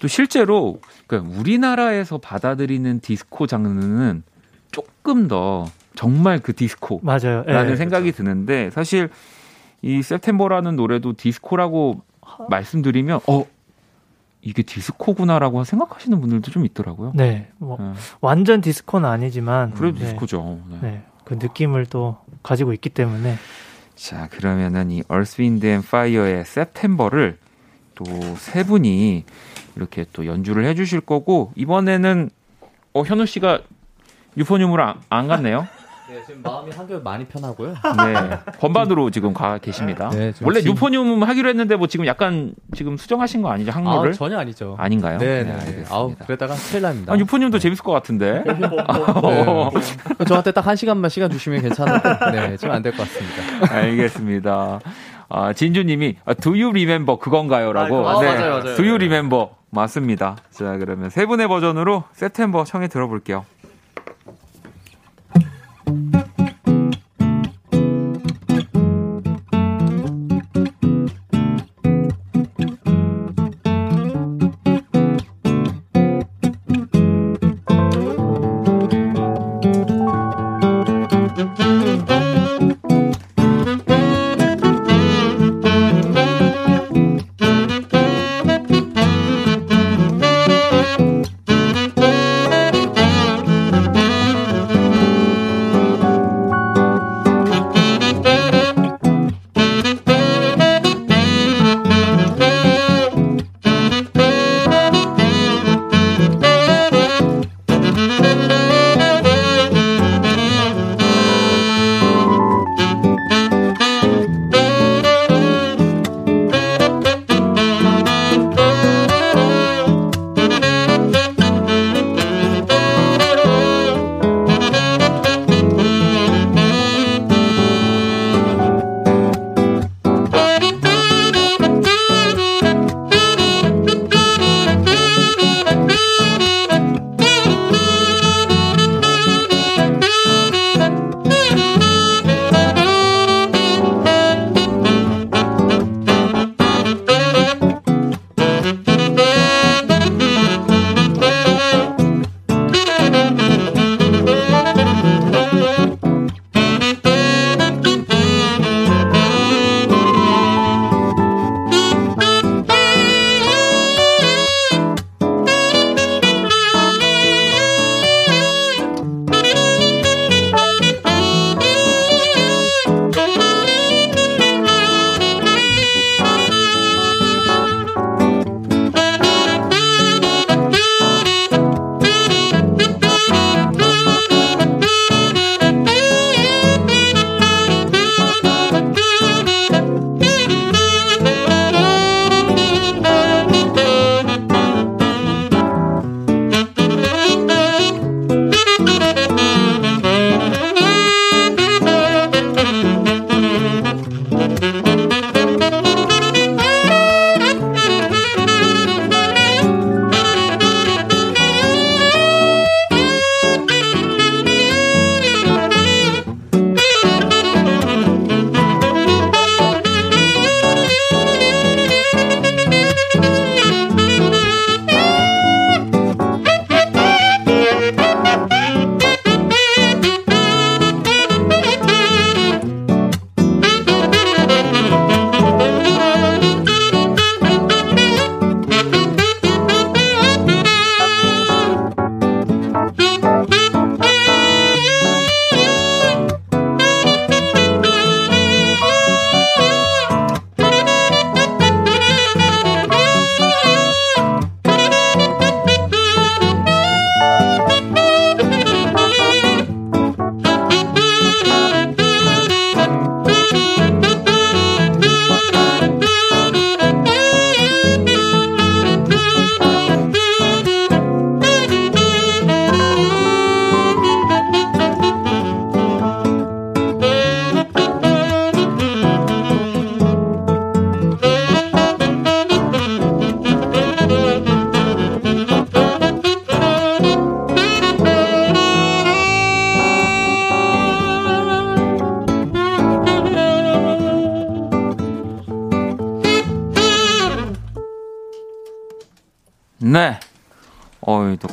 또 0.00 0.08
실제로 0.08 0.80
그러니까 1.06 1.38
우리나라에서 1.38 2.18
받아들이는 2.18 3.00
디스코 3.00 3.46
장르는 3.46 4.22
조금 4.70 5.26
더 5.26 5.66
정말 5.94 6.38
그 6.38 6.54
디스코 6.54 7.00
맞아요. 7.02 7.44
예, 7.48 7.52
라는 7.52 7.76
생각이 7.76 8.12
드는데 8.12 8.70
사실 8.70 9.08
이 9.82 10.02
세프템버라는 10.02 10.76
노래도 10.76 11.14
디스코라고 11.14 12.02
말씀드리면 12.48 13.20
어 13.26 13.44
이게 14.42 14.62
디스코구나라고 14.62 15.64
생각하시는 15.64 16.20
분들도 16.20 16.50
좀 16.50 16.64
있더라고요. 16.64 17.12
네, 17.14 17.50
뭐 17.58 17.76
네. 17.78 17.92
완전 18.20 18.60
디스코는 18.60 19.08
아니지만 19.08 19.72
그래도 19.72 19.98
네, 19.98 20.04
디스코죠. 20.06 20.60
네. 20.70 20.78
네, 20.82 21.02
그 21.24 21.34
느낌을 21.34 21.86
또 21.86 22.18
가지고 22.42 22.72
있기 22.72 22.88
때문에 22.90 23.36
자 23.96 24.28
그러면은 24.30 24.90
이 24.90 25.02
Earth, 25.10 25.40
Wind 25.42 25.66
and 25.66 25.86
Fire의 25.86 26.40
September를 26.40 27.38
또 27.94 28.04
세 28.36 28.64
분이 28.64 29.24
이렇게 29.76 30.06
또 30.14 30.24
연주를 30.26 30.64
해주실 30.64 31.02
거고 31.02 31.52
이번에는 31.54 32.30
어 32.94 33.02
현우 33.02 33.26
씨가 33.26 33.60
유포늄으로 34.38 34.82
안, 34.82 34.94
안 35.10 35.28
갔네요. 35.28 35.68
네, 36.10 36.22
지금 36.26 36.42
마음이 36.42 36.70
한결 36.72 37.00
많이 37.02 37.24
편하고요. 37.24 37.68
네 37.72 38.38
번반으로 38.58 39.10
지금 39.10 39.32
가 39.32 39.58
계십니다. 39.58 40.10
네, 40.10 40.32
지금 40.32 40.46
원래 40.48 40.60
지금- 40.60 40.74
유포늄 40.76 41.22
하기로 41.22 41.48
했는데 41.48 41.76
뭐 41.76 41.86
지금 41.86 42.06
약간 42.06 42.52
지금 42.74 42.96
수정하신 42.96 43.42
거 43.42 43.50
아니죠 43.50 43.70
항로를? 43.70 44.10
아, 44.10 44.12
전혀 44.14 44.38
아니죠. 44.38 44.76
아닌가요? 44.78 45.18
네, 45.18 45.44
네, 45.44 45.52
네. 45.58 45.84
아우, 45.88 46.14
그러다가 46.26 46.54
큰일 46.54 46.82
납니다. 46.82 47.12
아, 47.12 47.16
유포님도 47.16 47.58
재밌을 47.58 47.84
것 47.84 47.92
같은데. 47.92 48.42
네. 48.46 50.24
저한테 50.26 50.52
딱 50.52 50.66
한 50.70 50.76
시간만 50.76 51.08
시간 51.10 51.30
주시면 51.30 51.62
괜찮은데, 51.62 52.30
네, 52.32 52.56
지금 52.56 52.74
안 52.74 52.82
될 52.82 52.92
것 52.92 52.98
같습니다. 53.08 53.74
알겠습니다. 53.74 54.80
아, 55.28 55.52
진주님이 55.52 56.16
아, 56.24 56.34
Do 56.34 56.52
you 56.52 56.68
remember 56.70 57.18
그건가요?라고. 57.18 58.06
아, 58.08 58.14
맞아요, 58.14 58.50
맞아요. 58.58 58.74
Do 58.76 58.84
you 58.84 58.94
remember 58.94 59.48
맞습니다. 59.70 60.36
자 60.50 60.76
그러면 60.78 61.08
세 61.10 61.24
분의 61.26 61.46
버전으로 61.48 62.02
September 62.14 62.64
청해 62.64 62.88
들어볼게요. 62.88 63.44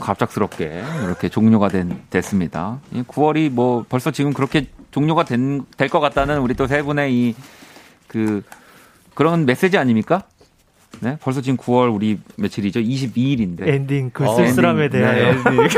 갑작스럽게 0.08 0.84
이렇게 1.04 1.28
종료가 1.30 1.68
된, 1.68 2.02
됐습니다. 2.10 2.80
이 2.94 3.02
9월이 3.04 3.50
뭐 3.50 3.84
벌써 3.90 4.10
지금 4.12 4.32
그렇게 4.34 4.68
종료가 4.92 5.26
된, 5.26 5.66
될 5.76 5.90
것 5.90 6.00
같다는 6.00 6.40
우리 6.40 6.54
또 6.54 6.66
세 6.68 6.82
분의 6.82 7.14
이, 7.14 7.36
그, 8.08 8.42
그런 9.14 9.46
메시지 9.46 9.78
아닙니까? 9.78 10.24
네. 11.02 11.18
벌써 11.22 11.42
지금 11.42 11.58
9월 11.58 11.94
우리 11.94 12.20
며칠이죠? 12.38 12.80
22일인데. 12.80 13.68
엔딩 13.68 14.10
그 14.14 14.26
어, 14.26 14.36
쓸쓸함에 14.36 14.86
엔딩. 14.86 15.00
대하여 15.02 15.34
네. 15.34 15.42
네, 15.68 15.78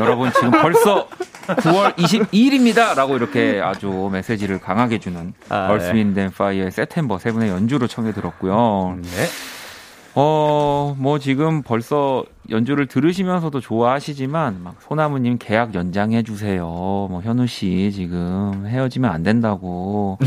여러분 0.00 0.32
지금 0.32 0.50
벌써 0.50 1.06
9월 1.46 1.94
22일입니다. 1.96 2.96
라고 2.96 3.16
이렇게 3.16 3.60
아주 3.62 4.08
메시지를 4.10 4.58
강하게 4.58 4.98
주는 4.98 5.34
아, 5.50 5.68
Earth 5.68 5.92
네. 5.92 6.22
and 6.22 6.30
Fire의 6.30 6.70
September 6.72 7.18
세 7.18 7.30
분의 7.32 7.50
연주로 7.50 7.86
청해 7.86 8.12
들었고요. 8.12 8.98
네. 9.02 9.08
어, 10.16 10.94
뭐 10.98 11.18
지금 11.18 11.62
벌써 11.62 12.24
연주를 12.48 12.86
들으시면서도 12.86 13.60
좋아하시지만 13.60 14.62
막 14.62 14.76
소나무님 14.80 15.38
계약 15.38 15.74
연장해 15.74 16.22
주세요. 16.22 16.64
뭐 16.64 17.20
현우 17.24 17.46
씨 17.48 17.90
지금 17.92 18.64
헤어지면 18.66 19.10
안 19.10 19.22
된다고. 19.24 20.18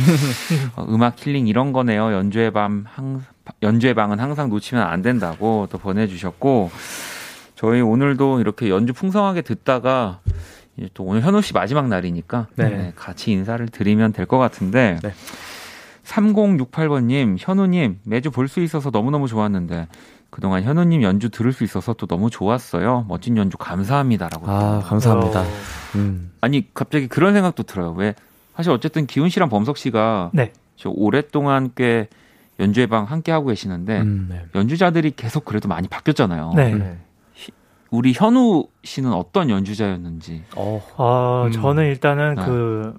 어, 0.75 0.85
음악 0.89 1.25
힐링 1.25 1.47
이런 1.47 1.71
거네요. 1.71 2.11
연주의 2.11 2.51
밤 2.51 2.83
항, 2.87 3.23
연주의 3.63 3.93
방은 3.93 4.19
항상 4.19 4.49
놓치면 4.49 4.83
안 4.83 5.01
된다고 5.01 5.67
또 5.71 5.77
보내주셨고 5.77 6.69
저희 7.55 7.79
오늘도 7.79 8.41
이렇게 8.41 8.69
연주 8.69 8.91
풍성하게 8.93 9.41
듣다가 9.41 10.19
이제 10.75 10.89
또 10.93 11.05
오늘 11.05 11.21
현우 11.21 11.41
씨 11.41 11.53
마지막 11.53 11.87
날이니까 11.87 12.47
네. 12.55 12.69
네, 12.69 12.93
같이 12.95 13.31
인사를 13.31 13.65
드리면 13.69 14.11
될 14.11 14.25
것 14.25 14.37
같은데 14.37 14.99
네. 15.01 15.13
3068번님, 16.07 17.35
현우님, 17.37 17.99
매주 18.05 18.31
볼 18.31 18.47
수 18.47 18.61
있어서 18.61 18.89
너무너무 18.89 19.27
좋았는데, 19.27 19.87
그동안 20.29 20.63
현우님 20.63 21.03
연주 21.03 21.29
들을 21.29 21.51
수 21.53 21.63
있어서 21.63 21.93
또 21.93 22.05
너무 22.07 22.29
좋았어요. 22.29 23.05
멋진 23.07 23.37
연주 23.37 23.57
감사합니다라고. 23.57 24.49
아, 24.49 24.79
감사합니다. 24.85 25.41
어, 25.41 25.45
음. 25.95 26.31
아니, 26.41 26.73
갑자기 26.73 27.07
그런 27.07 27.33
생각도 27.33 27.63
들어요. 27.63 27.91
왜? 27.91 28.13
사실 28.55 28.71
어쨌든 28.71 29.05
기훈 29.05 29.29
씨랑 29.29 29.49
범석 29.49 29.77
씨가 29.77 30.31
네. 30.33 30.51
저 30.75 30.89
오랫동안 30.89 31.71
꽤 31.75 32.07
연주회 32.59 32.87
방 32.87 33.03
함께 33.05 33.31
하고 33.31 33.47
계시는데, 33.47 34.01
음, 34.01 34.27
네. 34.29 34.45
연주자들이 34.55 35.11
계속 35.15 35.45
그래도 35.45 35.67
많이 35.67 35.87
바뀌었잖아요. 35.87 36.53
네. 36.55 36.73
네. 36.73 36.97
우리 37.89 38.11
현우 38.13 38.67
씨는 38.83 39.13
어떤 39.13 39.49
연주자였는지. 39.49 40.43
어, 40.57 40.81
아, 40.97 41.43
음. 41.47 41.51
저는 41.53 41.85
일단은 41.85 42.35
네. 42.35 42.45
그, 42.45 42.97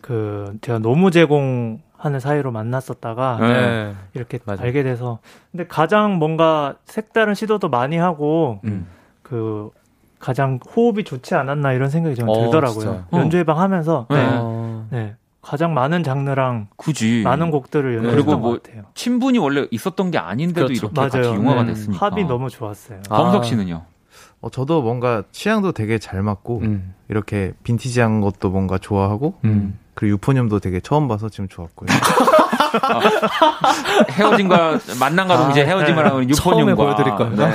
그, 0.00 0.56
제가 0.62 0.78
노무 0.80 1.12
제공 1.12 1.80
하는 2.04 2.20
사이로 2.20 2.52
만났었다가 2.52 3.38
네. 3.40 3.94
이렇게 4.12 4.38
맞아요. 4.44 4.60
알게 4.60 4.82
돼서. 4.82 5.20
근데 5.50 5.66
가장 5.66 6.18
뭔가 6.18 6.74
색다른 6.84 7.32
시도도 7.34 7.70
많이 7.70 7.96
하고, 7.96 8.60
음. 8.64 8.86
그, 9.22 9.70
가장 10.18 10.58
호흡이 10.76 11.04
좋지 11.04 11.34
않았나 11.34 11.72
이런 11.72 11.88
생각이 11.88 12.14
좀 12.14 12.28
어, 12.28 12.34
들더라고요. 12.42 12.80
진짜요? 12.80 13.04
연주회방 13.14 13.58
하면서, 13.58 14.06
네. 14.10 14.16
네. 14.16 14.28
어, 14.38 14.86
네. 14.90 15.16
가장 15.40 15.72
많은 15.72 16.02
장르랑 16.02 16.68
굳이. 16.76 17.22
많은 17.24 17.50
곡들을 17.50 17.96
연주했던 17.96 18.40
뭐 18.40 18.52
것 18.52 18.62
같아요. 18.62 18.84
친분이 18.94 19.38
원래 19.38 19.66
있었던 19.70 20.10
게 20.10 20.18
아닌데도 20.18 20.66
그렇죠. 20.66 20.86
이렇게 20.86 20.94
같이 21.00 21.18
맞아요. 21.18 21.34
융화가 21.36 21.62
네. 21.62 21.68
됐으니까. 21.74 22.04
합이 22.06 22.24
너무 22.24 22.48
좋았어요. 22.50 23.00
아. 23.10 23.16
범석 23.16 23.44
씨는요? 23.46 23.82
어, 24.42 24.50
저도 24.50 24.82
뭔가 24.82 25.22
취향도 25.32 25.72
되게 25.72 25.98
잘 25.98 26.22
맞고 26.22 26.60
음. 26.60 26.94
이렇게 27.08 27.52
빈티지한 27.62 28.20
것도 28.20 28.50
뭔가 28.50 28.76
좋아하고 28.78 29.34
음. 29.44 29.78
그리고 29.94 30.14
유포념도 30.14 30.58
되게 30.60 30.80
처음 30.80 31.08
봐서 31.08 31.28
지금 31.28 31.48
좋았고요. 31.48 31.88
헤어짐과 34.10 34.78
만남과 34.98 35.36
동시에 35.44 35.62
아, 35.62 35.66
헤어짐을 35.66 36.02
네. 36.04 36.10
하는 36.10 36.30
유포님과 36.30 36.74
보여드릴 36.74 37.14
거예요. 37.16 37.36
네. 37.36 37.52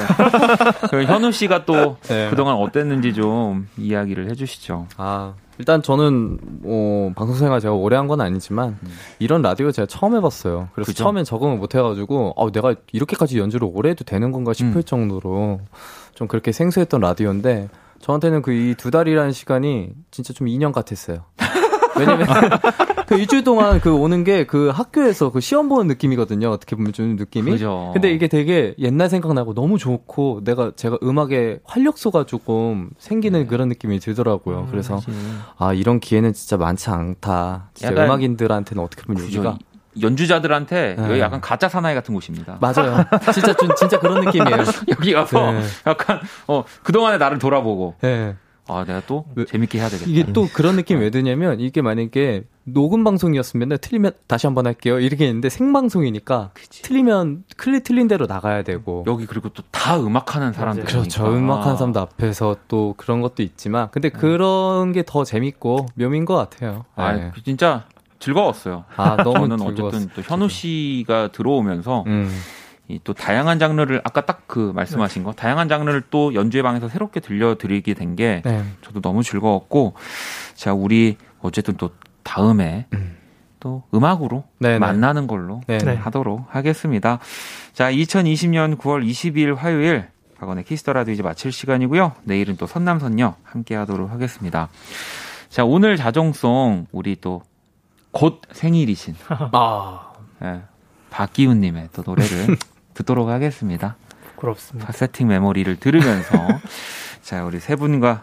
그리고 0.90 1.12
현우 1.14 1.32
씨가 1.32 1.66
또 1.66 1.98
네. 2.04 2.30
그동안 2.30 2.56
어땠는지 2.56 3.14
좀 3.14 3.68
이야기를 3.78 4.30
해주시죠. 4.32 4.88
아, 4.98 5.34
일단 5.58 5.82
저는 5.82 6.40
뭐 6.62 7.12
방송 7.16 7.36
생활 7.36 7.60
제가 7.60 7.74
오래 7.74 7.96
한 7.98 8.08
건 8.10 8.22
아니지만 8.22 8.78
이런 9.20 9.42
라디오 9.42 9.72
제가 9.72 9.86
처음 9.86 10.16
해봤어요. 10.16 10.70
그래서 10.74 10.92
그죠? 10.92 11.04
처음엔 11.04 11.26
적응을 11.26 11.58
못 11.58 11.76
해가지고 11.76 12.34
아, 12.38 12.50
내가 12.52 12.74
이렇게까지 12.94 13.38
연주를 13.38 13.70
오래 13.72 13.90
해도 13.90 14.04
되는 14.06 14.32
건가 14.32 14.54
싶을 14.54 14.78
음. 14.78 14.84
정도로 14.84 15.60
좀 16.16 16.28
그렇게 16.28 16.52
생소했던 16.54 17.02
라디오인데 17.02 17.70
저한테는 18.00 18.42
그 18.42 18.52
이 18.54 18.76
두 18.78 18.90
달이라는 18.92 19.34
시간이 19.34 19.90
진짜 20.12 20.32
좀 20.34 20.48
2년 20.48 20.72
같았어요. 20.72 21.26
왜냐면 22.00 22.28
그 23.08 23.16
일주일 23.16 23.44
동안 23.44 23.80
그 23.82 23.94
오는 23.94 24.24
게 24.24 24.46
그 24.46 24.70
학교에서 24.70 25.32
그 25.32 25.40
시험 25.42 25.70
보는 25.70 25.88
느낌이거든요. 25.88 26.50
어떻게 26.50 26.76
보면 26.76 26.94
좀 26.94 27.16
느낌이. 27.18 27.52
그죠. 27.52 27.92
근데 27.94 28.12
이게 28.12 28.28
되게 28.28 28.74
옛날 28.80 29.10
생각나고 29.10 29.54
너무 29.54 29.78
좋고 29.78 30.42
내가 30.44 30.72
제가 30.76 30.98
음악에 31.04 31.60
활력소가 31.66 32.26
조금 32.26 32.90
생기는 32.98 33.42
네. 33.42 33.46
그런 33.46 33.68
느낌이 33.68 34.00
들더라고요. 34.00 34.68
그래서 34.72 34.98
사실 35.00 35.14
아 35.58 35.74
이런 35.74 36.00
기회는 36.00 36.34
진짜 36.34 36.58
많지 36.58 36.90
않다. 36.90 37.70
진짜 37.74 38.06
음악인들한테는 38.06 38.84
어떻게 38.84 39.04
보면. 39.04 39.24
여기가 39.26 39.58
연주자들한테 40.02 40.96
네. 40.98 41.10
여기 41.10 41.20
약간 41.20 41.42
가짜 41.42 41.68
사나이 41.68 41.96
같은 41.96 42.14
곳입니다. 42.14 42.58
맞아요. 42.62 43.04
진짜 43.34 43.54
좀 43.54 43.70
진짜 43.76 44.00
그런 44.00 44.24
느낌이에요. 44.26 44.58
여기 44.90 45.14
가서 45.14 45.52
네. 45.52 45.62
약간 45.88 46.20
어 46.48 46.64
그동안의 46.84 47.20
나를 47.20 47.40
돌아보고 47.40 47.96
예. 48.04 48.36
아 48.70 48.86
내가 48.86 49.02
또 49.08 49.26
왜- 49.36 49.46
재밌게 49.46 49.80
해야 49.80 49.90
되겠다. 49.90 50.10
이게 50.10 50.32
또 50.32 50.48
그런 50.54 50.76
느낌이 50.76 51.02
왜 51.02 51.10
드냐면 51.10 51.60
이게 51.60 51.82
만약에 51.82 52.44
녹음 52.64 53.04
방송이었으면 53.04 53.78
틀리면 53.82 54.12
다시 54.28 54.46
한번 54.48 54.68
할게요. 54.68 55.00
이렇게 55.00 55.26
했는데 55.28 55.50
생방송이니까 55.50 56.52
틀리면 56.84 57.44
클리 57.58 57.82
틀린 57.82 58.08
대로 58.08 58.26
나가야 58.28 58.64
되고 58.64 59.04
여기 59.08 59.26
그리고 59.26 59.50
또 59.50 59.64
다 59.72 59.98
음악하는 60.00 60.54
사람들 60.54 60.84
그렇죠. 60.86 61.26
음악하는 61.26 61.78
사람들 61.78 62.00
앞에서 62.02 62.58
또 62.68 62.94
그런 62.98 63.22
것도 63.22 63.42
있지만 63.44 63.90
근데 63.92 64.10
그런 64.10 64.92
게 64.94 65.04
더 65.04 65.24
재밌고 65.24 65.88
묘미인 65.96 66.26
것 66.26 66.36
같아요. 66.36 66.86
아 66.96 67.14
네. 67.14 67.32
진짜 67.44 67.86
즐거웠어요. 68.20 68.84
아, 68.98 69.16
너무 69.24 69.48
저는 69.48 69.58
즐거웠어요, 69.58 69.86
어쨌든 69.88 70.10
또. 70.16 70.22
현우 70.22 70.50
씨가 70.50 71.32
들어오면서 71.32 72.04
음. 72.08 72.30
이또 72.90 73.14
다양한 73.14 73.60
장르를 73.60 74.02
아까 74.04 74.26
딱 74.26 74.40
그 74.48 74.72
말씀하신 74.74 75.24
거 75.24 75.32
다양한 75.32 75.70
장르를 75.70 76.02
또 76.10 76.34
연주회 76.34 76.64
방에서 76.64 76.90
새롭게 76.90 77.20
들려드리게 77.20 77.94
된게 77.94 78.42
네. 78.44 78.64
저도 78.82 79.00
너무 79.00 79.22
즐거웠고 79.22 79.94
자 80.56 80.74
우리 80.74 81.18
어쨌든 81.40 81.78
또 81.78 81.92
다음에 82.24 82.88
음. 82.94 83.16
또 83.60 83.84
음악으로 83.94 84.44
네네. 84.58 84.80
만나는 84.80 85.28
걸로 85.28 85.62
네. 85.68 85.78
네. 85.78 85.94
하도록 85.96 86.46
하겠습니다. 86.50 87.20
자 87.74 87.92
2020년 87.92 88.78
9월 88.78 89.08
22일 89.08 89.56
화요일 89.56 90.08
박원의 90.40 90.64
키스 90.64 90.82
더 90.82 90.94
라디오 90.94 91.14
이제 91.14 91.22
마칠 91.22 91.52
시간이고요. 91.52 92.14
내일은 92.24 92.58
또 92.58 92.66
선남선녀 92.66 93.36
함께 93.44 93.76
하도록 93.76 94.10
하겠습니다. 94.10 94.70
자 95.50 95.64
오늘 95.64 95.96
자정송 95.96 96.88
우리 96.92 97.16
또 97.18 97.44
곧 98.12 98.42
생일이신 98.52 99.16
아. 99.54 100.14
예, 100.44 100.62
박기훈 101.10 101.60
님의 101.62 101.90
또 101.94 102.04
노래를 102.06 102.58
듣도록 103.00 103.30
하겠습니다. 103.30 103.96
부끄럽습니다. 104.36 104.88
카세팅 104.88 105.28
메모리를 105.28 105.78
들으면서 105.78 106.34
자 107.24 107.44
우리 107.46 107.60
세 107.60 107.76
분과 107.76 108.22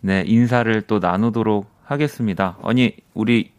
네 0.00 0.22
인사를 0.26 0.82
또 0.82 0.98
나누도록 1.00 1.66
하겠습니다. 1.84 2.56
아니 2.62 2.94
우리 3.14 3.52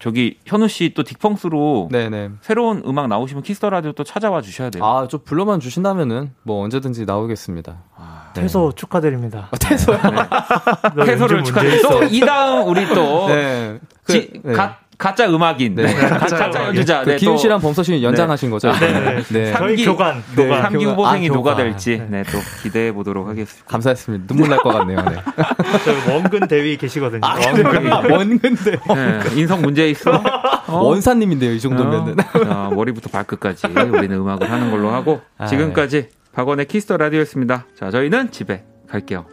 저기 0.00 0.38
현우 0.46 0.68
씨 0.68 0.94
또 0.94 1.02
딕펑스로 1.02 1.90
네네. 1.90 2.30
새로운 2.40 2.82
음악 2.86 3.08
나오시면 3.08 3.42
키스터 3.42 3.68
라디오 3.70 3.90
또 3.92 4.04
찾아와 4.04 4.40
주셔야 4.40 4.70
돼요. 4.70 4.84
아, 4.84 5.08
좀 5.08 5.20
불러만 5.24 5.58
주신다면은 5.58 6.32
뭐 6.44 6.62
언제든지 6.62 7.04
나오겠습니다. 7.04 7.76
네. 8.34 8.42
퇴소 8.42 8.72
축하드립니다. 8.76 9.48
퇴소요? 9.60 9.98
너 10.94 11.04
해소를 11.04 11.38
연주 11.38 11.50
축하드립니다. 11.52 11.88
또 11.88 12.04
이 12.04 12.20
다음 12.20 12.68
우리 12.68 12.86
또 12.94 13.26
네. 13.28 13.80
그, 14.04 14.12
지- 14.12 14.30
네. 14.44 14.52
가, 14.98 15.10
가짜 15.10 15.28
음악인, 15.30 15.76
네. 15.76 15.94
가짜, 15.94 16.36
가짜 16.36 16.66
연주자, 16.66 17.04
그 17.04 17.10
네, 17.10 17.16
기훈 17.16 17.34
또 17.34 17.38
씨랑 17.38 17.60
범서 17.60 17.84
씨는 17.84 18.02
연장하신 18.02 18.50
거죠? 18.50 18.72
네, 18.72 18.92
네. 18.92 19.22
네. 19.30 19.52
저희 19.52 19.76
삼기- 19.76 19.84
교관, 19.84 20.24
네. 20.34 20.42
교관. 20.44 20.62
삼기 20.62 20.84
교가- 20.84 20.90
후보생이 20.90 21.28
아, 21.28 21.32
누가. 21.32 21.54
될지 21.54 21.98
네. 21.98 22.06
네, 22.10 22.22
또 22.24 22.38
기대해 22.64 22.90
보도록 22.92 23.28
하겠습니다. 23.28 23.64
감사했습니다. 23.70 24.26
눈물 24.26 24.48
날 24.48 24.58
것 24.58 24.70
같네요. 24.70 25.00
네. 25.02 25.16
저 25.84 26.12
원근 26.12 26.48
대위 26.48 26.76
계시거든요. 26.76 27.20
아, 27.22 27.36
원근데 28.10 28.72
네, 28.72 29.40
인성 29.40 29.62
문제 29.62 29.88
있어? 29.88 30.10
어? 30.66 30.76
원사님인데요, 30.82 31.52
이 31.52 31.60
정도면은. 31.60 32.16
어, 32.18 32.44
자, 32.44 32.70
머리부터 32.74 33.08
발끝까지 33.10 33.68
우리는 33.68 34.16
음악을 34.16 34.50
하는 34.50 34.70
걸로 34.72 34.90
하고 34.90 35.20
아, 35.38 35.46
지금까지 35.46 36.08
박원의 36.32 36.66
키스 36.66 36.85
더 36.85 36.96
라디오였습니다. 36.96 37.66
자, 37.78 37.90
저희는 37.92 38.32
집에 38.32 38.64
갈게요. 38.90 39.26